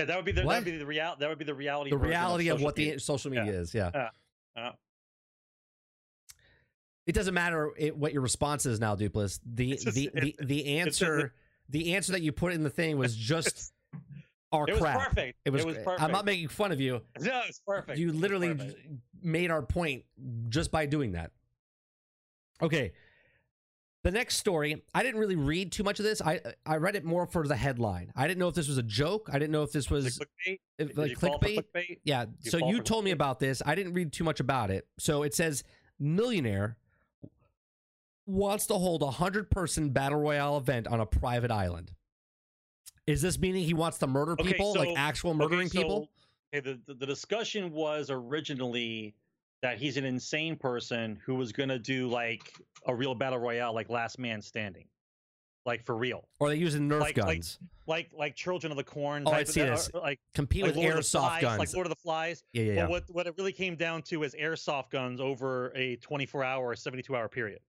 [0.00, 1.90] yeah, that would be the that would be the real that would be the reality.
[1.90, 2.94] The reality of, of what media.
[2.94, 3.58] the social media yeah.
[3.58, 3.74] is.
[3.74, 3.90] Yeah.
[3.94, 4.08] yeah.
[4.56, 4.70] yeah.
[7.06, 9.40] It doesn't matter it, what your response is now, Duplass.
[9.44, 11.34] The just, the, the the answer
[11.68, 13.72] the answer that you put in the thing was just
[14.52, 14.96] our it crap.
[14.96, 15.38] Was perfect.
[15.44, 16.02] It was, it was perfect.
[16.02, 17.02] I'm not making fun of you.
[17.20, 17.98] No, it's perfect.
[17.98, 18.88] You literally perfect.
[19.22, 20.04] made our point
[20.48, 21.30] just by doing that.
[22.62, 22.92] Okay.
[24.02, 26.22] The next story, I didn't really read too much of this.
[26.22, 28.12] I I read it more for the headline.
[28.16, 29.28] I didn't know if this was a joke.
[29.30, 30.14] I didn't know if this was it
[30.48, 30.58] clickbait?
[30.78, 31.64] if, like you fall for clickbait.
[31.74, 31.98] clickbait?
[32.04, 32.24] Yeah.
[32.42, 33.60] You so you told me about this.
[33.66, 34.86] I didn't read too much about it.
[34.98, 35.64] So it says
[35.98, 36.78] millionaire
[38.24, 41.92] wants to hold a hundred person battle royale event on a private island.
[43.06, 45.78] Is this meaning he wants to murder Okay, people, like so- actual Okay, murdering so-
[45.78, 46.08] people?
[46.54, 49.14] Okay, the, the the discussion was originally
[49.62, 52.52] that he's an insane person who was gonna do like
[52.86, 54.86] a real battle royale, like Last Man Standing,
[55.66, 57.58] like for real, Or they using Nerf like- like guns?
[57.86, 59.24] like like Children of the Corn.
[59.26, 59.90] Oh, I type of- see uh, this.
[59.92, 61.58] uh, Like, Compete like with Lord of airsoft Flies, guns.
[61.58, 62.42] like Lord of the Flies.
[62.52, 62.80] yeah, yeah, yeah.
[62.82, 66.66] But what what it really came down to is airsoft guns over a 24 hour
[66.70, 67.60] or 72 hour period,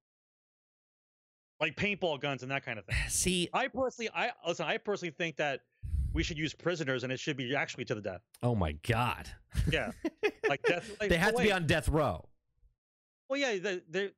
[1.59, 2.95] like paintball guns and that kind of thing.
[3.09, 4.65] See, I personally, I listen.
[4.65, 5.61] I personally think that
[6.14, 8.22] we should use prisoners, and it should be actually to the death.
[8.44, 9.30] oh my god,
[9.72, 9.92] Yeah,
[10.50, 10.90] like death.
[11.00, 11.56] Like, they have but to be wait.
[11.56, 12.26] on death row.
[13.30, 14.10] Well, yeah, they, they,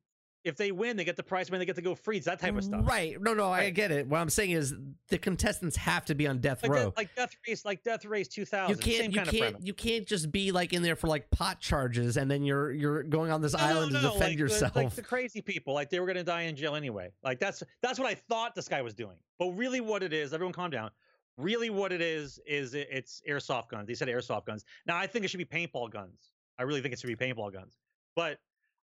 [0.44, 2.18] if they win, they get the prize money, they get to go free.
[2.18, 2.82] It's that type of stuff.
[2.86, 3.16] Right?
[3.22, 4.08] No, no, I get it.
[4.08, 4.74] What I'm saying is
[5.10, 6.86] the contestants have to be on death Like, row.
[6.86, 8.70] death, like Death Race, like Death Race 2000.
[8.76, 11.62] you can't you kind can't you can't just be like in there for like pot
[11.62, 14.32] charges and then you're you're going on this No, no, island no, to defend like
[14.32, 14.76] the- yourself.
[14.76, 17.12] like the crazy people, like they were gonna die in jail anyway.
[17.24, 19.16] Like that's that's what I thought this guy was doing.
[19.40, 20.90] But really, what it is, everyone, calm down.
[21.38, 23.88] Really, what it is is it, it's airsoft guns.
[23.88, 24.66] They said airsoft guns.
[24.86, 26.32] Now, I think it should be paintball guns.
[26.60, 27.78] I really think it should be paintball guns.
[28.16, 28.38] But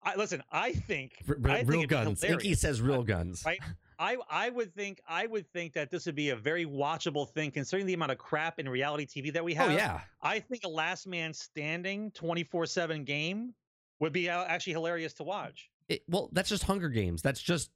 [0.03, 0.41] I listen.
[0.51, 2.23] I think R- I think real it'd guns.
[2.23, 3.43] Inky says real guns.
[3.45, 3.59] right?
[3.99, 7.51] I I would think I would think that this would be a very watchable thing,
[7.51, 9.71] considering the amount of crap in reality TV that we have.
[9.71, 9.99] Oh yeah.
[10.21, 13.53] I think a Last Man Standing 24/7 game
[13.99, 15.69] would be uh, actually hilarious to watch.
[15.89, 17.21] It- well, that's just Hunger Games.
[17.21, 17.71] That's just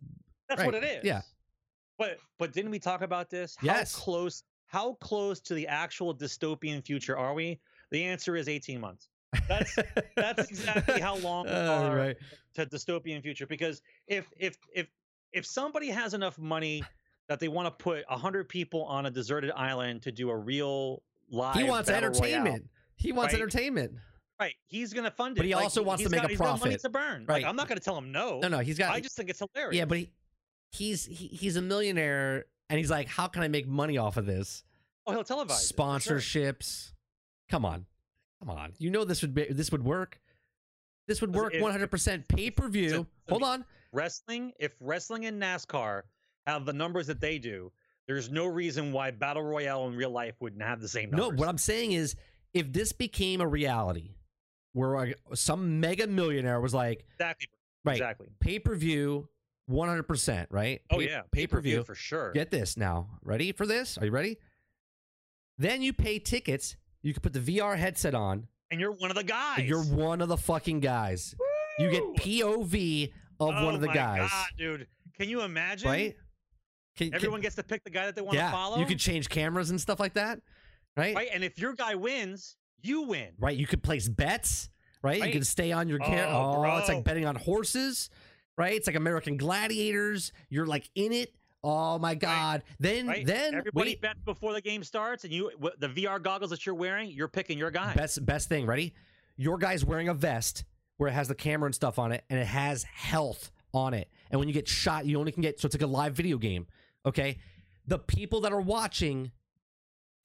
[0.47, 1.03] That's what it is.
[1.03, 1.21] yeah.
[1.97, 3.55] But but didn't we talk about this?
[3.57, 3.95] How Yes.
[3.95, 7.59] close how close to the actual dystopian future are we?
[7.91, 9.09] The answer is 18 months.
[9.49, 9.77] That's
[10.15, 12.17] that's exactly how long we Uh, are right.
[12.55, 14.87] to dystopian future because if if if
[15.33, 16.83] if somebody has enough money
[17.27, 21.01] that they want to put 100 people on a deserted island to do a real
[21.29, 22.69] live He wants battle royale, entertainment.
[22.95, 23.41] He wants right?
[23.41, 23.91] entertainment.
[24.39, 26.29] right he's going to fund it But he Like, also wants to make got- a
[26.29, 27.41] he's got money to burn Right.
[27.41, 28.91] like, i'm not going to tell him no No, no, he's got.
[28.93, 30.11] i just think it's hilarious yeah, but he,
[30.71, 34.25] he's he, he's a millionaire, and he's like, how can I make money off of
[34.25, 34.63] this?
[35.05, 36.17] oh he'll televise for sure.
[36.17, 36.93] Sponsorships.
[37.49, 37.85] Come on,
[38.39, 38.73] come on.
[38.79, 40.19] You know this would be this would work.
[41.07, 43.05] This would work one hundred percent pay per view.
[43.29, 43.65] Hold on.
[43.91, 46.03] wrestling if wrestling and nascar
[46.47, 47.71] have the numbers that they do
[48.07, 51.47] there's no reason why battle royale in real life wouldn't have the same No, what
[51.47, 52.15] I'm saying is,
[52.53, 54.15] if this became a reality,
[54.73, 57.47] where some mega millionaire was like, exactly
[57.85, 59.29] right, exactly pay per view,
[59.71, 60.81] one hundred percent, right?
[60.91, 61.83] oh yeah pay per view.
[61.83, 63.07] for sure Get this now.
[63.23, 63.97] Ready for this?
[63.97, 64.37] Are you ready?
[65.57, 66.75] Then you pay tickets.
[67.01, 68.47] You can put the VR headset on.
[68.69, 71.35] and you're one of the guys You're one of the fucking guys.
[71.79, 74.87] You get POV of one Oh of the oh my guys, God, dude.
[75.17, 75.89] Can you imagine?
[75.89, 76.15] right?
[76.97, 78.77] Can, can- Everyone gets to pick the guy that they want to follow.
[78.77, 80.39] you could change cameras and stuff like that,
[80.97, 81.15] right?
[81.15, 83.29] right, and if your guy wins, you win.
[83.39, 83.57] Right.
[83.57, 84.69] You could place bets,
[85.01, 85.17] right?
[85.17, 85.31] You Right.
[85.31, 86.29] can stay on your camera.
[86.35, 88.09] Oh, Oh, it's like betting on horses,
[88.57, 88.73] right?
[88.73, 90.31] It's like American Gladiators.
[90.49, 91.33] You're like in it.
[91.63, 92.63] Oh my God.
[92.79, 93.25] Then, Right?
[93.25, 94.01] then Everybody wait.
[94.01, 97.57] bets before the game starts, and you the VR goggles that you're wearing, you're picking
[97.57, 97.93] your guy.
[97.93, 98.93] Best best thing, ready?
[99.37, 100.63] Your guy's wearing a vest
[100.97, 104.09] where it has the camera and stuff on it, and it has health on it.
[104.31, 106.37] And when you get shot, you only can get so it's like a live video
[106.37, 106.65] game.
[107.05, 107.37] Okay,
[107.85, 109.31] the people that are watching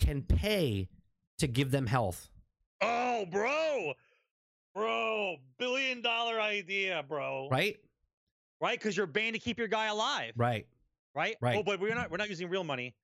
[0.01, 0.89] can pay
[1.39, 2.29] to give them health.
[2.81, 3.93] Oh, bro,
[4.75, 7.49] bro, billion dollar idea, bro.
[7.51, 7.77] Right,
[8.61, 10.33] Right, because you're paying to keep your guy alive.
[10.37, 10.67] right.
[11.15, 11.37] Right.
[11.41, 11.57] Right.
[11.59, 12.11] Oh, but we're not.
[12.11, 12.95] We're not using real money.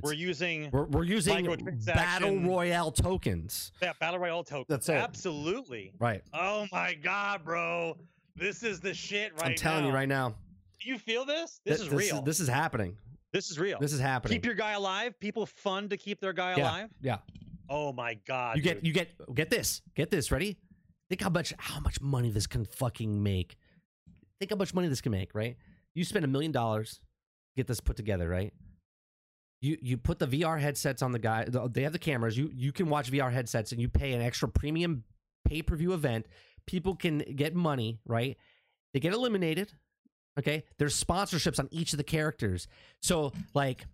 [0.00, 1.46] We're using We're we're using
[1.86, 3.70] battle royale tokens.
[3.80, 4.66] that battle royale tokens.
[4.68, 4.94] That's it.
[4.96, 5.92] Absolutely.
[6.00, 6.22] Right.
[6.34, 7.96] Oh my god, bro.
[8.34, 9.88] This is the shit right I'm telling now.
[9.90, 10.34] you right now.
[10.80, 11.60] Do you feel this?
[11.64, 12.20] This th- is real.
[12.22, 12.96] This is happening.
[13.32, 13.78] This is real.
[13.78, 14.34] This is happening.
[14.36, 15.18] Keep your guy alive.
[15.20, 16.62] People fund to keep their guy Yeah.
[16.64, 16.88] alive.
[17.00, 17.18] yeah.
[17.68, 18.56] Oh my god.
[18.56, 19.82] You get you get get this.
[19.94, 20.32] Get this.
[20.32, 20.58] Ready?
[21.08, 23.56] Think how much how much money this can fucking make.
[24.42, 25.56] Think how much money this can make, right?
[25.94, 27.00] You spend a million dollars,
[27.54, 28.52] get this put together, right?
[29.60, 31.46] You you put the VR headsets on the guy.
[31.48, 32.36] They have the cameras.
[32.36, 35.04] You you can watch VR headsets, and you pay an extra premium
[35.44, 36.26] pay per view event.
[36.66, 38.36] People can get money, right?
[38.92, 39.74] They get eliminated.
[40.36, 42.66] Okay, there's sponsorships on each of the characters.
[43.00, 43.86] So like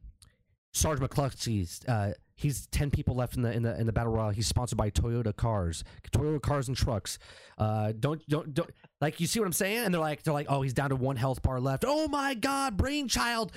[0.72, 4.30] Sarge McCluskey's, uh, He's ten people left in the in the in the battle royale.
[4.30, 5.82] He's sponsored by Toyota cars,
[6.12, 7.18] Toyota cars and trucks.
[7.58, 8.70] Uh, don't don't don't
[9.00, 9.78] like you see what I'm saying?
[9.78, 11.84] And they're like they're like, oh, he's down to one health bar left.
[11.84, 13.50] Oh my God, Brainchild,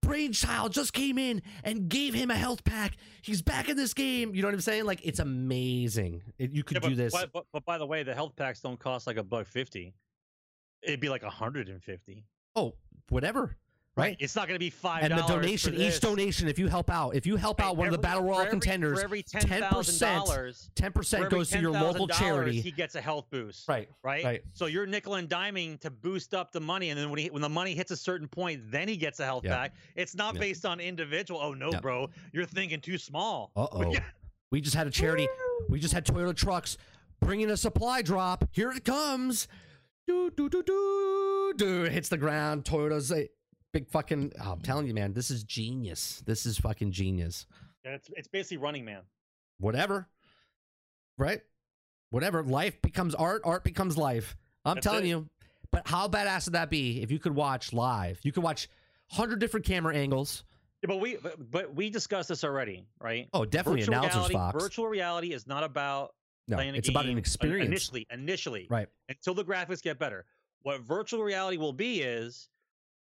[0.00, 2.96] Brainchild just came in and gave him a health pack.
[3.20, 4.34] He's back in this game.
[4.34, 4.86] You know what I'm saying?
[4.86, 6.22] Like it's amazing.
[6.38, 7.12] It, you could Yeah, do this.
[7.12, 9.92] But, but, but by the way, the health packs don't cost like a buck fifty.
[10.82, 12.24] It'd be like a hundred and fifty.
[12.56, 12.76] Oh,
[13.10, 13.56] whatever.
[13.94, 14.16] Right.
[14.20, 15.02] It's not going to be five.
[15.02, 17.92] And the donation, each donation, if you help out, if you help out one of
[17.92, 22.58] the battle royale contenders, for every 10%, ten percent goes to your local charity.
[22.60, 23.68] He gets a health boost.
[23.68, 23.90] Right.
[24.02, 24.24] Right.
[24.24, 24.42] Right.
[24.54, 27.42] So you're nickel and diming to boost up the money, and then when he, when
[27.42, 29.56] the money hits a certain point, then he gets a health Yeah.
[29.56, 29.74] pack.
[29.94, 30.40] It's not Yeah.
[30.40, 31.38] based on individual.
[31.42, 31.80] Oh no, Yeah.
[31.80, 33.52] bro, you're thinking too small.
[33.56, 33.94] Uh oh.
[34.50, 35.28] We just had a charity.
[35.68, 36.76] We just had Toyota trucks
[37.20, 38.46] bringing a supply drop.
[38.52, 39.48] Here it comes.
[40.06, 41.84] Do do do do do.
[41.84, 42.64] It hits the ground.
[42.64, 43.28] Toyota's a
[43.72, 44.32] big fucking.
[44.44, 46.22] Oh, I'm telling you, man, this is genius.
[46.26, 47.46] This is fucking genius.
[47.84, 49.02] Yeah, it's it's basically Running Man.
[49.58, 50.08] Whatever.
[51.18, 51.40] Right.
[52.10, 52.42] Whatever.
[52.42, 53.42] Life becomes art.
[53.44, 54.36] Art becomes life.
[54.64, 55.08] I'm That's telling it.
[55.08, 55.28] you.
[55.70, 58.20] But how badass would that be if you could watch live?
[58.22, 58.68] You could watch
[59.08, 60.44] hundred different camera angles.
[60.82, 63.28] Yeah, but we but, but we discussed this already, right?
[63.32, 64.62] Oh, definitely virtual announcers reality, Fox.
[64.62, 66.14] Virtual reality is not about
[66.48, 67.68] no, playing a it's about an uh, experience.
[67.68, 68.06] initially.
[68.10, 68.88] Initially, Right.
[69.08, 70.26] until the graphics get better.
[70.62, 72.48] What virtual reality will be is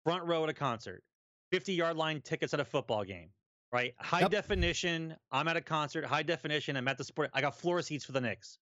[0.06, 1.04] front row at a concert,
[1.52, 3.30] 50 yard line tickets at a football game,
[3.74, 3.94] right?
[4.00, 4.32] High Yep.
[4.32, 5.16] definition.
[5.32, 6.78] I'm at a concert, high definition.
[6.78, 7.32] I'm at the sport.
[7.34, 8.60] I got floor seats for the Knicks.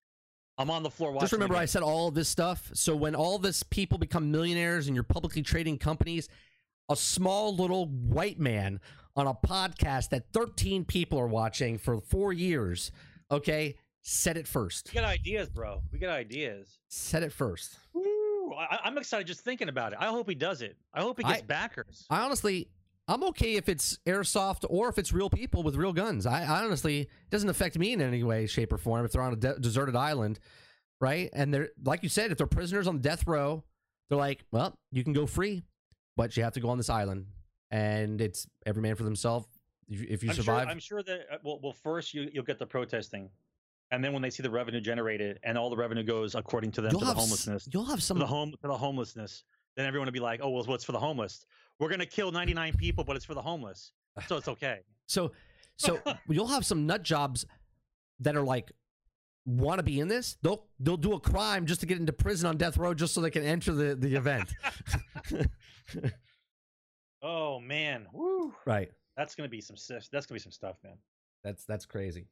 [0.58, 1.24] I'm on the floor watching.
[1.24, 2.70] Just remember, I said all of this stuff.
[2.74, 6.28] So when all this people become millionaires and you're publicly trading companies,
[6.88, 8.80] a small little white man
[9.16, 12.90] on a podcast that 13 people are watching for four years,
[13.30, 14.90] okay, said it first.
[14.94, 15.82] we got ideas, bro.
[15.92, 16.78] We got ideas.
[16.88, 17.78] Said it first.
[17.92, 18.04] Woo!
[18.58, 19.98] I, I'm excited just thinking about it.
[20.00, 20.76] I hope he does it.
[20.92, 22.06] I hope he gets I- backers.
[22.10, 22.68] I honestly,
[23.06, 26.26] I'm okay if it's airsoft or if it's real people with real guns.
[26.26, 29.22] I, I honestly, it doesn't affect me in any way, shape, or form if they're
[29.22, 30.40] on a de- deserted island,
[31.00, 31.28] right?
[31.32, 33.62] And they're, like you said, if they're prisoners on death row,
[34.08, 35.64] they're like, well, you can go free,
[36.16, 37.26] but you have to go on this island.
[37.70, 39.46] And it's every man for themselves.
[39.88, 42.30] If you, if you I'm survive, Sure, I'm sure that uh, well, well, first you
[42.32, 43.28] you'll get the protesting,
[43.90, 46.80] and then when they see the revenue generated and all the revenue goes according to
[46.80, 49.44] them you'll to the homelessness, you'll have to some the home to the homelessness,
[49.76, 51.44] then everyone will be like, oh well, what's for the homeless?
[51.78, 53.92] We're gonna kill 99 people, but it's for the homeless,
[54.26, 54.80] so it's okay.
[55.06, 55.32] So,
[55.76, 57.44] so you'll have some nut jobs
[58.20, 58.72] that are like
[59.46, 60.36] want to be in this.
[60.42, 63.20] They'll they'll do a crime just to get into prison on death row, just so
[63.20, 64.52] they can enter the the event.
[67.26, 68.54] Oh man, woo!
[68.66, 68.90] right.
[69.16, 70.98] That's gonna be some that's gonna be some stuff, man.
[71.42, 72.26] That's that's crazy.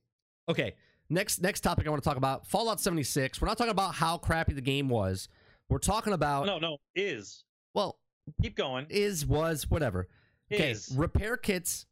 [0.51, 0.75] Okay,
[1.11, 3.41] next next topic I want to talk about Fallout 76.
[3.41, 5.29] We're not talking about how crappy the game was.
[5.69, 7.99] We're talking about No, no, is well,
[8.43, 8.87] keep going.
[8.91, 10.09] is was whatever.
[10.53, 11.87] Okay, Is repair kits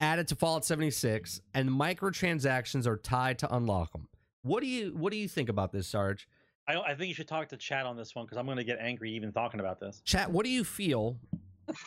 [0.00, 4.08] added to Fallout 76 and microtransactions are tied to unlock them.
[4.42, 6.28] What do you what do you think about this, Sarge?
[6.68, 8.78] I, I think you should talk to chat on this one because I'm gonna get
[8.80, 10.02] angry even talking about this.
[10.04, 11.18] Chat, what do you feel?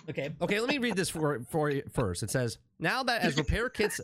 [0.10, 2.24] Okay, okay, let me read this for for you first.
[2.24, 3.99] It says, "Now that as repair kits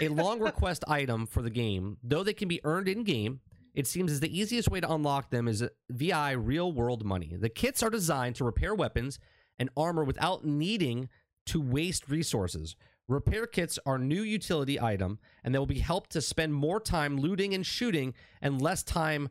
[0.00, 3.40] a long request item for the game, though they can be earned in game,
[3.74, 7.36] it seems as the easiest way to unlock them is VI real world money.
[7.38, 9.18] The kits are designed to repair weapons
[9.58, 11.08] and armor without needing
[11.46, 12.76] to waste resources.
[13.08, 17.18] Repair kits are new utility item and they will be helped to spend more time
[17.18, 19.28] looting and shooting and less time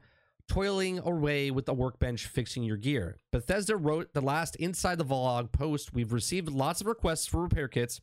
[0.52, 3.16] toiling away with the workbench fixing your gear.
[3.32, 5.94] Bethesda wrote the last Inside the Vault post.
[5.94, 8.02] We've received lots of requests for repair kits.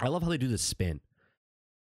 [0.00, 1.00] I love how they do this spin.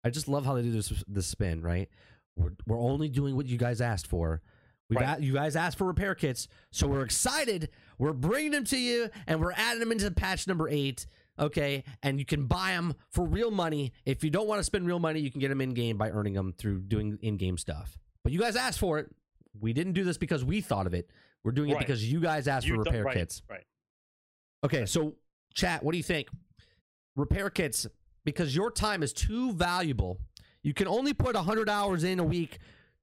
[0.04, 1.88] I just love how they do this this spin, right?
[2.36, 4.42] We're, we're only doing what you guys asked for.
[4.90, 5.18] We've Right.
[5.18, 7.70] a- you guys asked for repair kits, so we're excited.
[7.98, 11.06] We're bringing them to you, and we're adding them into patch number eight.
[11.38, 13.92] Okay, and you can buy them for real money.
[14.04, 16.10] If you don't want to spend real money, you can get them in game by
[16.10, 17.96] earning them through doing in game stuff.
[18.22, 19.10] But you guys asked for it.
[19.58, 21.10] We didn't do this because we thought of it.
[21.44, 23.42] We're doing it because you guys asked You for repair right, kits.
[23.48, 23.64] right?
[24.64, 25.14] Okay, so
[25.54, 26.28] chat, what do you think?
[27.16, 27.86] Repair kits,
[28.24, 30.18] because your time is too valuable.
[30.62, 32.58] You can only put 100 hours in a week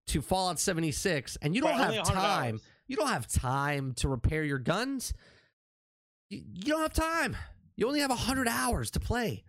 [0.07, 2.53] to Fallout 76, and you don't Right, have time.
[2.56, 2.61] hours.
[2.88, 5.14] You don't have time to repair your guns.
[6.30, 7.36] You, you don't have time.
[7.76, 9.44] You only have 100 hours to play,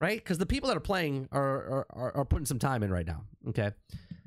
[0.00, 0.18] right?
[0.18, 3.24] Because the people that are playing are, are, are putting some time in right now,
[3.48, 3.70] okay?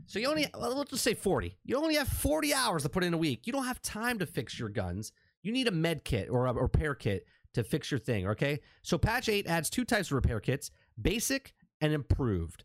[0.07, 1.57] So you only, well, let's just say 40.
[1.64, 3.48] You only have 40 hours to put in a week.
[3.48, 5.11] You don't have time to fix your guns.
[5.41, 8.60] You need a med kit or a repair kit to fix your thing, okay?
[8.84, 10.72] So patch 8 adds two types of repair kits,
[11.02, 12.64] basic and improved.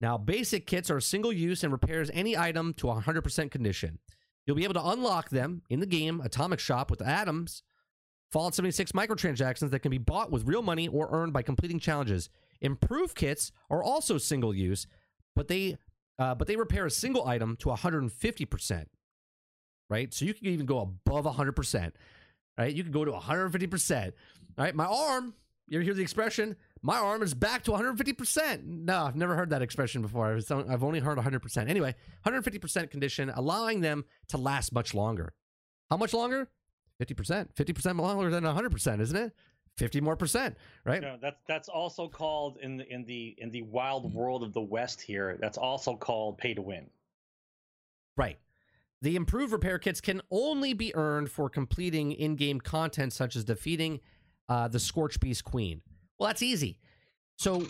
[0.00, 3.98] Now, basic kits are single use and repairs any item to 100% condition.
[4.46, 7.62] You'll be able to unlock them in the game Atomic Shop with atoms,
[8.32, 12.30] Fallout 76 microtransactions that can be bought with real money or earned by completing challenges.
[12.62, 14.86] Improved kits are also single use,
[15.36, 15.76] but they
[16.18, 18.88] uh, but they repair a single item to 150 percent.
[19.90, 21.94] Right, so you can even go above 100 percent.
[22.58, 24.14] Right, you can go to 150 percent.
[24.58, 25.34] All right, my arm.
[25.68, 26.56] You ever hear the expression?
[26.82, 28.66] My arm is back to 150 percent.
[28.66, 30.38] No, I've never heard that expression before.
[30.50, 31.70] I've only heard 100 percent.
[31.70, 35.34] Anyway, 150 percent condition, allowing them to last much longer.
[35.90, 36.48] How much longer?
[37.04, 37.54] 50%.
[37.54, 39.32] 50% longer than 100%, isn't it?
[39.76, 41.00] 50 more percent, right?
[41.00, 44.60] No, that's that's also called in the in the in the wild world of the
[44.60, 45.38] West here.
[45.40, 46.90] That's also called pay to win.
[48.16, 48.38] Right.
[49.00, 54.00] The improved repair kits can only be earned for completing in-game content such as defeating
[54.48, 55.80] uh, the Scorch Beast Queen.
[56.18, 56.78] Well, that's easy.
[57.36, 57.66] So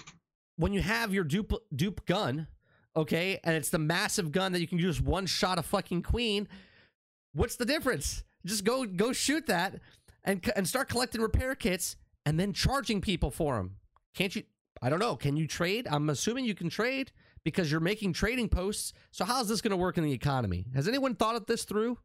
[0.57, 2.49] when you have your dupe dupe gun,
[2.97, 6.49] okay, and it's the massive gun that you can use one shot a fucking queen,
[7.33, 8.25] what's the difference?
[8.45, 9.77] Just go go shoot that
[10.25, 13.77] and and start collecting repair kits and then charging people for them.
[14.15, 14.45] Can't you?
[14.81, 15.17] I don't know.
[15.17, 15.87] Can you trade?
[15.91, 17.13] I'm assuming you can trade
[17.45, 18.93] because you're making trading posts.
[19.11, 20.67] So how's this going to work in the economy?
[20.75, 21.99] Has anyone thought of this through?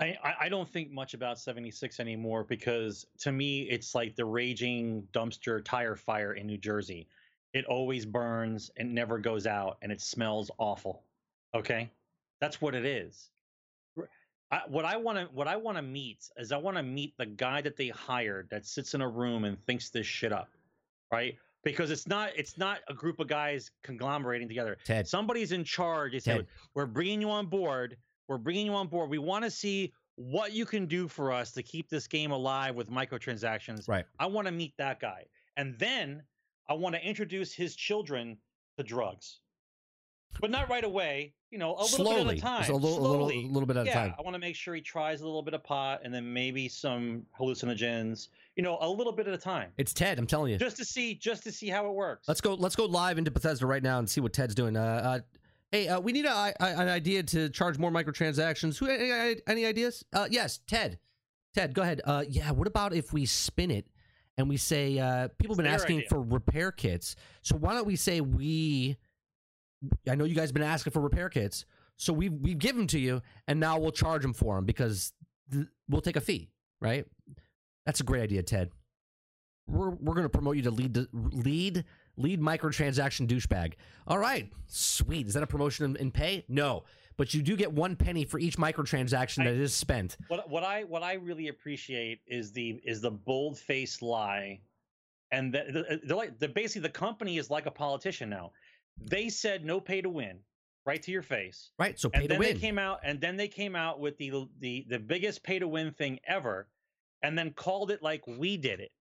[0.00, 5.06] I, I don't think much about 76 anymore because to me it's like the raging
[5.12, 7.06] dumpster tire fire in New Jersey.
[7.52, 11.02] It always burns and never goes out and it smells awful.
[11.54, 11.90] Okay?
[12.40, 13.29] That's what it is.
[14.50, 17.16] I, what I want to what I want to meet is I want to meet
[17.16, 20.48] the guy that they hired that sits in a room and thinks this shit up,
[21.12, 21.36] right?
[21.62, 24.76] Because it's not it's not a group of guys conglomerating together.
[24.84, 25.06] Ted.
[25.06, 26.12] Somebody's in charge.
[26.12, 27.96] They say, "We're bringing you on board.
[28.28, 29.10] We're bringing you on board.
[29.10, 32.74] We want to see what you can do for us to keep this game alive
[32.74, 34.04] with microtransactions." Right.
[34.18, 36.22] I want to meet that guy, and then
[36.68, 38.38] I want to introduce his children
[38.78, 39.40] to drugs
[40.38, 41.32] but not right away.
[41.50, 42.24] You know, a little Slowly.
[42.24, 42.58] bit at a time.
[42.60, 43.44] Just a little, a little, Slowly.
[43.44, 44.14] a little bit at yeah, a time.
[44.18, 46.68] I want to make sure he tries a little bit of pot and then maybe
[46.68, 48.28] some hallucinogens.
[48.54, 50.18] You know, a little bit at a time, It's Ted.
[50.18, 50.58] I'm telling you.
[50.58, 52.28] just to see, just to see how it works.
[52.28, 52.54] Let's go.
[52.54, 54.76] Let's go live into Bethesda right now and see what Ted's doing.
[54.76, 55.18] Uh, uh
[55.72, 58.78] hey, uh, we need a, a, an idea to charge more microtransactions.
[58.78, 60.04] Who any, any ideas?
[60.12, 60.98] Uh, yes, Ted.
[61.54, 62.00] Ted, go ahead.
[62.04, 62.52] Uh, yeah.
[62.52, 63.86] What about if we spin it
[64.38, 66.08] and we say uh, people have been asking idea.
[66.08, 67.16] for repair kits?
[67.42, 68.96] So why don't we say we?
[70.08, 71.64] I know you guys have been asking for repair kits,
[71.96, 75.12] so we we give them to you, and now we'll charge them for them because
[75.52, 76.50] th- we'll take a fee,
[76.80, 77.06] right?
[77.86, 78.70] That's a great idea, Ted.
[79.66, 81.84] We're we're going to promote you to lead the lead
[82.16, 83.74] lead microtransaction douchebag.
[84.06, 85.26] All right, sweet.
[85.28, 86.44] Is that a promotion in, in pay?
[86.48, 86.84] No,
[87.16, 90.16] but you do get one penny for each microtransaction I- that is spent.
[90.28, 94.60] what what I what I really appreciate is the is the bold faced lie,
[95.32, 98.52] and the, the, they're like the basically the company is like a politician now.
[99.04, 100.38] They said no pay to win,
[100.86, 101.70] right to your face.
[101.78, 102.54] Right, so pay and to then win.
[102.54, 105.68] they came out and then they came out with the the the biggest pay to
[105.68, 106.68] win thing ever
[107.22, 108.92] and then called it like we did it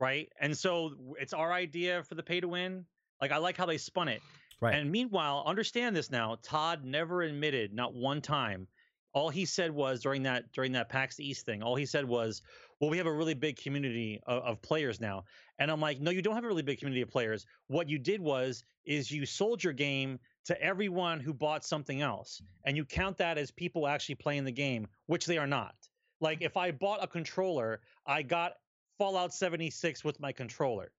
[0.00, 2.84] right and so it's our idea for the pay to win
[3.20, 4.20] like i like how they spun it
[4.60, 4.74] right.
[4.74, 8.66] and meanwhile understand this now todd never admitted not one time
[9.12, 12.42] all he said was during that during that pax east thing all he said was
[12.80, 15.24] well we have a really big community of, of players now.
[15.58, 17.46] And i'm like no you don't have a really big community of players.
[17.66, 22.40] What you did was is you sold your game to everyone who bought something else
[22.64, 25.74] and you count that as people actually playing the game which they are not.
[26.20, 28.54] Like if i bought a controller i got
[28.98, 30.90] fallout 76 with my controller.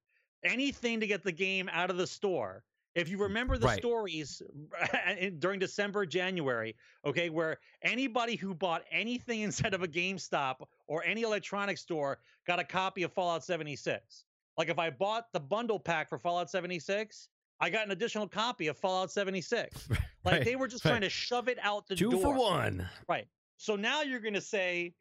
[0.43, 2.63] Anything to get the game out of the store
[2.95, 3.77] if you remember the Right.
[3.77, 4.41] stories
[5.39, 6.75] during december january
[7.05, 10.55] okay where anybody who bought anything instead of a gamestop
[10.87, 14.25] or any electronics store got a copy of fallout 76
[14.57, 17.29] like if i bought the bundle pack for fallout 76
[17.59, 20.91] i got an additional copy of fallout 76 like Right, they were just right.
[20.91, 22.89] trying to shove it out the Two door for one.
[23.07, 23.27] Right.
[23.57, 24.93] So now you're going to say,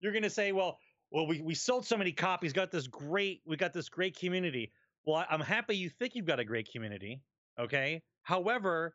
[0.00, 0.78] you're going to say, well,
[1.10, 4.72] well, we, we sold so many copies, got this great, we got this great community.
[5.04, 7.20] Well, I'm happy you think you've got a great community.
[7.58, 8.02] Okay.
[8.22, 8.94] However,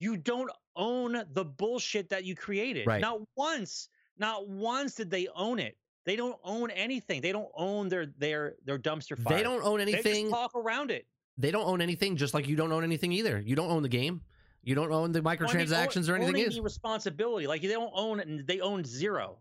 [0.00, 2.86] you don't own the bullshit that you created.
[2.86, 3.00] Right.
[3.00, 3.88] Not once,
[4.18, 5.76] not once did they own it.
[6.04, 7.20] They don't own anything.
[7.20, 9.36] They don't own their their their dumpster fire.
[9.36, 10.26] They don't own They anything.
[10.26, 11.06] just talk around it.
[11.36, 13.40] they don't own anything, just like you don't own anything either.
[13.44, 14.20] You don't own the game.
[14.62, 16.34] You don't own the Well, I mean, microtransactions own- or anything.
[16.36, 17.46] owning Is responsibility.
[17.46, 19.38] Like they don't own it, they own zero.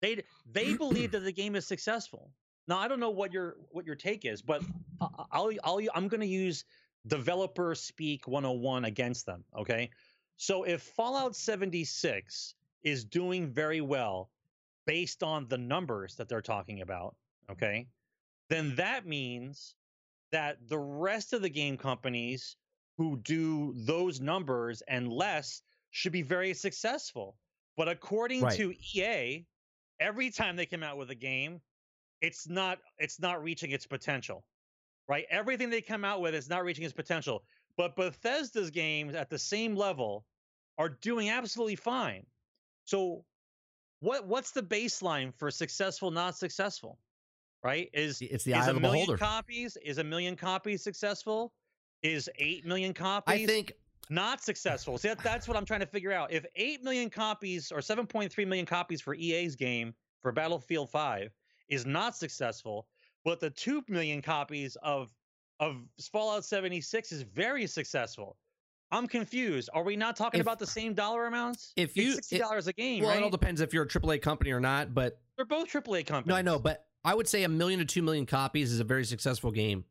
[0.00, 2.30] They they believe that the game is successful.
[2.68, 4.62] Now I don't know what your what your take is, but
[5.32, 6.64] I'll I'll I'm going to use
[7.06, 9.44] developer speak 101 against them.
[9.54, 9.90] Okay,
[10.36, 14.32] so if Fallout 76 is doing very well
[14.86, 17.16] based on the numbers that they're talking about,
[17.50, 17.88] okay,
[18.48, 19.76] then that means
[20.32, 22.56] that the rest of the game companies
[22.96, 27.38] who do those numbers and less should be very successful.
[27.76, 28.50] But according Right.
[28.50, 29.46] to EA,
[30.00, 31.62] every time they come out with a game,
[32.20, 34.46] it's not it's not reaching its potential.
[35.10, 35.26] Right?
[35.28, 37.42] Everything they come out with is not reaching its potential.
[37.76, 40.24] But Bethesda's games at the same level
[40.78, 42.24] are doing absolutely fine.
[42.84, 43.24] So
[43.98, 46.96] what what's the baseline for successful, not successful?
[47.64, 47.90] Right?
[47.92, 49.18] Is It's the is eye a million beholder.
[49.18, 49.76] copies?
[49.84, 51.52] Is a million copies successful?
[52.02, 53.72] Is eight million copies I think
[54.08, 54.96] not successful?
[54.96, 56.32] See, that, that's what I'm trying to figure out.
[56.32, 59.92] If eight million copies or 7.3 million copies for EA's game
[60.22, 61.30] for Battlefield 5
[61.68, 62.86] is not successful,
[63.24, 65.10] but the two million copies of
[65.58, 65.76] of
[66.10, 68.38] Fallout 76 is very successful.
[68.92, 69.68] I'm confused.
[69.74, 71.72] Are we not talking If- about the same dollar amounts?
[71.76, 73.20] if It's you- sixty it- dollars a game, well, right?
[73.20, 74.94] it all depends if you're a AAA company or not.
[74.94, 76.28] But They're both AAA companies.
[76.32, 76.58] no, I know.
[76.58, 79.84] But I would say a million to two million copies is a very successful game.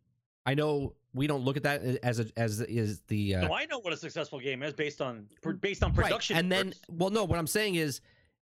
[0.45, 3.65] I know we don't look at that as a, as is the uh, no, I
[3.67, 5.27] know what a successful game is based on
[5.61, 6.35] based on Right, production.
[6.37, 8.01] And then, well, no, what I'm saying is,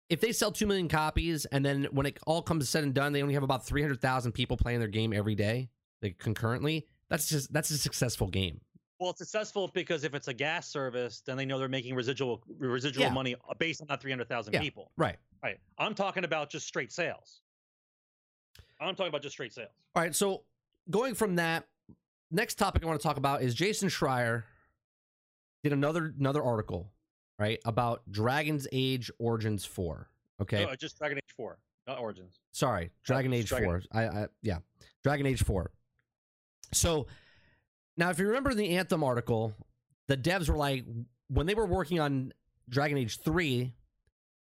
[0.09, 3.13] if they sell two million copies, and then when it all comes said and done,
[3.13, 5.69] they only have about three hundred thousand people playing their game every day,
[6.01, 6.85] like concurrently.
[7.09, 8.59] That's just that's a successful game.
[8.99, 12.43] Well, it's successful because if it's a GaaS service, then they know they're making residual
[12.57, 13.13] residual Yeah.
[13.13, 14.61] money uh, based on that three hundred thousand Yeah.
[14.61, 14.91] people.
[14.97, 15.17] Right.
[15.41, 15.57] Right.
[15.77, 17.41] I'm talking about just straight sales.
[18.81, 19.69] I'm talking about just straight sales.
[19.95, 20.15] All right.
[20.15, 20.43] So
[20.89, 21.65] going from that,
[22.31, 24.43] next topic I want to talk about is Jason Schreier
[25.63, 26.91] did another another article,
[27.39, 30.09] right, about Dragon's Age Origins Four.
[30.41, 30.65] Okay.
[30.65, 31.57] No, uh, just Dragon Age Four,
[31.87, 32.39] not Origins.
[32.51, 33.81] Sorry, uh, Dragon it's Age Dragon Four.
[33.91, 34.59] I, I yeah,
[35.03, 35.71] Dragon Age Four.
[36.73, 37.07] So
[37.97, 39.53] now, if you remember the Anthem article,
[40.07, 40.85] the devs were like,
[41.29, 42.33] when they were working on
[42.69, 43.73] Dragon Age Three,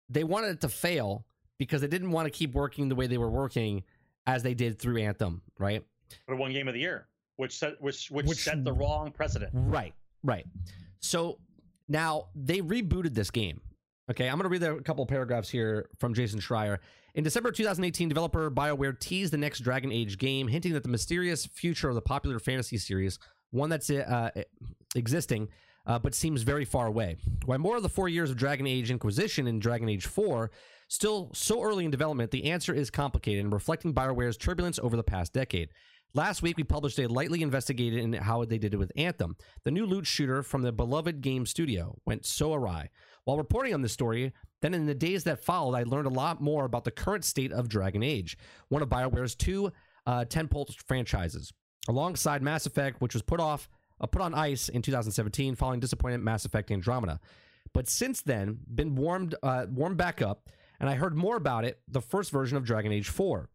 [0.08, 1.24] they wanted it to fail
[1.58, 3.82] because they didn't want to keep working the way they were working
[4.26, 5.84] as they did through Anthem, right?
[6.26, 9.50] For one game of the year, which set which which, Which- set the wrong precedent.
[9.54, 10.46] Right, right.
[11.00, 11.38] So
[11.88, 13.60] now they rebooted this game.
[14.10, 16.78] Okay, I'm going to read a couple paragraphs here from Jason Schreier.
[17.14, 21.46] In December 2018, developer BioWare teased the next Dragon Age game, hinting that the mysterious
[21.46, 23.18] future of the popular fantasy series,
[23.50, 24.30] one that's uh,
[24.94, 25.48] existing,
[25.86, 27.16] uh, but seems very far away.
[27.44, 30.50] Why more of the four years of Dragon Age Inquisition and Dragon Age 4
[30.88, 32.30] still so early in development?
[32.30, 35.70] The answer is complicated and reflecting BioWare's turbulence over the past decade.
[36.14, 39.36] Last week, we published a lightly investigated in how they did it with Anthem.
[39.64, 42.88] The new loot shooter from the beloved game studio went so awry.
[43.24, 44.32] While reporting on this story,
[44.62, 47.52] then in the days that followed, I learned a lot more about the current state
[47.52, 49.70] of Dragon Age, one of BioWare's two
[50.06, 51.52] uh, tentpole franchises,
[51.88, 53.68] alongside Mass Effect, which was put off,
[54.00, 57.20] uh, put on ice in 2017 following disappointing Mass Effect Andromeda.
[57.74, 60.48] But since then, been warmed, uh, warmed back up,
[60.80, 61.80] and I heard more about it.
[61.86, 63.50] The first version of Dragon Age 4,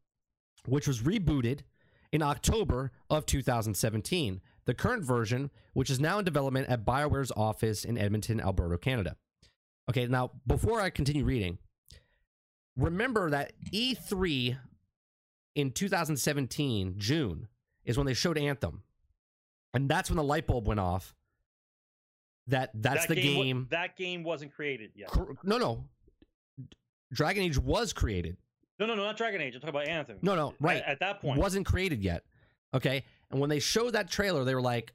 [0.67, 1.61] which was rebooted
[2.14, 4.40] in October of 2017.
[4.65, 9.18] The current version, which is now in development at BioWare's office in Edmonton, Alberta, Canada.
[9.90, 11.57] Okay, now before I continue reading,
[12.77, 14.57] remember that E3
[15.56, 17.48] in 2017, June,
[17.84, 18.84] is when they showed Anthem.
[19.73, 21.15] And that's when the light bulb went off.
[22.48, 23.44] That that's that the game.
[23.44, 23.68] game.
[23.72, 25.10] that game wasn't created yet.
[25.44, 25.85] No, no.
[27.11, 28.38] Dragon Age was created.
[28.79, 29.55] No, no, no, not Dragon Age.
[29.55, 30.17] I'm talking about Anthem.
[30.21, 30.81] No, no, right.
[30.85, 32.23] At, that point, It wasn't created yet.
[32.73, 33.03] Okay.
[33.29, 34.93] And when they showed that trailer, they were like,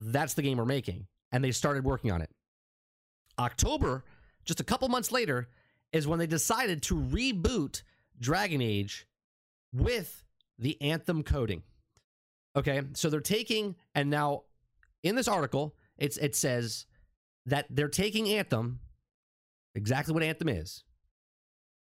[0.00, 1.06] that's the game we're making.
[1.32, 2.30] And they started working on it.
[3.38, 4.04] October,
[4.44, 5.48] just a couple months later,
[5.92, 7.82] is when they decided to reboot
[8.20, 9.06] Dragon Age
[9.72, 10.24] with
[10.58, 11.62] the Anthem coding.
[12.56, 12.82] Okay.
[12.94, 14.44] So they're taking, and now
[15.02, 16.86] in this article, it's it says
[17.46, 18.80] that they're taking Anthem,
[19.74, 20.84] exactly what Anthem is,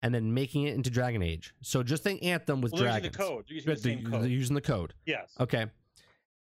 [0.04, 1.54] and then making it into Dragon Age.
[1.62, 3.18] So just think Anthem with well, they're dragons.
[3.18, 3.46] using the code.
[3.48, 4.30] They're using the They're, same they're code.
[4.30, 4.94] using the code.
[5.06, 5.34] Yes.
[5.40, 5.66] Okay.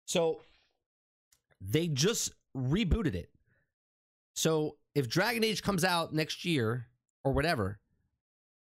[0.05, 0.41] So
[1.61, 3.31] they just rebooted it.
[4.35, 6.87] So if Dragon Age comes out next year
[7.25, 7.79] or whatever,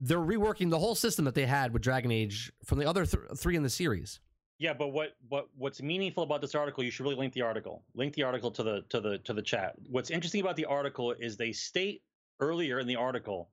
[0.00, 3.22] they're reworking the whole system that they had with Dragon Age from the other th-
[3.36, 4.20] three in the series.
[4.58, 6.82] Yeah, but what what what's meaningful about this article?
[6.82, 7.82] You should really link the article.
[7.94, 9.74] Link the article to the to the to the chat.
[9.90, 12.02] What's interesting about the article is they state
[12.40, 13.50] earlier in the article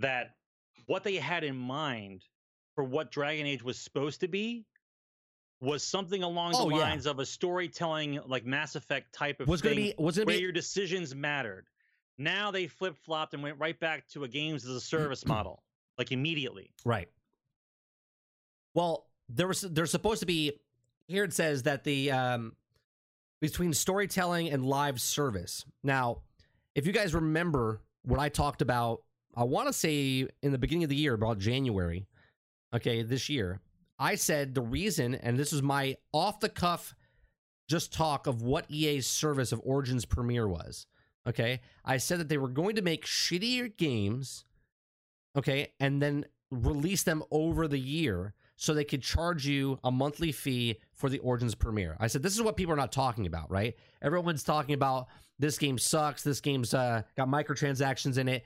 [0.00, 0.34] that
[0.86, 2.24] what they had in mind
[2.74, 4.64] for what Dragon Age was supposed to be
[5.60, 6.82] was something along Oh, the yeah.
[6.82, 10.26] lines of a storytelling like Mass Effect type of Was thing to be was where
[10.26, 11.66] be your decisions mattered.
[12.18, 15.62] Now they flip flopped and went right back to a games as a service model,
[15.98, 16.72] like immediately.
[16.84, 17.08] right.
[18.74, 20.52] Well, there was there's supposed to be
[21.06, 22.56] here it says that the um
[23.40, 25.64] between storytelling and live service.
[25.82, 26.22] Now,
[26.74, 29.02] if you guys remember what I talked about,
[29.34, 32.06] I want to say in the beginning of the year, about January,
[32.74, 33.60] okay, this year,
[33.98, 36.94] I said the reason, and this was my off the cuff
[37.68, 40.86] just talk of what EA's service of Origins Premiere was.
[41.26, 41.60] Okay.
[41.84, 44.44] I said that they were going to make shittier games,
[45.36, 50.30] okay, and then release them over the year so they could charge you a monthly
[50.30, 51.96] fee for the Origins premiere.
[51.98, 53.74] I said, this is what people are not talking about, right?
[54.02, 58.44] Everyone's talking about this game sucks, this game's uh, got microtransactions in it.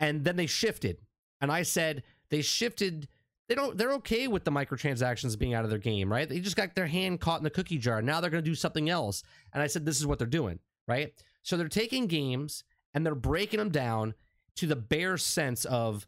[0.00, 0.98] And then they shifted.
[1.40, 3.06] And I said, they shifted.
[3.48, 3.76] They don't.
[3.76, 6.28] They're okay with the microtransactions being out of their game, right?
[6.28, 8.00] They just got their hand caught in the cookie jar.
[8.02, 9.22] Now they're going to do something else.
[9.52, 10.58] And I said, this is what they're doing,
[10.88, 11.12] right?
[11.42, 12.64] So they're taking games
[12.94, 14.14] and they're breaking them down
[14.56, 16.06] to the bare sense of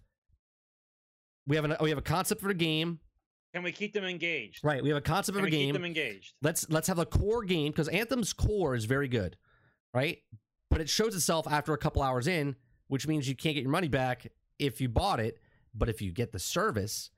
[1.46, 3.00] we have an we have a concept for a game,
[3.54, 4.62] Can we keep them engaged?
[4.64, 4.82] right?
[4.82, 5.72] We have a concept Can of a we keep game.
[5.74, 6.34] them engaged?
[6.42, 9.36] Let's let's have a core game because Anthem's core is very good,
[9.92, 10.18] right?
[10.70, 12.56] But it shows itself after a couple hours in,
[12.92, 14.26] which means you can't get your money back
[14.58, 15.38] if you bought it.
[15.74, 17.10] But if you get the service,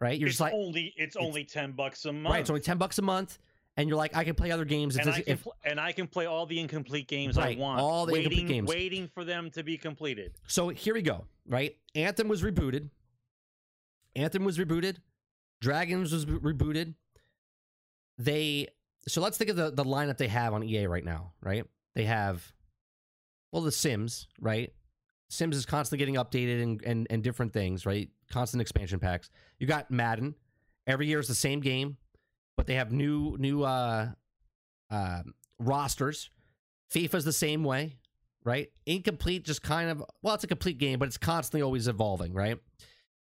[0.00, 2.32] right, you're it's just like, only it's, it's- only ten bucks a month.
[2.32, 3.40] right, it's only ten bucks a month,
[3.76, 4.94] and you're like, I can play other games.
[4.96, 7.60] And I can if, pl- and I can play all the incomplete games Right, I
[7.60, 7.80] want.
[7.80, 8.68] all the waiting, incomplete games.
[8.68, 10.34] waiting for them to be completed.
[10.46, 11.76] So here we go, right?
[11.96, 12.88] Anthem was rebooted.
[14.14, 14.98] Anthem was rebooted.
[15.60, 16.94] Dragons was re- rebooted.
[18.18, 18.68] They
[19.08, 21.64] so let's think of the the lineup they have on EA right now, right?
[21.96, 22.52] They have
[23.50, 24.72] well the Sims, right?
[25.32, 28.10] Sims is constantly getting updated and and, and different things, right?
[28.30, 29.30] Constant expansion packs.
[29.58, 30.34] You got Madden.
[30.86, 31.96] Every year is the same game,
[32.54, 34.10] but they have new new uh,
[34.90, 35.22] uh,
[35.58, 36.28] rosters.
[36.92, 37.96] FIFA's the same way,
[38.44, 38.70] right?
[38.84, 42.58] Incomplete, just kind of well, it's a complete game, but it's constantly always evolving, right?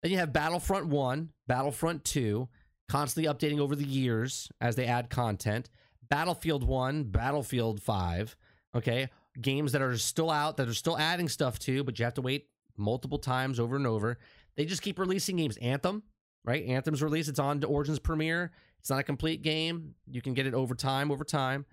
[0.00, 2.48] Then you have Battlefront One, Battlefront Two,
[2.88, 5.68] constantly updating over the years as they add content.
[6.08, 8.36] Battlefield One, Battlefield Five,
[8.72, 9.08] okay,
[9.40, 12.22] games that are still out that are still adding stuff to, but you have to
[12.22, 14.18] wait multiple times over and over.
[14.56, 15.56] They just keep releasing games.
[15.58, 16.02] Anthem,
[16.44, 16.64] right?
[16.66, 17.28] Anthem's released.
[17.28, 18.52] It's on to Origins Premiere.
[18.80, 19.94] It's not a complete game.
[20.10, 21.66] You can get it over time, over time.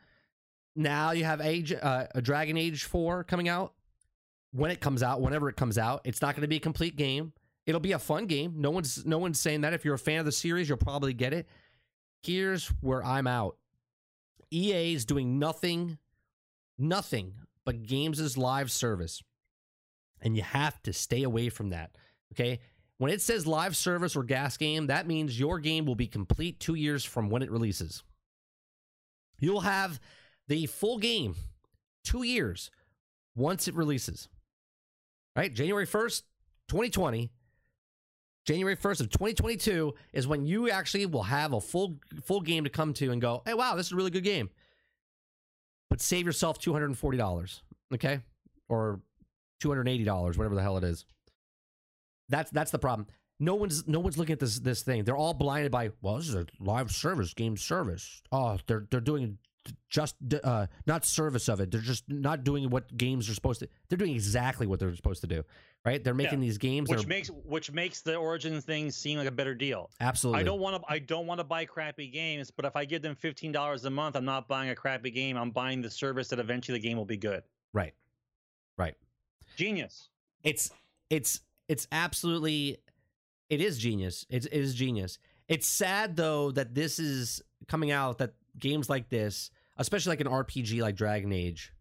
[0.76, 3.74] Now you have Age, uh, a Dragon Age Four coming out.
[4.52, 6.96] When it comes out, whenever it comes out, it's not going to be a complete
[6.96, 7.34] game.
[7.66, 8.54] It'll be a fun game.
[8.58, 9.74] No one's no one's saying that.
[9.74, 11.48] If you're a fan of the series, you'll probably get it.
[12.24, 13.58] Here's where I'm out.
[14.52, 15.98] EA is doing nothing,
[16.78, 17.34] nothing
[17.66, 19.22] but games is live service,
[20.22, 21.92] and you have to stay away from that.
[22.34, 22.60] Okay.
[22.98, 26.62] When it says live service or GaaS game, that means your game will be complete
[26.62, 28.04] two years from when it releases.
[29.40, 30.00] You'll have
[30.48, 31.36] the full game
[32.06, 32.72] two years
[33.36, 34.30] once it releases.
[35.36, 35.54] Right?
[35.54, 36.24] January 1st,
[36.70, 37.32] 2020.
[38.46, 42.70] January 1st of 2022 is when you actually will have a full full game to
[42.70, 44.50] come to and go, hey, wow, this is a really good game.
[45.95, 47.61] But save yourself $240,
[47.93, 48.19] okay?
[48.67, 48.99] Or
[49.63, 51.05] $280, whatever the hell it is.
[52.27, 53.07] That's that's the problem.
[53.39, 55.05] No one's no one's looking at this this thing.
[55.05, 58.22] They're all blinded by well, this is a live service, game service.
[58.30, 59.38] Oh, they're they're doing
[59.90, 61.72] just uh not service of it.
[61.72, 63.70] They're just not doing what games are supposed to.
[63.90, 65.44] They're doing exactly what they're supposed to do,
[65.86, 66.04] right?
[66.04, 66.90] They're making these games.
[66.90, 69.90] Which are, makes which makes the origin thing seem like a better deal.
[70.00, 70.42] absolutely.
[70.42, 70.92] I don't want to.
[70.92, 73.90] I don't want to buy crappy games, but if I give them fifteen dollars a
[73.90, 75.38] month, I'm not buying a crappy game.
[75.38, 77.44] I'm buying the service that eventually the game will be good.
[77.74, 77.94] right.
[78.78, 78.96] Right.
[79.56, 80.10] Genius.
[80.44, 80.70] It's
[81.10, 82.78] it's it's absolutely
[83.50, 84.26] it is genius.
[84.30, 85.18] It's it is genius.
[85.48, 90.27] It's sad though that this is coming out that games like this, especially like an
[90.27, 91.73] RPG like Dragon Age,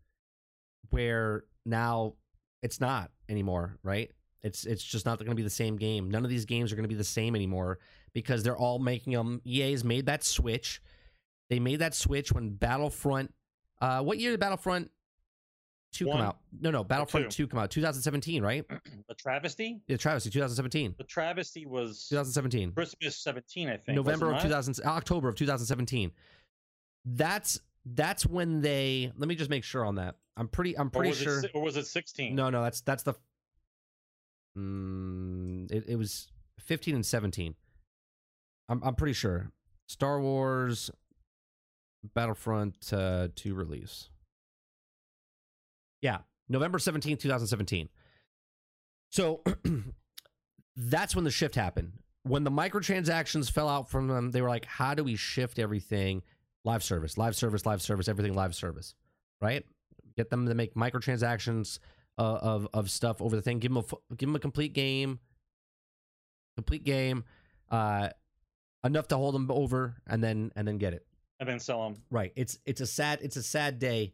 [0.91, 2.15] where now
[2.63, 4.11] it's not anymore, right?
[4.43, 6.11] It's it's just not going to be the same game.
[6.11, 7.79] None of these games are going to be the same anymore
[8.13, 9.41] because they're all making them.
[9.47, 10.83] EA's made that switch.
[11.49, 13.33] They made that switch when Battlefront.
[13.81, 14.91] Uh, what year did Battlefront
[15.93, 16.39] two come out?
[16.61, 17.45] No, no, Battlefront two.
[17.45, 17.71] two come out.
[17.71, 18.65] 2017, right?
[19.09, 19.81] The travesty.
[19.87, 20.95] Yeah, travesty 2017.
[20.97, 22.73] The travesty was 2017.
[22.73, 23.95] Christmas 17, I think.
[23.97, 26.11] November of wasn't 2000 October of 2017.
[27.05, 30.17] That's that's when they let me just make sure on that.
[30.37, 32.35] I'm pretty I'm pretty it sure si- or was it 16?
[32.35, 33.15] No, no, that's that's the
[34.59, 36.29] mm, it, it was
[36.61, 37.55] 15 and 17.
[38.69, 39.51] I'm I'm pretty sure.
[39.87, 40.91] Star Wars
[42.15, 44.09] Battlefront uh 2 release.
[46.01, 46.19] Yeah,
[46.49, 47.89] November 17th, 2017.
[49.11, 49.43] So
[50.77, 51.93] that's when the shift happened.
[52.25, 56.23] When the microtransactions fell out from them, they were like, how do we shift everything?
[56.65, 58.95] Live service, live service, live service, everything live service,
[59.41, 59.65] right?
[60.17, 61.79] Get them to make microtransactions
[62.19, 63.59] uh, of of stuff over the thing.
[63.59, 65.19] Give them a give them a complete game,
[66.57, 67.25] complete game,
[67.71, 68.09] uh,
[68.85, 71.07] enough to hold them over, and then and then get it.
[71.41, 72.03] And then sell them.
[72.11, 72.33] Right.
[72.37, 74.13] It's it's a sad it's a sad day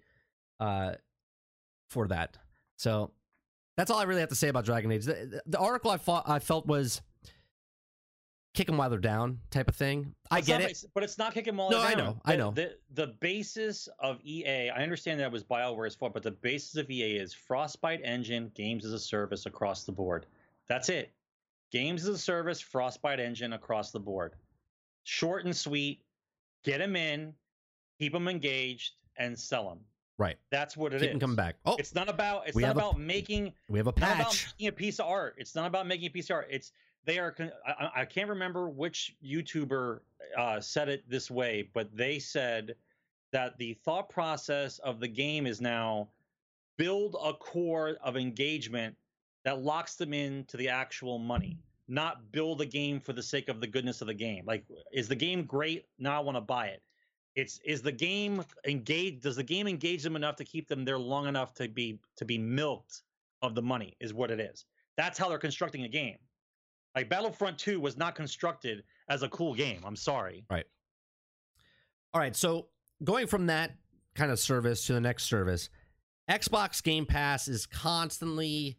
[0.59, 0.94] uh
[1.89, 2.36] for that.
[2.78, 3.12] So
[3.77, 5.05] that's all I really have to say about Dragon Age.
[5.05, 7.02] The, the article I thought I felt was
[8.55, 10.14] kick them while they're down type of thing.
[10.31, 10.85] I It's get not- it.
[10.94, 11.98] but it's not kicking them all No, I down.
[12.05, 12.51] know, I The- know.
[12.51, 16.90] The, the basis of EA, I understand that was BioWare's fault, but the basis of
[16.90, 20.27] EA is Frostbite engine, games as a service across the board.
[20.68, 21.12] That's it.
[21.72, 24.35] games as a service, Frostbite engine across the board.
[25.05, 26.02] Short and sweet.
[26.64, 27.32] Get them in,
[28.01, 29.78] keep them engaged, and sell them.
[30.18, 30.36] Right.
[30.51, 31.12] That's what it is.
[31.12, 31.56] Keep coming back.
[31.64, 32.48] Oh, It's not about.
[32.48, 33.55] It's We not have a- making.
[33.68, 34.09] we have a patch.
[34.10, 35.36] Not about making a piece of art.
[35.39, 36.48] It's not about making a piece of art.
[36.51, 36.72] It's
[37.05, 37.35] they are.
[37.66, 40.01] I, I- can't remember which YouTuber
[40.36, 42.74] uh, said it this way, but they said
[43.32, 46.09] that the thought process of the game is now
[46.77, 48.97] build a core of engagement
[49.44, 51.59] that locks them into the actual money,
[51.89, 54.44] not build a game for the sake of the goodness of the game.
[54.47, 55.86] Like, is the game great?
[55.98, 56.82] Now I want to buy it.
[57.36, 59.22] It's is the game engaged?
[59.22, 62.24] Does the game engage them enough to keep them there long enough to be to
[62.24, 63.02] be milked
[63.40, 63.97] of the money?
[64.01, 64.64] Is what it is.
[64.97, 66.18] That's how they're constructing a game.
[66.95, 69.83] Like Battlefront 2 was not constructed as a cool game.
[69.85, 70.45] I'm sorry.
[70.51, 70.67] Right.
[72.12, 72.67] All right, so
[73.05, 73.77] going from that
[74.17, 75.71] kind of service to the next service,
[76.29, 78.77] Xbox Game Pass is constantly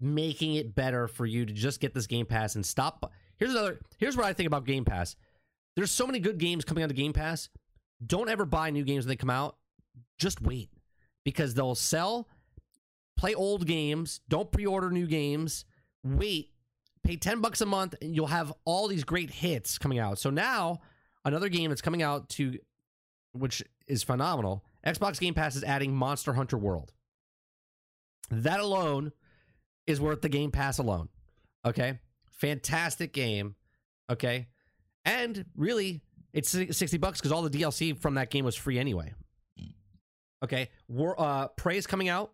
[0.00, 3.12] making it better for you to just get this Game Pass and stop.
[3.38, 3.80] Here's another.
[3.98, 5.16] Here's what I think about Game Pass.
[5.76, 7.48] There's so many good games coming out of Game Pass.
[8.04, 9.56] Don't ever buy new games when they come out.
[10.18, 10.70] Just wait
[11.24, 12.28] because they'll sell.
[13.16, 14.20] Play old games.
[14.28, 15.64] Don't pre-order new games.
[16.04, 16.50] Wait.
[17.02, 20.18] Pay 10 bucks a month and you'll have all these great hits coming out.
[20.18, 20.80] So now
[21.24, 22.58] another game that's coming out to
[23.32, 24.64] which is phenomenal.
[24.86, 26.92] Xbox Game Pass is adding Monster Hunter World.
[28.30, 29.12] That alone
[29.86, 31.08] is worth the Game Pass alone.
[31.64, 31.98] Okay?
[32.30, 33.54] Fantastic game.
[34.10, 34.46] Okay?
[35.04, 36.02] And really,
[36.32, 39.14] it's 60 bucks because all the DLC from that game was free anyway.
[40.44, 40.70] Okay?
[40.88, 42.32] War, uh, Prey is coming out.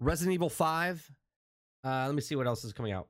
[0.00, 1.10] Resident Evil 5.
[1.84, 3.08] Uh, let me see what else is coming out.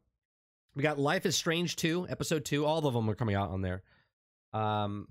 [0.78, 2.64] We got Life is Strange 2, Episode 2.
[2.64, 3.82] All of them are coming out on there.
[4.52, 5.08] Um,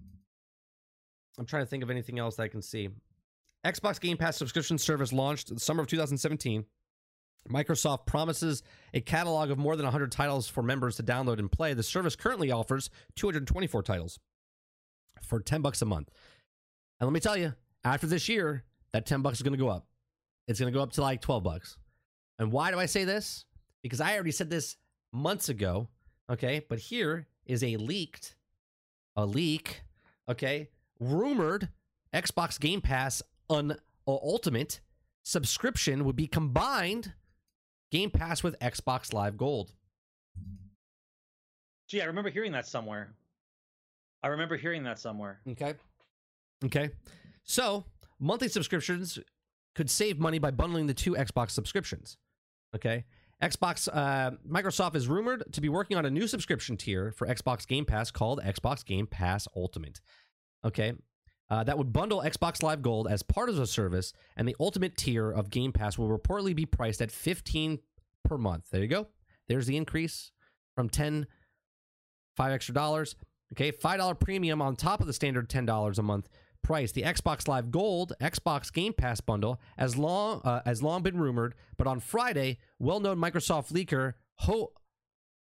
[1.38, 2.88] I'm trying to think of anything else that I can see.
[3.65, 6.64] Xbox Game Pass subscription service launched in the summer of 2017.
[7.49, 8.64] Microsoft promises
[8.94, 11.73] a catalog of more than 100 titles for members to download and play.
[11.73, 14.19] The service currently offers 224 titles
[15.22, 16.10] for 10 bucks a month.
[17.02, 17.53] And let me tell you,
[17.84, 18.64] after this year,
[18.94, 19.85] that 10 bucks is going to go up.
[20.48, 21.77] It's going to go up to like 12 bucks.
[22.39, 23.44] And why do I say this?
[23.84, 24.77] Because I already said this
[25.11, 25.88] months ago,
[26.29, 26.65] okay?
[26.67, 28.35] But here is a leaked
[29.17, 29.81] a leak,
[30.29, 30.69] okay?
[30.99, 31.69] Rumored
[32.13, 33.75] Xbox Game Pass on uh,
[34.07, 34.79] Ultimate
[35.23, 37.13] subscription would be combined
[37.91, 39.73] Game Pass with Xbox Live Gold.
[41.89, 43.13] Gee, I remember hearing that somewhere.
[44.23, 45.39] I remember hearing that somewhere.
[45.49, 45.73] Okay.
[46.63, 46.91] Okay.
[47.43, 47.85] So,
[48.19, 49.19] monthly subscriptions
[49.73, 52.17] could save money by bundling the two Xbox subscriptions.
[52.75, 53.05] Okay.
[53.41, 57.68] Xbox, uh, Microsoft is rumored to be working on a new subscription tier for Xbox
[57.68, 60.01] Game Pass called Xbox Game Pass Ultimate.
[60.65, 60.93] Okay.
[61.49, 64.97] Uh, that would bundle Xbox Live Gold as part of the service, and the ultimate
[64.97, 67.80] tier of Game Pass will reportedly be priced at 15
[68.26, 68.65] per month.
[68.69, 69.07] There you go.
[69.47, 70.31] There's the increase
[70.76, 71.26] from 10,
[72.35, 73.15] five extra dollars.
[73.53, 76.27] Okay, $5 premium on top of the standard $10 a month
[76.68, 76.91] price.
[76.91, 81.56] The Xbox Live Gold Xbox Game Pass bundle has long uh, has long been rumored,
[81.77, 84.73] but on Friday, well-known Microsoft leaker Ho-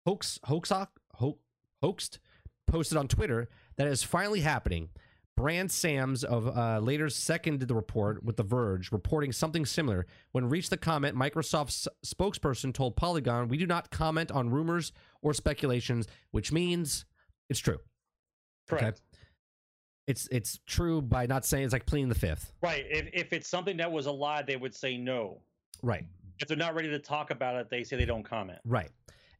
[0.05, 1.39] Hoax Hoaxock Ho-
[1.83, 2.19] h0x0d
[2.65, 4.87] posted on Twitter that it is finally happening.
[5.35, 10.07] Brad Sams of uh, later seconded the report with The Verge, reporting something similar.
[10.31, 15.33] When reached the comment, Microsoft's spokesperson told Polygon, "We do not comment on rumors or
[15.33, 17.03] speculations," which means
[17.49, 17.79] it's true.
[18.69, 19.01] Correct.
[20.07, 22.53] It's it's true by not saying it's like pleading the fifth.
[22.61, 22.85] Right.
[22.89, 25.41] If if it's something that was a lie, they would say no.
[25.83, 26.05] Right.
[26.39, 28.59] If they're not ready to talk about it, they say they don't comment.
[28.63, 28.89] Right.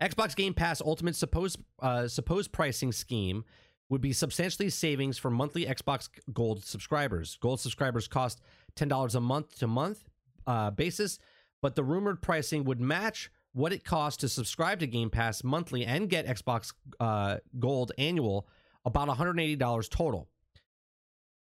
[0.02, 3.46] Xbox Game Pass Ultimate supposed uh, supposed pricing scheme
[3.90, 7.38] would be substantially savings for monthly Xbox Gold subscribers.
[7.42, 8.42] Gold subscribers cost
[8.76, 10.10] ten dollars a month to month
[10.46, 11.18] uh, basis,
[11.62, 15.86] but the rumored pricing would match what it costs to subscribe to Game Pass monthly
[15.86, 18.48] and get Xbox uh, Gold annual,
[18.86, 20.28] about one hundred eighty dollars total.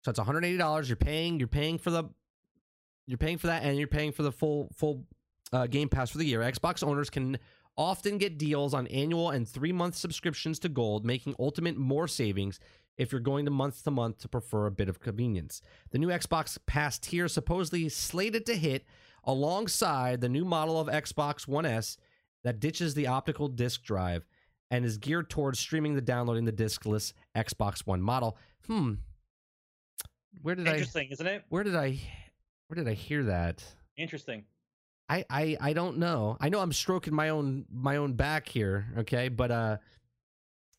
[0.03, 0.89] So it's one hundred eighty dollars.
[0.89, 1.39] You're paying.
[1.39, 2.05] You're paying for the.
[3.05, 5.05] You're paying for that, and you're paying for the full full
[5.51, 6.41] uh, Game Pass for the year.
[6.41, 7.37] Xbox owners can
[7.75, 12.59] often get deals on annual and three month subscriptions to Gold, making Ultimate more savings
[12.97, 15.61] if you're going to month to month to prefer a bit of convenience.
[15.91, 18.85] The new Xbox Pass tier supposedly slated to hit
[19.23, 21.97] alongside the new model of Xbox One S
[22.43, 24.25] that ditches the optical disc drive
[24.69, 28.37] and is geared towards streaming the downloading the discless Xbox One model.
[28.67, 28.93] Hmm.
[30.41, 31.43] Where did I Interesting, isn't it?
[31.49, 31.99] where did I
[32.67, 33.63] where did I hear that?
[33.97, 34.45] Interesting.
[35.09, 36.37] I, I I don't know.
[36.39, 39.29] I know I'm stroking my own my own back here, okay?
[39.29, 39.77] But uh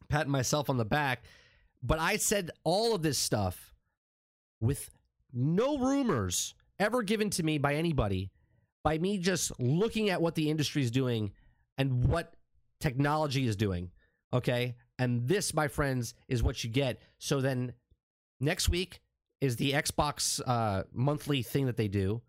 [0.09, 1.25] patting myself on the back.
[1.83, 3.75] But I said all of this stuff
[4.61, 4.91] with
[5.33, 8.31] no rumors ever given to me by anybody,
[8.83, 11.33] by me just looking at what the industry is doing
[11.77, 12.35] and what
[12.81, 13.91] technology is doing.
[14.33, 14.77] Okay.
[14.99, 17.01] And this, my friends, is what you get.
[17.19, 17.73] So then
[18.41, 19.01] next week
[19.45, 22.23] is the Xbox uh, monthly thing that they do.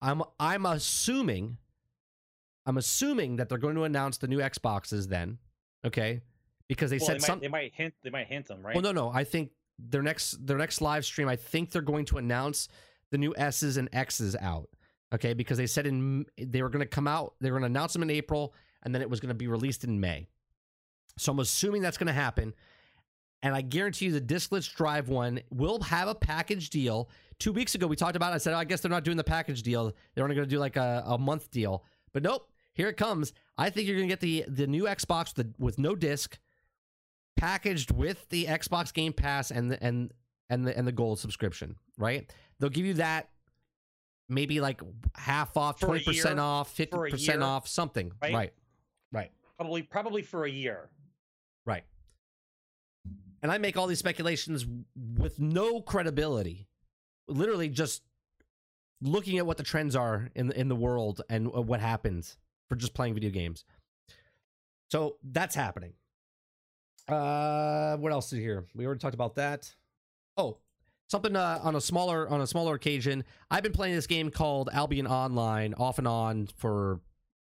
[0.00, 1.58] I'm I'm assuming
[2.66, 5.38] I'm assuming that they're going to announce the new Xboxes then.
[5.84, 6.22] Okay.
[6.66, 7.94] Because they Well, said they, might, some they might hint.
[8.02, 8.74] They might hint them, right?
[8.74, 9.10] well, no, no.
[9.10, 11.28] I think their next their next live stream.
[11.28, 12.68] I think they're going to announce
[13.10, 14.68] the new S's and X's out.
[15.14, 17.34] Okay, because they said in they were going to come out.
[17.40, 19.46] They were going to announce them in April, and then it was going to be
[19.46, 20.26] released in May.
[21.18, 22.54] So I'm assuming that's going to happen.
[23.44, 27.10] And I guarantee you, the diskless drive one will have a package deal.
[27.38, 28.32] Two weeks ago, we talked about.
[28.32, 28.36] it.
[28.36, 29.92] I said, oh, I guess they're not doing the package deal.
[30.14, 31.84] They're only going to do like a, a month deal.
[32.14, 33.34] But nope, here it comes.
[33.58, 36.38] I think you're going to get the the new Xbox with, with no disc,
[37.36, 40.10] packaged with the Xbox Game Pass and the, and
[40.48, 41.76] and the and the gold subscription.
[41.98, 42.32] Right?
[42.58, 43.28] They'll give you that
[44.26, 44.80] maybe like
[45.16, 48.10] half off, twenty percent off, fifty percent off, something.
[48.22, 48.32] Right?
[48.32, 48.52] right,
[49.12, 49.30] right.
[49.58, 50.88] probably probably for a year.
[51.66, 51.84] Right.
[53.44, 54.66] And I make all these speculations
[55.18, 56.66] with no credibility.
[57.28, 58.02] Literally just
[59.02, 62.38] looking at what the trends are in the, in the world and what happens
[62.70, 63.66] for just playing video games.
[64.90, 65.92] So that's happening.
[67.06, 68.64] Uh what else is here?
[68.74, 69.74] We already talked about that.
[70.38, 70.56] Oh,
[71.10, 73.24] something uh, on a smaller on a smaller occasion.
[73.50, 77.00] I've been playing this game called Albion Online off and on for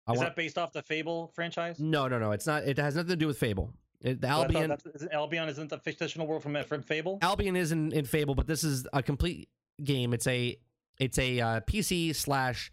[0.06, 1.78] I Is want that based off the Fable franchise?
[1.78, 2.32] No, no, no.
[2.32, 3.70] It's not it has nothing to do with Fable.
[4.04, 7.18] It, the Well, I thought Albion Albion isn't the fictional world from from Fable?
[7.22, 9.48] Albion is in, in Fable, but this is a complete
[9.82, 10.12] game.
[10.12, 10.56] It's a
[11.00, 12.70] it's a uh, PC slash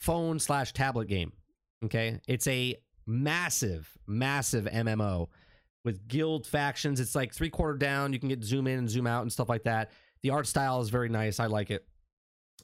[0.00, 1.32] phone slash tablet game.
[1.84, 5.28] Okay, it's a massive, massive MMO
[5.84, 6.98] with guild factions.
[7.00, 8.12] It's like three quarter down.
[8.12, 9.92] You can get zoom in and zoom out and stuff like that.
[10.22, 11.40] The art style is very nice.
[11.40, 11.86] I like it.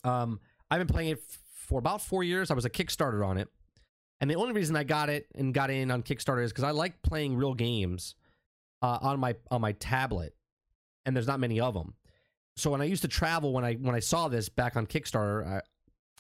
[0.05, 0.41] Um,
[0.71, 2.51] I've been playing it f- for about four years.
[2.51, 3.49] I was a Kickstarter on it,
[4.21, 6.71] and the only reason I got it and got in on Kickstarter is because I
[6.71, 8.15] like playing real games
[8.83, 10.35] uh, on my on my tablet
[11.07, 11.95] and there's not many of them.
[12.57, 15.47] So when I used to travel, when I when I saw this back on Kickstarter,
[15.47, 15.61] I,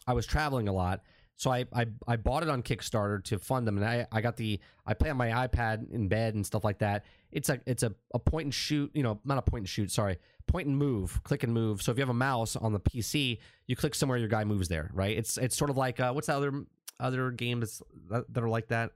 [0.06, 1.02] I was traveling a lot.
[1.38, 4.36] So I, I I bought it on Kickstarter to fund them, and I, I got
[4.36, 7.04] the I play on my iPad in bed and stuff like that.
[7.32, 9.90] It's a it's a, a point and shoot, you know, not a point and shoot,
[9.90, 11.82] sorry, point and move, click and move.
[11.82, 14.68] So if you have a mouse on the PC, you click somewhere, your guy moves
[14.68, 15.16] there, right?
[15.16, 16.64] It's it's sort of like uh, what's the other
[17.00, 18.92] other games that, that are like that?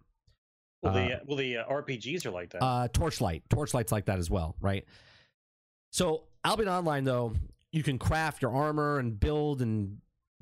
[0.82, 2.62] Well, the Uh, well the uh, RPGs are like that.
[2.62, 3.42] Uh, Torchlight.
[3.50, 4.84] Torchlight's like that as well, right?
[5.90, 7.34] So Albion Online, though,
[7.72, 9.98] you can craft your armor and build and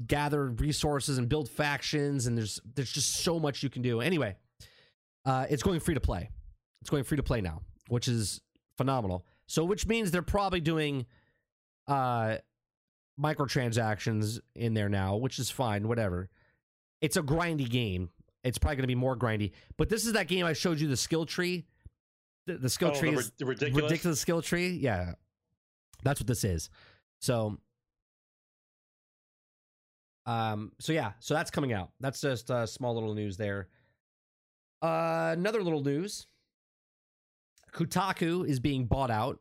[0.06, 4.01] gather resources and build factions, and there's there's just so much you can do.
[4.01, 4.36] Anyway,
[5.24, 6.30] uh, it's going free to play.
[6.80, 8.40] It's going free to play now, which is
[8.76, 9.26] phenomenal.
[9.47, 11.06] So, which means they're probably doing
[11.89, 12.36] uh,
[13.20, 15.89] microtransactions in there now, which is fine.
[15.89, 16.30] Whatever.
[17.01, 18.11] It's a grindy game.
[18.45, 19.53] It's probably going to be more grindy.
[19.77, 21.66] But this is that game I showed you the skill tree.
[22.47, 23.83] The, the skill oh, tree the, is the ridiculous.
[23.83, 24.70] ridiculous skill tree.
[24.70, 25.12] Yeah,
[26.03, 26.70] that's what this is.
[27.20, 27.59] So,
[30.25, 31.91] um, so yeah, so that's coming out.
[32.01, 33.69] That's just a small little news there.
[34.81, 36.27] Uh, another little news:
[37.73, 39.41] Kotaku is being bought out.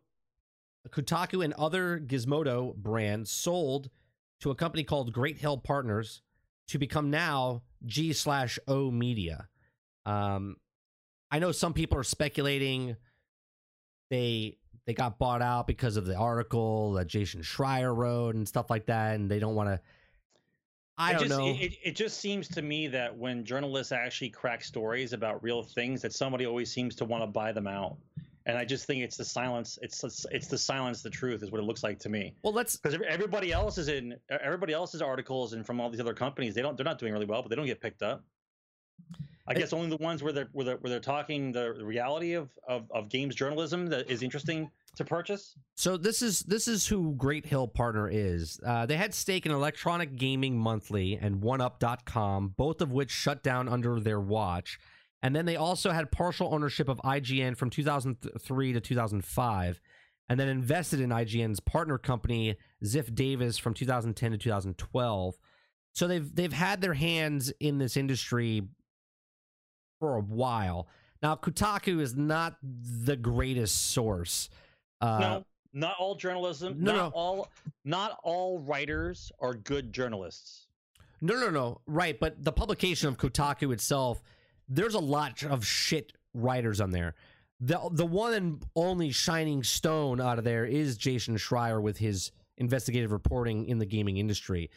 [0.89, 3.89] Kotaku and other Gizmodo brands sold
[4.39, 6.21] to a company called Great Hill Partners
[6.67, 9.47] to become now G slash O Media.
[10.05, 10.57] Um,
[11.31, 12.95] I know some people are speculating
[14.09, 18.69] they they got bought out because of the article that Jason Schreier wrote and stuff
[18.69, 19.81] like that, and they don't want to.
[20.97, 21.47] I It don't just, know.
[21.47, 25.61] It, it, it just seems to me that when journalists actually crack stories about real
[25.61, 27.97] things, that somebody always seems to want to buy them out.
[28.47, 29.77] And I just think it's the silence.
[29.81, 31.01] It's it's, the silence.
[31.01, 32.33] The truth is what it looks like to me.
[32.43, 32.77] well, let's.
[32.77, 36.61] Because everybody else is in everybody else's articles and from all these other companies, they
[36.61, 38.23] don't they're not doing really well, but they don't get picked up.
[39.49, 42.49] I guess only the ones where they're where they're, where they're talking the reality of,
[42.67, 45.55] of of games journalism that is interesting to purchase.
[45.75, 48.59] So this is this is who Great Hill Partner is.
[48.65, 53.67] Uh, they had stake in Electronic Gaming Monthly and 1UP.com, both of which shut down
[53.67, 54.79] under their watch.
[55.23, 59.81] And then they also had partial ownership of IGN from 2003 to 2005,
[60.29, 65.35] and then invested in IGN's partner company Ziff Davis from 2010 to 2012.
[65.93, 68.61] So they've they've had their hands in this industry
[69.99, 70.87] for a while.
[71.23, 74.49] Now Kotaku is not the greatest source.
[75.01, 76.75] Uh, no, not all journalism.
[76.77, 77.11] no, not no.
[77.15, 77.47] all
[77.83, 80.67] not all writers are good journalists.
[81.21, 81.81] No, no, no.
[81.87, 84.21] Right, but the publication of Kotaku itself,
[84.67, 87.15] there's a lot of shit writers on there.
[87.59, 92.31] The the one and only shining stone out of there is Jason Schreier with his
[92.57, 94.69] investigative reporting in the gaming industry.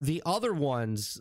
[0.00, 1.20] The other ones,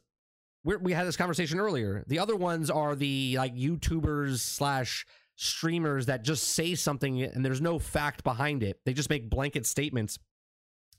[0.63, 2.03] we had this conversation earlier.
[2.07, 5.05] The other ones are the like YouTubers slash
[5.35, 8.79] streamers that just say something and there's no fact behind it.
[8.85, 10.17] They just make blanket statements,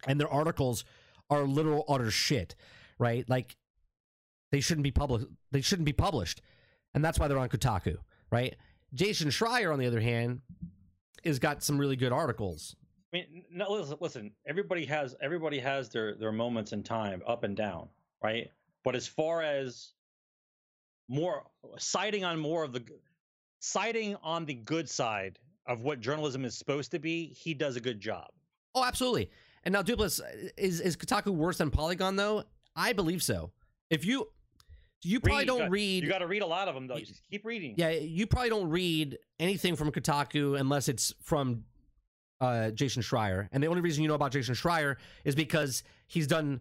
[0.07, 0.85] and their articles
[1.31, 2.55] are literal utter shit,
[2.99, 3.29] right?
[3.29, 3.57] Like
[4.53, 5.27] they shouldn't be published.
[5.51, 6.41] They shouldn't be published,
[6.97, 7.97] and that's why they're on Kotaku,
[8.33, 8.57] right?
[8.95, 10.41] Jason Schreier, on the other hand,
[11.25, 12.75] has got some really good articles.
[13.13, 14.33] I mean, no, listen, listen.
[14.49, 17.89] Everybody has everybody has their their moments in time, up and down,
[18.25, 18.51] right?
[18.83, 19.93] But as far as
[21.09, 21.45] more
[21.79, 22.83] citing on more of the
[23.61, 27.81] citing on the good side of what journalism is supposed to be, he does a
[27.81, 28.27] good job.
[28.75, 29.31] Oh, absolutely.
[29.65, 30.21] And now, Duplass,
[30.57, 32.45] is is Kotaku worse than Polygon though?
[32.75, 33.53] I believe so.
[33.91, 34.29] If you
[35.07, 36.87] you probably Read, don't you got, read You got to read a lot of them
[36.87, 36.99] though.
[36.99, 37.75] Just keep reading.
[37.77, 41.65] Yeah, you probably don't read anything from Kotaku unless it's from
[42.41, 43.49] uh, Jason Schreier.
[43.53, 46.61] And the only reason you know about Jason Schreier is because he's done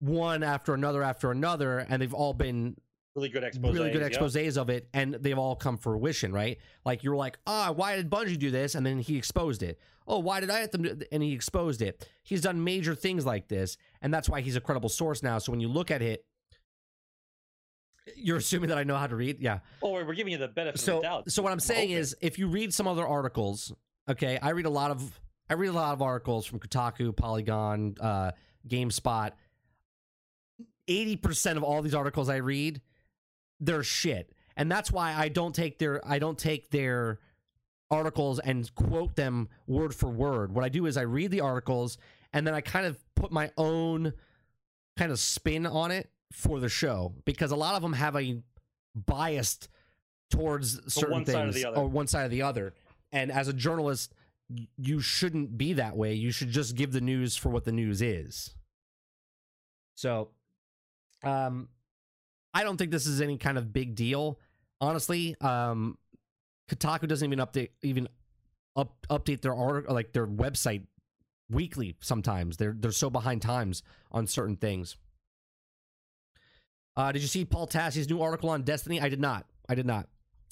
[0.00, 2.76] one after another after another, and they've all been
[3.14, 3.74] Really good exposes.
[3.74, 4.12] really good yep.
[4.12, 6.58] exposés of it, and they've all come fruition, right?
[6.84, 8.74] Like you're like, ah, why did Bungie do this?
[8.74, 9.78] And then he exposed it.
[10.06, 11.02] Oh, why did I have them?
[11.12, 12.08] And he exposed it.
[12.22, 15.38] He's done major things like this, and that's why he's a credible source now.
[15.38, 16.24] So when you look at it,
[18.16, 19.60] you're assuming that I know how to read, yeah.
[19.82, 21.30] Oh, we're giving you the benefit So, of the doubt.
[21.30, 22.00] so what I'm saying Okay.
[22.00, 23.72] is, if you read some other articles,
[24.08, 25.20] okay, I read a lot of
[25.50, 28.32] I read a lot of articles from Kotaku, Polygon, uh,
[28.66, 29.32] GameSpot.
[30.88, 32.80] Eighty percent of all these articles I read,
[33.60, 37.20] they're shit, and that's why I don't take their I don't take their
[37.90, 40.52] articles and quote them word for word.
[40.52, 41.98] What I do is I read the articles
[42.32, 44.12] and then I kind of put my own
[44.96, 48.42] kind of spin on it for the show because a lot of them have a
[48.94, 49.68] biased
[50.30, 51.76] towards certain one things side or the other.
[51.76, 52.74] or one side or the other.
[53.12, 54.14] And as a journalist,
[54.76, 56.14] you shouldn't be that way.
[56.14, 58.54] You should just give the news for what the news is.
[59.94, 60.30] So,
[61.22, 61.68] um,
[62.54, 64.38] I don't think this is any kind of big deal.
[64.80, 65.96] Honestly, um,
[66.70, 68.08] Kotaku doesn't even update even
[68.76, 70.86] up update their article like their website
[71.50, 71.94] weekly.
[72.00, 74.96] Sometimes they're they're so behind times on certain things.
[76.96, 79.00] Uh, did you see Paul Tassi's new article on Destiny?
[79.00, 79.46] I did not.
[79.68, 80.08] I did not.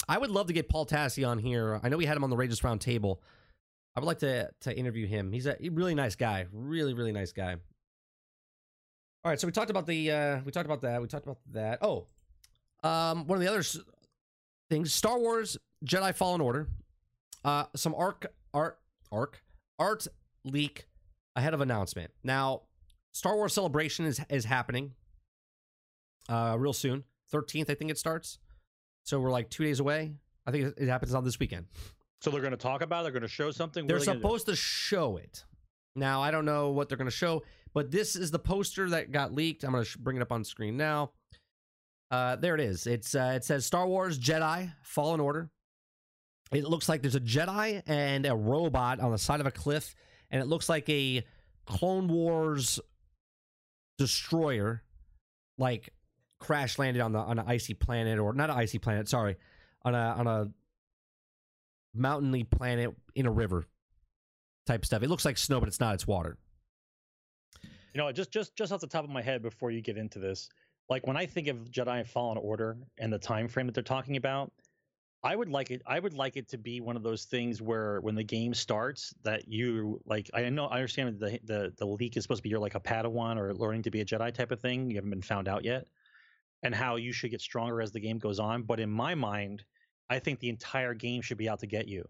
[0.07, 1.79] I would love to get Paul Tassi on here.
[1.83, 3.21] I know we had him on the Rages Round Table.
[3.95, 5.31] I would like to to interview him.
[5.31, 6.47] He's a really nice guy.
[6.51, 7.55] Really, really nice guy.
[9.23, 11.01] All right, so we talked about the uh we talked about that.
[11.01, 11.79] We talked about that.
[11.81, 12.07] Oh,
[12.83, 13.63] um, one of the other
[14.69, 16.67] things: Star Wars Jedi Fallen Order.
[17.43, 18.79] Uh, some arc art
[19.11, 19.43] arc
[19.77, 20.07] art
[20.43, 20.87] leak
[21.35, 22.11] ahead of announcement.
[22.23, 22.63] Now,
[23.11, 24.93] Star Wars Celebration is is happening
[26.29, 27.03] uh real soon.
[27.29, 28.39] Thirteenth, I think it starts.
[29.03, 30.13] So we're like two days away.
[30.45, 31.65] I think it- happens on this weekend.
[32.21, 32.99] So they're going to talk about.
[33.01, 33.03] it?
[33.03, 33.87] They're going to show something.
[33.87, 35.43] They're they supposed to show it.
[35.95, 37.41] Now, I don't know what they're going to show,
[37.73, 39.63] but this is the poster that got leaked.
[39.63, 41.11] I'm going to bring it up on screen now.
[42.11, 42.85] Uh, there it is.
[42.87, 45.49] It's uh, it says Star Wars Jedi Fallen Order.
[46.51, 49.95] It looks like there's a Jedi and a robot on the side of a cliff,
[50.29, 51.23] and it looks like a
[51.65, 52.79] Clone Wars
[53.97, 54.83] destroyer,
[55.57, 55.89] like
[56.41, 59.07] crash landed on the on an icy planet or not an icy planet.
[59.07, 59.37] Sorry,
[59.83, 60.49] on a on a
[61.93, 63.65] mountainy planet in a river
[64.65, 65.03] type stuff.
[65.03, 65.93] It looks like snow, but it's not.
[65.93, 66.37] It's water.
[67.93, 70.19] You know, just just just off the top of my head, before you get into
[70.19, 70.49] this,
[70.89, 74.17] like when I think of Jedi Fallen Order and the time frame that they're talking
[74.17, 74.51] about,
[75.23, 75.81] I would like it.
[75.85, 79.13] I would like it to be one of those things where when the game starts,
[79.23, 80.29] that you like.
[80.33, 82.79] I know I understand the the the leak is supposed to be you're like a
[82.79, 84.89] Padawan or learning to be a Jedi type of thing.
[84.89, 85.87] You haven't been found out yet,
[86.63, 88.63] and how you should get stronger as the game goes on.
[88.63, 89.63] But in my mind,
[90.09, 92.07] I think the entire game should be out to get you.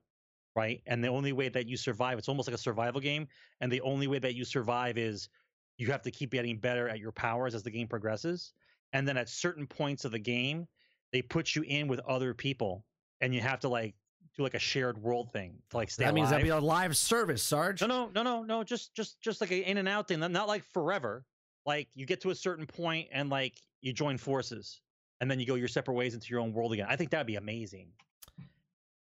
[0.56, 0.82] Right.
[0.86, 3.28] And the only way that you survive, it's almost like a survival game.
[3.62, 5.30] And the only way that you survive is
[5.78, 8.52] you have to keep getting better at your powers as the game progresses.
[8.92, 10.68] And then at certain points of the game,
[11.14, 12.84] they put you in with other people
[13.22, 13.96] and you have to like
[14.36, 16.98] do like a shared world thing to like stay that means that'd be a live
[16.98, 17.82] service, Sarge.
[17.82, 18.64] No, no, no, no, no.
[18.64, 20.20] Just, just, just like an in and out thing.
[20.20, 21.24] Not like forever.
[21.66, 24.82] Like you get to a certain point and like you join forces,
[25.20, 26.88] and then you go your separate ways into your own world again.
[26.90, 27.88] I think that'd be amazing.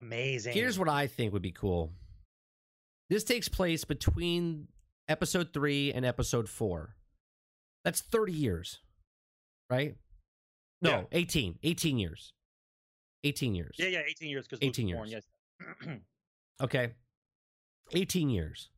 [0.01, 0.53] Amazing.
[0.53, 1.91] Here's what I think would be cool.
[3.09, 4.67] This takes place between
[5.07, 6.95] episode three and episode four.
[7.83, 8.79] That's 30 years,
[9.69, 9.95] right?
[10.81, 11.03] No, Yeah.
[11.13, 11.59] 18.
[11.63, 12.33] 18 years.
[13.23, 13.75] 18 years.
[13.79, 14.01] Yeah, yeah.
[14.07, 15.23] 18 years because 18 Born, yes.
[16.61, 16.91] Okay.
[17.93, 18.69] 18 years.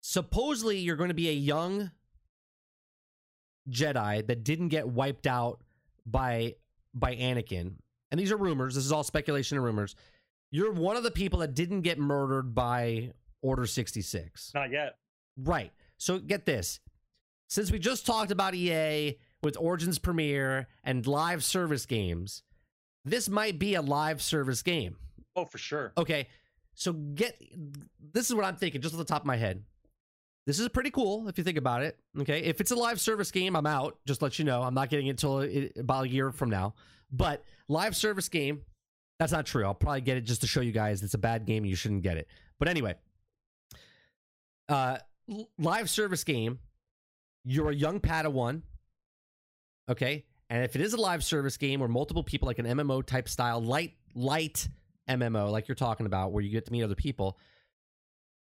[0.00, 1.90] Supposedly, you're going to be a young
[3.70, 5.60] Jedi that didn't get wiped out
[6.06, 6.54] by
[6.94, 7.74] by Anakin.
[8.10, 8.74] And these are rumors.
[8.74, 9.96] This is all speculation and rumors.
[10.50, 13.12] You're one of the people that didn't get murdered by
[13.42, 14.52] Order 66.
[14.54, 14.96] Not yet.
[15.36, 15.72] Right.
[15.96, 16.80] So get this.
[17.48, 22.42] Since we just talked about EA with Origins Premiere and live service games,
[23.04, 24.96] this might be a live service game.
[25.36, 25.92] Oh, for sure.
[25.98, 26.28] Okay,
[26.74, 27.36] so get
[28.12, 29.64] this is what I'm thinking, just off the top of my head.
[30.46, 31.98] This is pretty cool if you think about it.
[32.20, 33.98] Okay, if it's a live service game, I'm out.
[34.06, 35.48] Just let you know, I'm not getting it until
[35.78, 36.74] about a year from now.
[37.10, 38.60] But live service game,
[39.18, 39.64] that's not true.
[39.64, 41.64] I'll probably get it just to show you guys it's a bad game.
[41.64, 42.28] You shouldn't get it.
[42.58, 42.94] But anyway,
[44.68, 44.98] uh,
[45.58, 46.58] live service game.
[47.44, 48.62] You're a young Padawan.
[49.88, 53.04] Okay, and if it is a live service game where multiple people, like an MMO
[53.04, 54.68] type style, light light
[55.08, 57.38] MMO, like you're talking about, where you get to meet other people.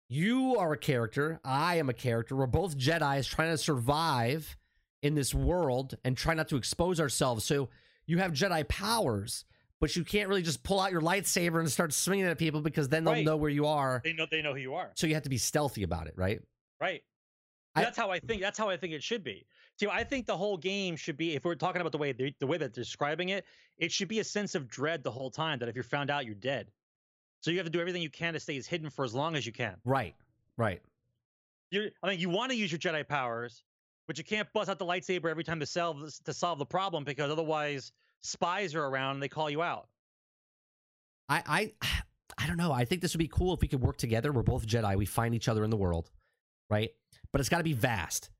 [0.08, 1.38] You are a character.
[1.44, 2.34] I am a character.
[2.34, 4.56] We're both Jedi's trying to survive
[5.02, 7.44] in this world and try not to expose ourselves.
[7.44, 7.68] So
[8.06, 9.44] you have Jedi powers,
[9.80, 12.88] but you can't really just pull out your lightsaber and start swinging at people because
[12.88, 13.24] then they'll Right.
[13.24, 14.00] know where you are.
[14.02, 14.92] They know they know who you are.
[14.96, 16.40] So you have to be stealthy about it, right?
[16.80, 17.02] Right.
[17.74, 18.40] I- that's how I think.
[18.40, 19.46] That's how I think it should be.
[19.78, 21.34] See, I think the whole game should be.
[21.36, 23.44] If we're talking about the way they, the way that they're describing it,
[23.76, 25.58] it should be a sense of dread the whole time.
[25.60, 26.72] That if you're found out, you're dead.
[27.40, 29.36] So you have to do everything you can to stay as hidden for as long
[29.36, 29.76] as you can.
[29.84, 30.14] Right.
[30.56, 30.82] Right.
[31.70, 33.62] You, I mean, you want to use your Jedi powers,
[34.06, 36.66] but you can't bust out the lightsaber every time to solve this, to solve the
[36.66, 37.92] problem because otherwise
[38.22, 39.88] spies are around and they call you out.
[41.28, 41.72] I I
[42.38, 42.72] I don't know.
[42.72, 44.30] I think this would be cool if we could work together.
[44.30, 44.96] We're both Jedi.
[44.96, 46.10] We find each other in the world,
[46.70, 46.90] right?
[47.32, 48.30] But it's got to be vast.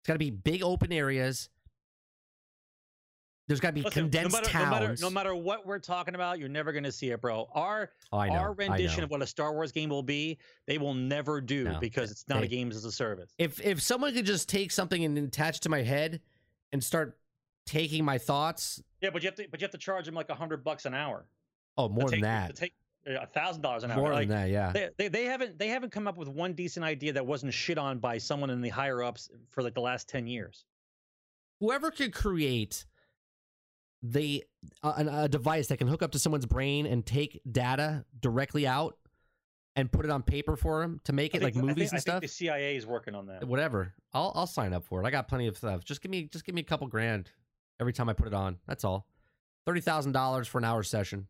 [0.00, 1.48] It's got to be big open areas.
[3.48, 4.70] There's got to be Listen, condensed no matter, towns.
[4.70, 7.48] No matter, no matter what we're talking about, you're never going to see it, bro.
[7.52, 8.32] Our oh, know.
[8.34, 11.78] our rendition of what a Star Wars game will be, they will never do No.
[11.80, 13.32] because it's not They- a games as a service.
[13.38, 16.20] if if someone could just take something and attach it to my head
[16.72, 17.18] and start
[17.66, 20.30] taking my thoughts, Yeah, but you have to but you have to charge them like
[20.30, 21.26] a hundred bucks an hour.
[21.76, 22.74] oh, more than that, take
[23.08, 23.98] uh, a thousand dollars an hour.
[23.98, 24.70] more Like, than that, yeah.
[24.72, 27.76] They, they, they haven't they haven't come up with one decent idea that wasn't shit
[27.76, 30.64] on by someone in the higher ups for like the last ten years.
[31.60, 32.84] Whoever could create
[34.02, 34.44] the
[34.82, 38.96] a, a device that can hook up to someone's brain and take data directly out
[39.76, 41.96] and put it on paper for them to make it like think- movies think, and
[41.96, 42.12] I stuff.
[42.14, 43.44] think the CIA is working on that.
[43.46, 43.94] whatever.
[44.12, 45.06] I'll I'll sign up for it.
[45.06, 45.84] I got plenty of stuff.
[45.84, 47.30] Just give me just give me a couple grand
[47.80, 48.58] every time I put it on.
[48.66, 49.06] That's all.
[49.66, 51.28] Thirty thousand dollars for an hour session.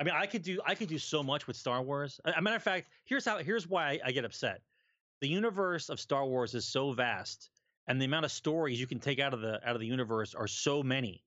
[0.00, 2.20] I mean, I could do I could do so much with Star Wars.
[2.24, 4.62] A a matter of fact, here's how here's why I, I get upset.
[5.20, 7.50] The universe of Star Wars is so vast,
[7.86, 10.34] and the amount of stories you can take out of the out of the universe
[10.34, 11.22] are so many.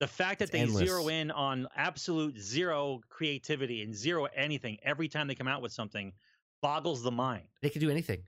[0.00, 0.88] The fact that It's they endless.
[0.88, 5.72] zero in on absolute zero creativity and zero anything every time they come out with
[5.72, 6.12] something
[6.60, 7.44] boggles the mind.
[7.60, 8.22] They can do anything.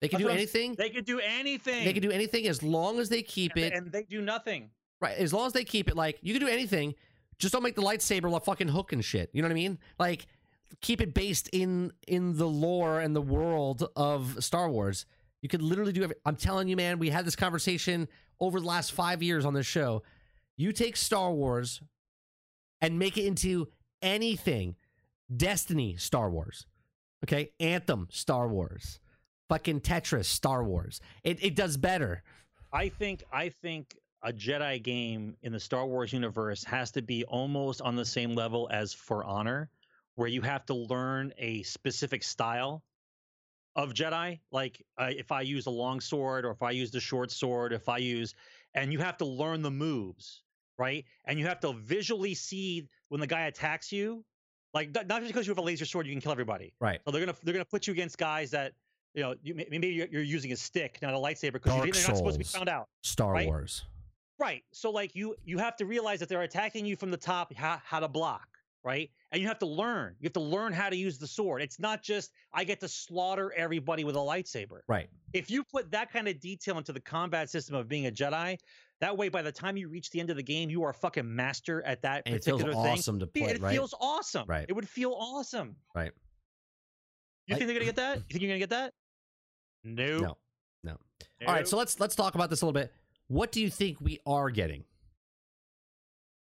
[0.00, 0.74] They can That's do anything.
[0.74, 1.84] They can do anything.
[1.84, 4.70] They can do anything as long as they keep and, it and they do nothing.
[5.00, 5.16] right.
[5.16, 6.94] As long as they keep it like you can do anything.
[7.38, 9.30] Just don't make the lightsaber a fucking hook and shit.
[9.32, 9.78] You know what I mean?
[9.98, 10.26] Like
[10.82, 15.06] keep it based in in the lore and the world of Star Wars.
[15.44, 18.08] You could literally do every, I'm telling you, man, we had this conversation
[18.40, 20.02] over the last five years on this show.
[20.56, 21.82] You take Star Wars
[22.80, 23.68] and make it into
[24.00, 24.74] anything.
[25.36, 26.64] Destiny, Star Wars.
[27.26, 27.50] Okay?
[27.60, 29.00] Anthem, Star Wars.
[29.50, 31.02] Fucking Tetris, Star Wars.
[31.24, 32.22] It, it does better.
[32.72, 37.22] I think I think a Jedi game in the Star Wars universe has to be
[37.24, 39.68] almost on the same level as For Honor,
[40.14, 42.82] where you have to learn a specific style
[43.76, 44.38] of Jedi.
[44.52, 47.72] Like uh, if I use a long sword, or if I use the short sword,
[47.72, 48.34] if I use,
[48.74, 50.42] and you have to learn the moves,
[50.78, 51.04] right?
[51.26, 54.24] And you have to visually see when the guy attacks you.
[54.72, 56.74] Like not just because you have a laser sword, you can kill everybody.
[56.80, 57.00] Right.
[57.04, 58.72] So they're gonna they're gonna put you against guys that
[59.14, 62.16] you know you, maybe you're, you're using a stick, not a lightsaber, because they're not
[62.16, 62.88] supposed to be found out.
[63.02, 63.46] Star Right?
[63.46, 63.84] Wars.
[64.36, 64.64] Right.
[64.72, 67.80] So like you you have to realize that they're attacking you from the top, how,
[67.84, 68.48] how to block,
[68.82, 69.10] right?
[69.34, 70.14] And you have to learn.
[70.20, 71.60] You have to learn how to use the sword.
[71.60, 74.78] It's not just I get to slaughter everybody with a lightsaber.
[74.86, 75.08] Right.
[75.32, 78.56] If you put that kind of detail into the combat system of being a Jedi,
[79.00, 80.94] that way by the time you reach the end of the game, you are a
[80.94, 82.92] fucking master at that And it feels particular thing.
[82.92, 83.72] awesome to play, it right?
[83.74, 84.44] feels awesome.
[84.46, 84.66] Right.
[84.68, 85.74] It would feel awesome.
[85.96, 86.12] Right.
[87.48, 88.18] You I- think they're gonna get that?
[88.18, 88.92] You think you're gonna get that?
[89.82, 90.18] No.
[90.20, 90.36] No.
[90.84, 90.96] No.
[91.46, 92.92] All right, so let's let's talk about this a little bit.
[93.26, 94.84] What do you think we are getting?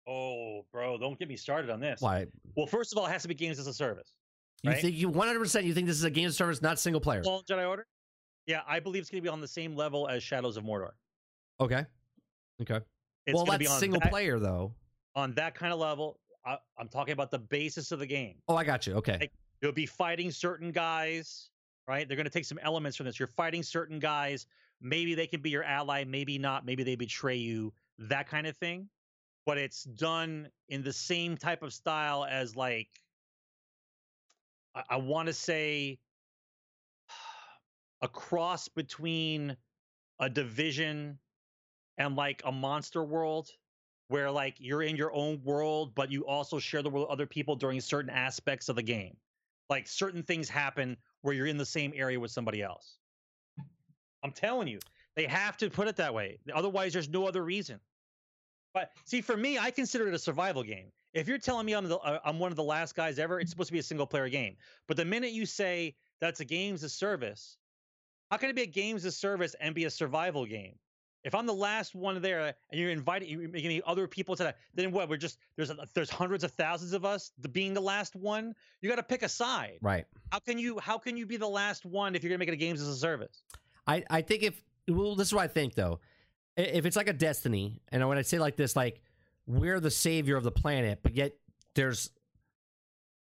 [0.08, 2.00] Oh, bro, don't get me started on this.
[2.00, 2.26] Why?
[2.56, 4.12] Well, first of all, it has to be games as a service.
[4.62, 4.80] You Right.
[4.80, 7.22] think you 100% you think this is a game service not single player?
[7.22, 7.86] Fallen Jedi Order?
[8.46, 10.92] Yeah, I believe it's going to be on the same level as Shadows of Mordor.
[11.60, 11.84] Okay.
[12.62, 12.80] Okay.
[13.26, 14.72] It's well, that's be on single that, player though.
[15.16, 16.20] on that kind of level.
[16.44, 18.36] I, I'm talking about the basis of the game.
[18.48, 18.94] Oh, I got you.
[18.94, 19.18] Okay.
[19.20, 21.48] Like- You'll be fighting certain guys,
[21.88, 22.06] right?
[22.06, 23.18] They're going to take some elements from this.
[23.18, 24.46] You're fighting certain guys.
[24.82, 26.66] Maybe they can be your ally, maybe not.
[26.66, 27.72] Maybe they betray you.
[27.98, 28.86] That kind of thing.
[29.46, 32.88] But it's done in the same type of style as like
[34.90, 35.98] I, want to say
[38.02, 39.56] a cross between
[40.20, 41.18] a division
[41.98, 43.48] and like a monster world
[44.08, 47.26] where like you're in your own world, but you also share the world with other
[47.26, 49.16] people during certain aspects of the game.
[49.70, 52.98] Like certain things happen where you're in the same area with somebody else.
[54.22, 54.78] I'm telling you,
[55.16, 56.38] they have to put it that way.
[56.54, 57.80] Otherwise, there's no other reason.
[58.76, 60.92] But see, for me, I consider it a survival game.
[61.14, 63.50] If you're telling me I'm the uh, I'm one of the last guys ever, it's
[63.50, 64.54] supposed to be a single player game.
[64.86, 67.56] But the minute you say that's a games of service,
[68.30, 70.74] how can it be a games of service and be a survival game?
[71.24, 74.58] If I'm the last one there and you're inviting, you're making other people to that,
[74.74, 75.08] then what?
[75.08, 77.32] We're just there's a, there's hundreds of thousands of us.
[77.38, 79.78] The, being the last one, you got to pick a side.
[79.80, 80.04] Right.
[80.32, 82.52] How can you how can you be the last one if you're gonna make it
[82.52, 83.42] a games as a service?
[83.86, 85.98] I, I think if well, this is what I think though.
[86.56, 89.00] If it's like a Destiny, and when I say like this, like
[89.46, 91.32] we're the savior of the planet, but yet
[91.74, 92.10] there's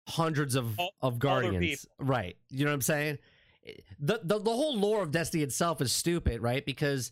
[0.07, 2.35] hundreds of All- of guardians, right?
[2.49, 3.19] You know what I'm saying?
[3.99, 6.65] The, the the whole lore of Destiny itself is stupid, right?
[6.65, 7.11] Because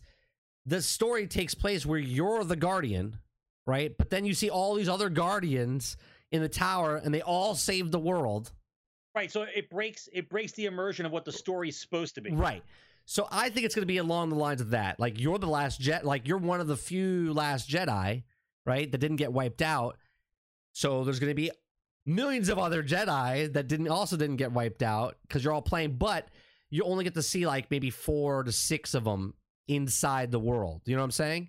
[0.66, 3.18] the story takes place where you're the guardian,
[3.66, 3.96] right?
[3.96, 5.96] But then you see all these other guardians
[6.32, 8.52] in the tower, and they all save the world,
[9.18, 9.32] Right.
[9.32, 12.30] So it breaks it breaks the immersion of what the story's supposed to be.
[12.30, 12.62] Right.
[13.10, 15.00] So I think it's going to be along the lines of that.
[15.00, 18.22] Like you're the last jet, like you're one of the few last Jedi,
[18.66, 19.96] right, that didn't get wiped out.
[20.72, 21.50] So there's going to be
[22.04, 25.96] millions of other Jedi that didn't also didn't get wiped out because you're all playing,
[25.96, 26.28] but
[26.68, 29.32] you only get to see like maybe four to six of them
[29.68, 30.82] inside the world.
[30.84, 31.48] You know what I'm saying?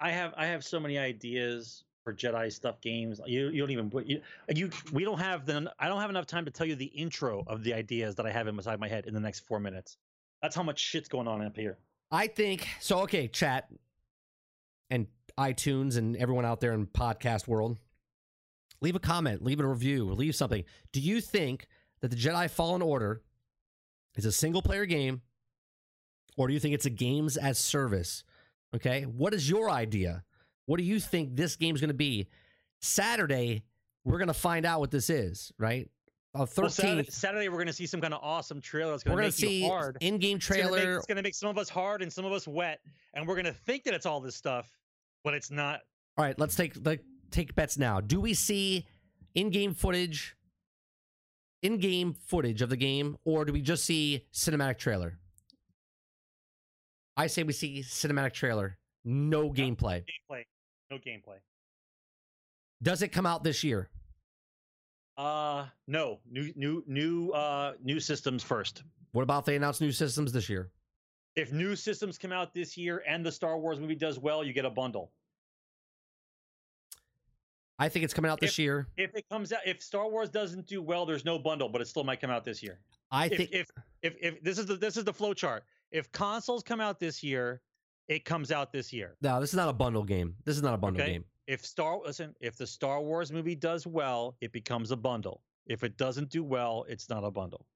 [0.00, 3.20] I have I have so many ideas for Jedi stuff games.
[3.24, 4.20] You you don't even you
[4.52, 7.44] you we don't have the I don't have enough time to tell you the intro
[7.46, 9.96] of the ideas that I have inside my head in the next four minutes.
[10.42, 11.78] That's how much shit's going on up here.
[12.10, 13.00] I think so.
[13.00, 13.68] Okay, chat
[14.90, 15.06] and
[15.38, 17.76] iTunes and everyone out there in podcast world,
[18.80, 20.64] leave a comment, leave a review, leave something.
[20.92, 21.66] Do you think
[22.00, 23.22] that the Jedi Fallen Order
[24.16, 25.22] is a single player game,
[26.36, 28.24] or do you think it's a games as service?
[28.74, 30.24] Okay, what is your idea?
[30.66, 32.28] What do you think this game's going to be?
[32.80, 33.64] Saturday,
[34.04, 35.52] we're going to find out what this is.
[35.58, 35.88] Right,
[36.40, 39.16] on Well, Saturday, Saturday we're going to see some kind of awesome trailer that's going
[39.16, 39.98] we're to going to you see hard.
[40.00, 40.96] in-game make- trailer.
[40.96, 42.80] It's going to make some of us hard and some of us wet,
[43.14, 44.68] and we're going to think that it's all this stuff,
[45.24, 45.80] but it's not.
[46.16, 48.00] All right, let's take like take bets now.
[48.00, 48.86] Do we see
[49.34, 50.36] in-game footage,
[51.62, 55.18] in-game footage of the game, or do we just see cinematic trailer?
[57.16, 60.04] I say we see cinematic trailer, no gameplay.
[60.04, 60.44] Gameplay,
[60.90, 61.38] no gameplay.
[62.80, 63.88] Does it come out this year?
[65.18, 68.84] Uh, no, new new new uh new systems first.
[69.12, 70.70] What about if they announce new systems this year?
[71.34, 74.52] If new systems come out this year and the Star Wars movie does well, you
[74.52, 75.10] get a bundle.
[77.80, 78.88] I think it's coming out this year.
[78.96, 81.86] If it comes out, if Star Wars doesn't do well, there's no bundle, but it
[81.88, 82.80] still might come out this year.
[83.10, 83.70] I If think if,
[84.02, 85.64] if if this is the this is the flow chart.
[85.90, 87.60] If consoles come out this year,
[88.08, 89.16] it comes out this year.
[89.22, 90.36] no, this is not a bundle game.
[90.44, 91.12] This is not a bundle Okay.
[91.14, 91.24] game.
[91.48, 95.42] If Star listen, if the Star Wars movie does well, it becomes a bundle.
[95.66, 97.66] If it doesn't do well, it's not a bundle.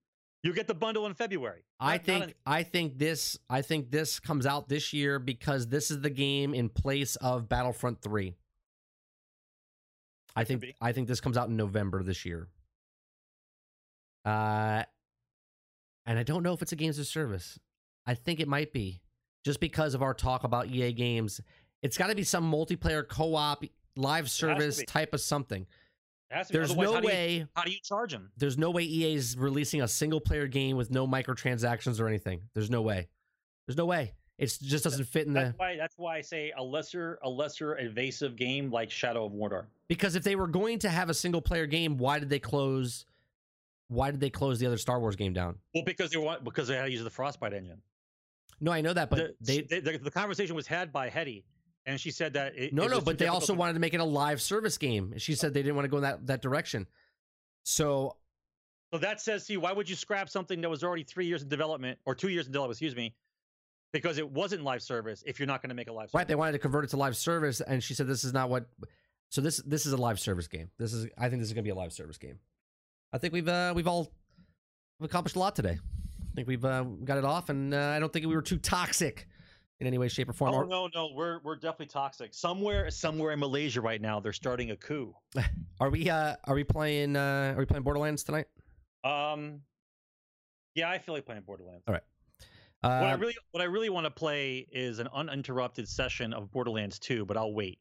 [0.43, 1.65] You get the bundle in February.
[1.81, 5.19] I Not- not think in- I think this I think this comes out this year
[5.19, 8.37] because this is the game in place of Battlefront 3.
[10.37, 10.65] I think.
[10.81, 12.49] I think this comes out in November this year.
[14.27, 14.85] Uh
[16.05, 17.59] and I don't know if it's a games of service.
[18.05, 19.01] I think it might be
[19.45, 21.41] just because of our talk about EA games.
[21.83, 23.65] It's got to be some multiplayer co-op
[23.97, 25.67] live service type of something.
[26.31, 26.59] it has to be.
[26.59, 28.31] There's Otherwise, no how do you- way how do you charge them?
[28.37, 32.49] there's no way EA is releasing a single player game with no microtransactions or anything.
[32.55, 33.09] There's no way.
[33.67, 34.15] There's no way.
[34.39, 35.77] It just doesn't fit in the That's why.
[35.77, 39.67] That's why I say a lesser, a lesser invasive game like Shadow of Mordor.
[39.89, 43.05] because if they were going to have a single player game, why did they close?
[43.89, 45.59] Why did they close the other Star Wars game down?
[45.75, 47.83] Well, because they want because they had to use the Frostbite engine.
[48.59, 51.43] No, I know that, but the, they they, the, the conversation was had by Hennig,
[51.87, 53.95] and she said that it, no it no, but they also to- wanted to make
[53.95, 55.15] it a live service game.
[55.19, 56.87] She said they didn't want to go in that that direction.
[57.65, 58.17] So
[58.93, 61.49] So that says see, why would you scrap something that was already three years in
[61.49, 62.75] development or two years in development?
[62.77, 63.15] Excuse me,
[63.93, 65.23] because it wasn't live service.
[65.27, 66.91] If you're not going to make a live service, right, they wanted to convert it
[66.91, 68.67] to live service, and she said this is not what.
[69.29, 70.71] So this this is a live service game.
[70.79, 72.39] This is I think this is going to be a live service game.
[73.13, 74.13] I think we've uh, we've all
[74.99, 75.79] we've accomplished a lot today.
[75.79, 78.59] I think we've uh, got it off, and uh, I don't think we were too
[78.59, 79.29] toxic
[79.83, 80.55] in any way, shape, or form.
[80.55, 82.33] Oh no, no, we're we're definitely toxic.
[82.33, 85.15] Somewhere, somewhere in Malaysia right now, they're starting a coup.
[85.81, 88.47] Are we uh, are we playing uh, are we playing Borderlands tonight?
[89.05, 89.61] Um,
[90.77, 91.83] yeah, I feel like playing Borderlands.
[91.89, 92.03] All right.
[92.85, 96.51] Uh, what I really, what I really want to play is an uninterrupted session of
[96.51, 97.79] Borderlands 2, but I'll wait.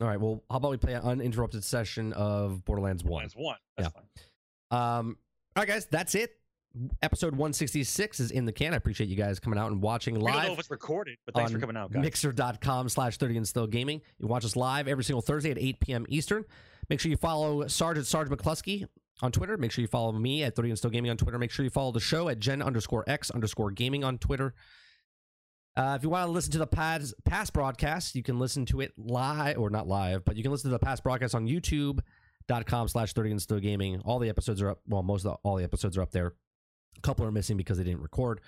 [0.00, 0.20] all right.
[0.20, 3.28] Well, how about we play an uninterrupted session of Borderlands One?
[3.34, 3.56] Borderlands 1.
[3.78, 4.00] That's Yeah.
[4.70, 4.98] fine.
[4.98, 5.18] Um,
[5.56, 6.36] all right, guys, that's it.
[7.02, 8.74] Episode 166 is in the can.
[8.74, 11.18] I appreciate you guys coming out and watching I don't know live if it's recorded,
[11.24, 12.02] but thanks for coming out, guys.
[12.02, 14.00] mixer.com slash 30 and still gaming.
[14.18, 16.06] You watch us live every single Thursday at 8 p.m.
[16.08, 16.44] Eastern.
[16.88, 18.86] Make sure you follow Sergeant Sarge McCluskey
[19.20, 19.56] on Twitter.
[19.56, 21.38] Make sure you follow me at 30 and still gaming on Twitter.
[21.38, 24.54] Make sure you follow the show at gen underscore x underscore gaming on Twitter.
[25.74, 28.80] Uh, if you want to listen to the past, past broadcast, you can listen to
[28.80, 32.88] it live or not live, but you can listen to the past broadcast on youtube.com
[32.88, 34.00] slash 30 and still gaming.
[34.04, 34.80] All the episodes are up.
[34.86, 36.34] Well, most of the, all the episodes are up there.
[36.98, 38.40] A couple are missing because they didn't record.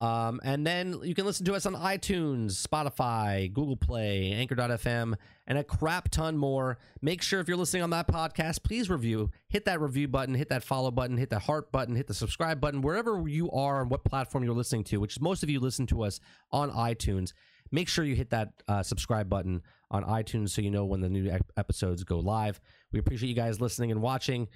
[0.00, 5.14] Um, and then you can listen to us on iTunes, Spotify, Google Play, Anchor.fm,
[5.46, 6.76] and a crap ton more.
[7.00, 9.30] Make sure if you're listening on that podcast, please review.
[9.48, 12.60] Hit that review button, hit that follow button, hit the heart button, hit the subscribe
[12.60, 15.86] button, wherever you are and what platform you're listening to, which most of you listen
[15.86, 16.20] to us
[16.50, 17.32] on iTunes.
[17.72, 21.08] Make sure you hit that uh, subscribe button on iTunes so you know when the
[21.08, 22.60] new episodes go live.
[22.92, 24.48] We appreciate you guys listening and watching.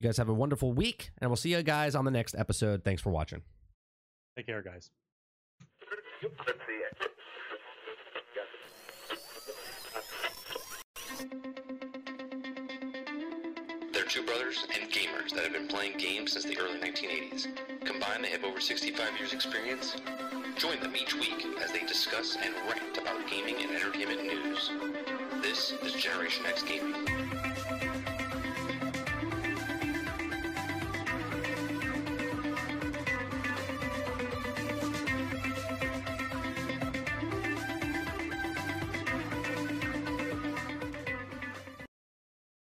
[0.00, 2.84] You guys have a wonderful week, and we'll see you guys on the next episode.
[2.84, 3.42] Thanks for watching.
[4.34, 4.90] Take care, guys.
[13.92, 17.48] They're two brothers and gamers that have been playing games since the early 1980s.
[17.84, 19.96] Combined, they have over 65 years experience.
[20.56, 24.70] Join them each week as they discuss and rant about gaming and entertainment news.
[25.42, 27.06] This is Generation X Gaming.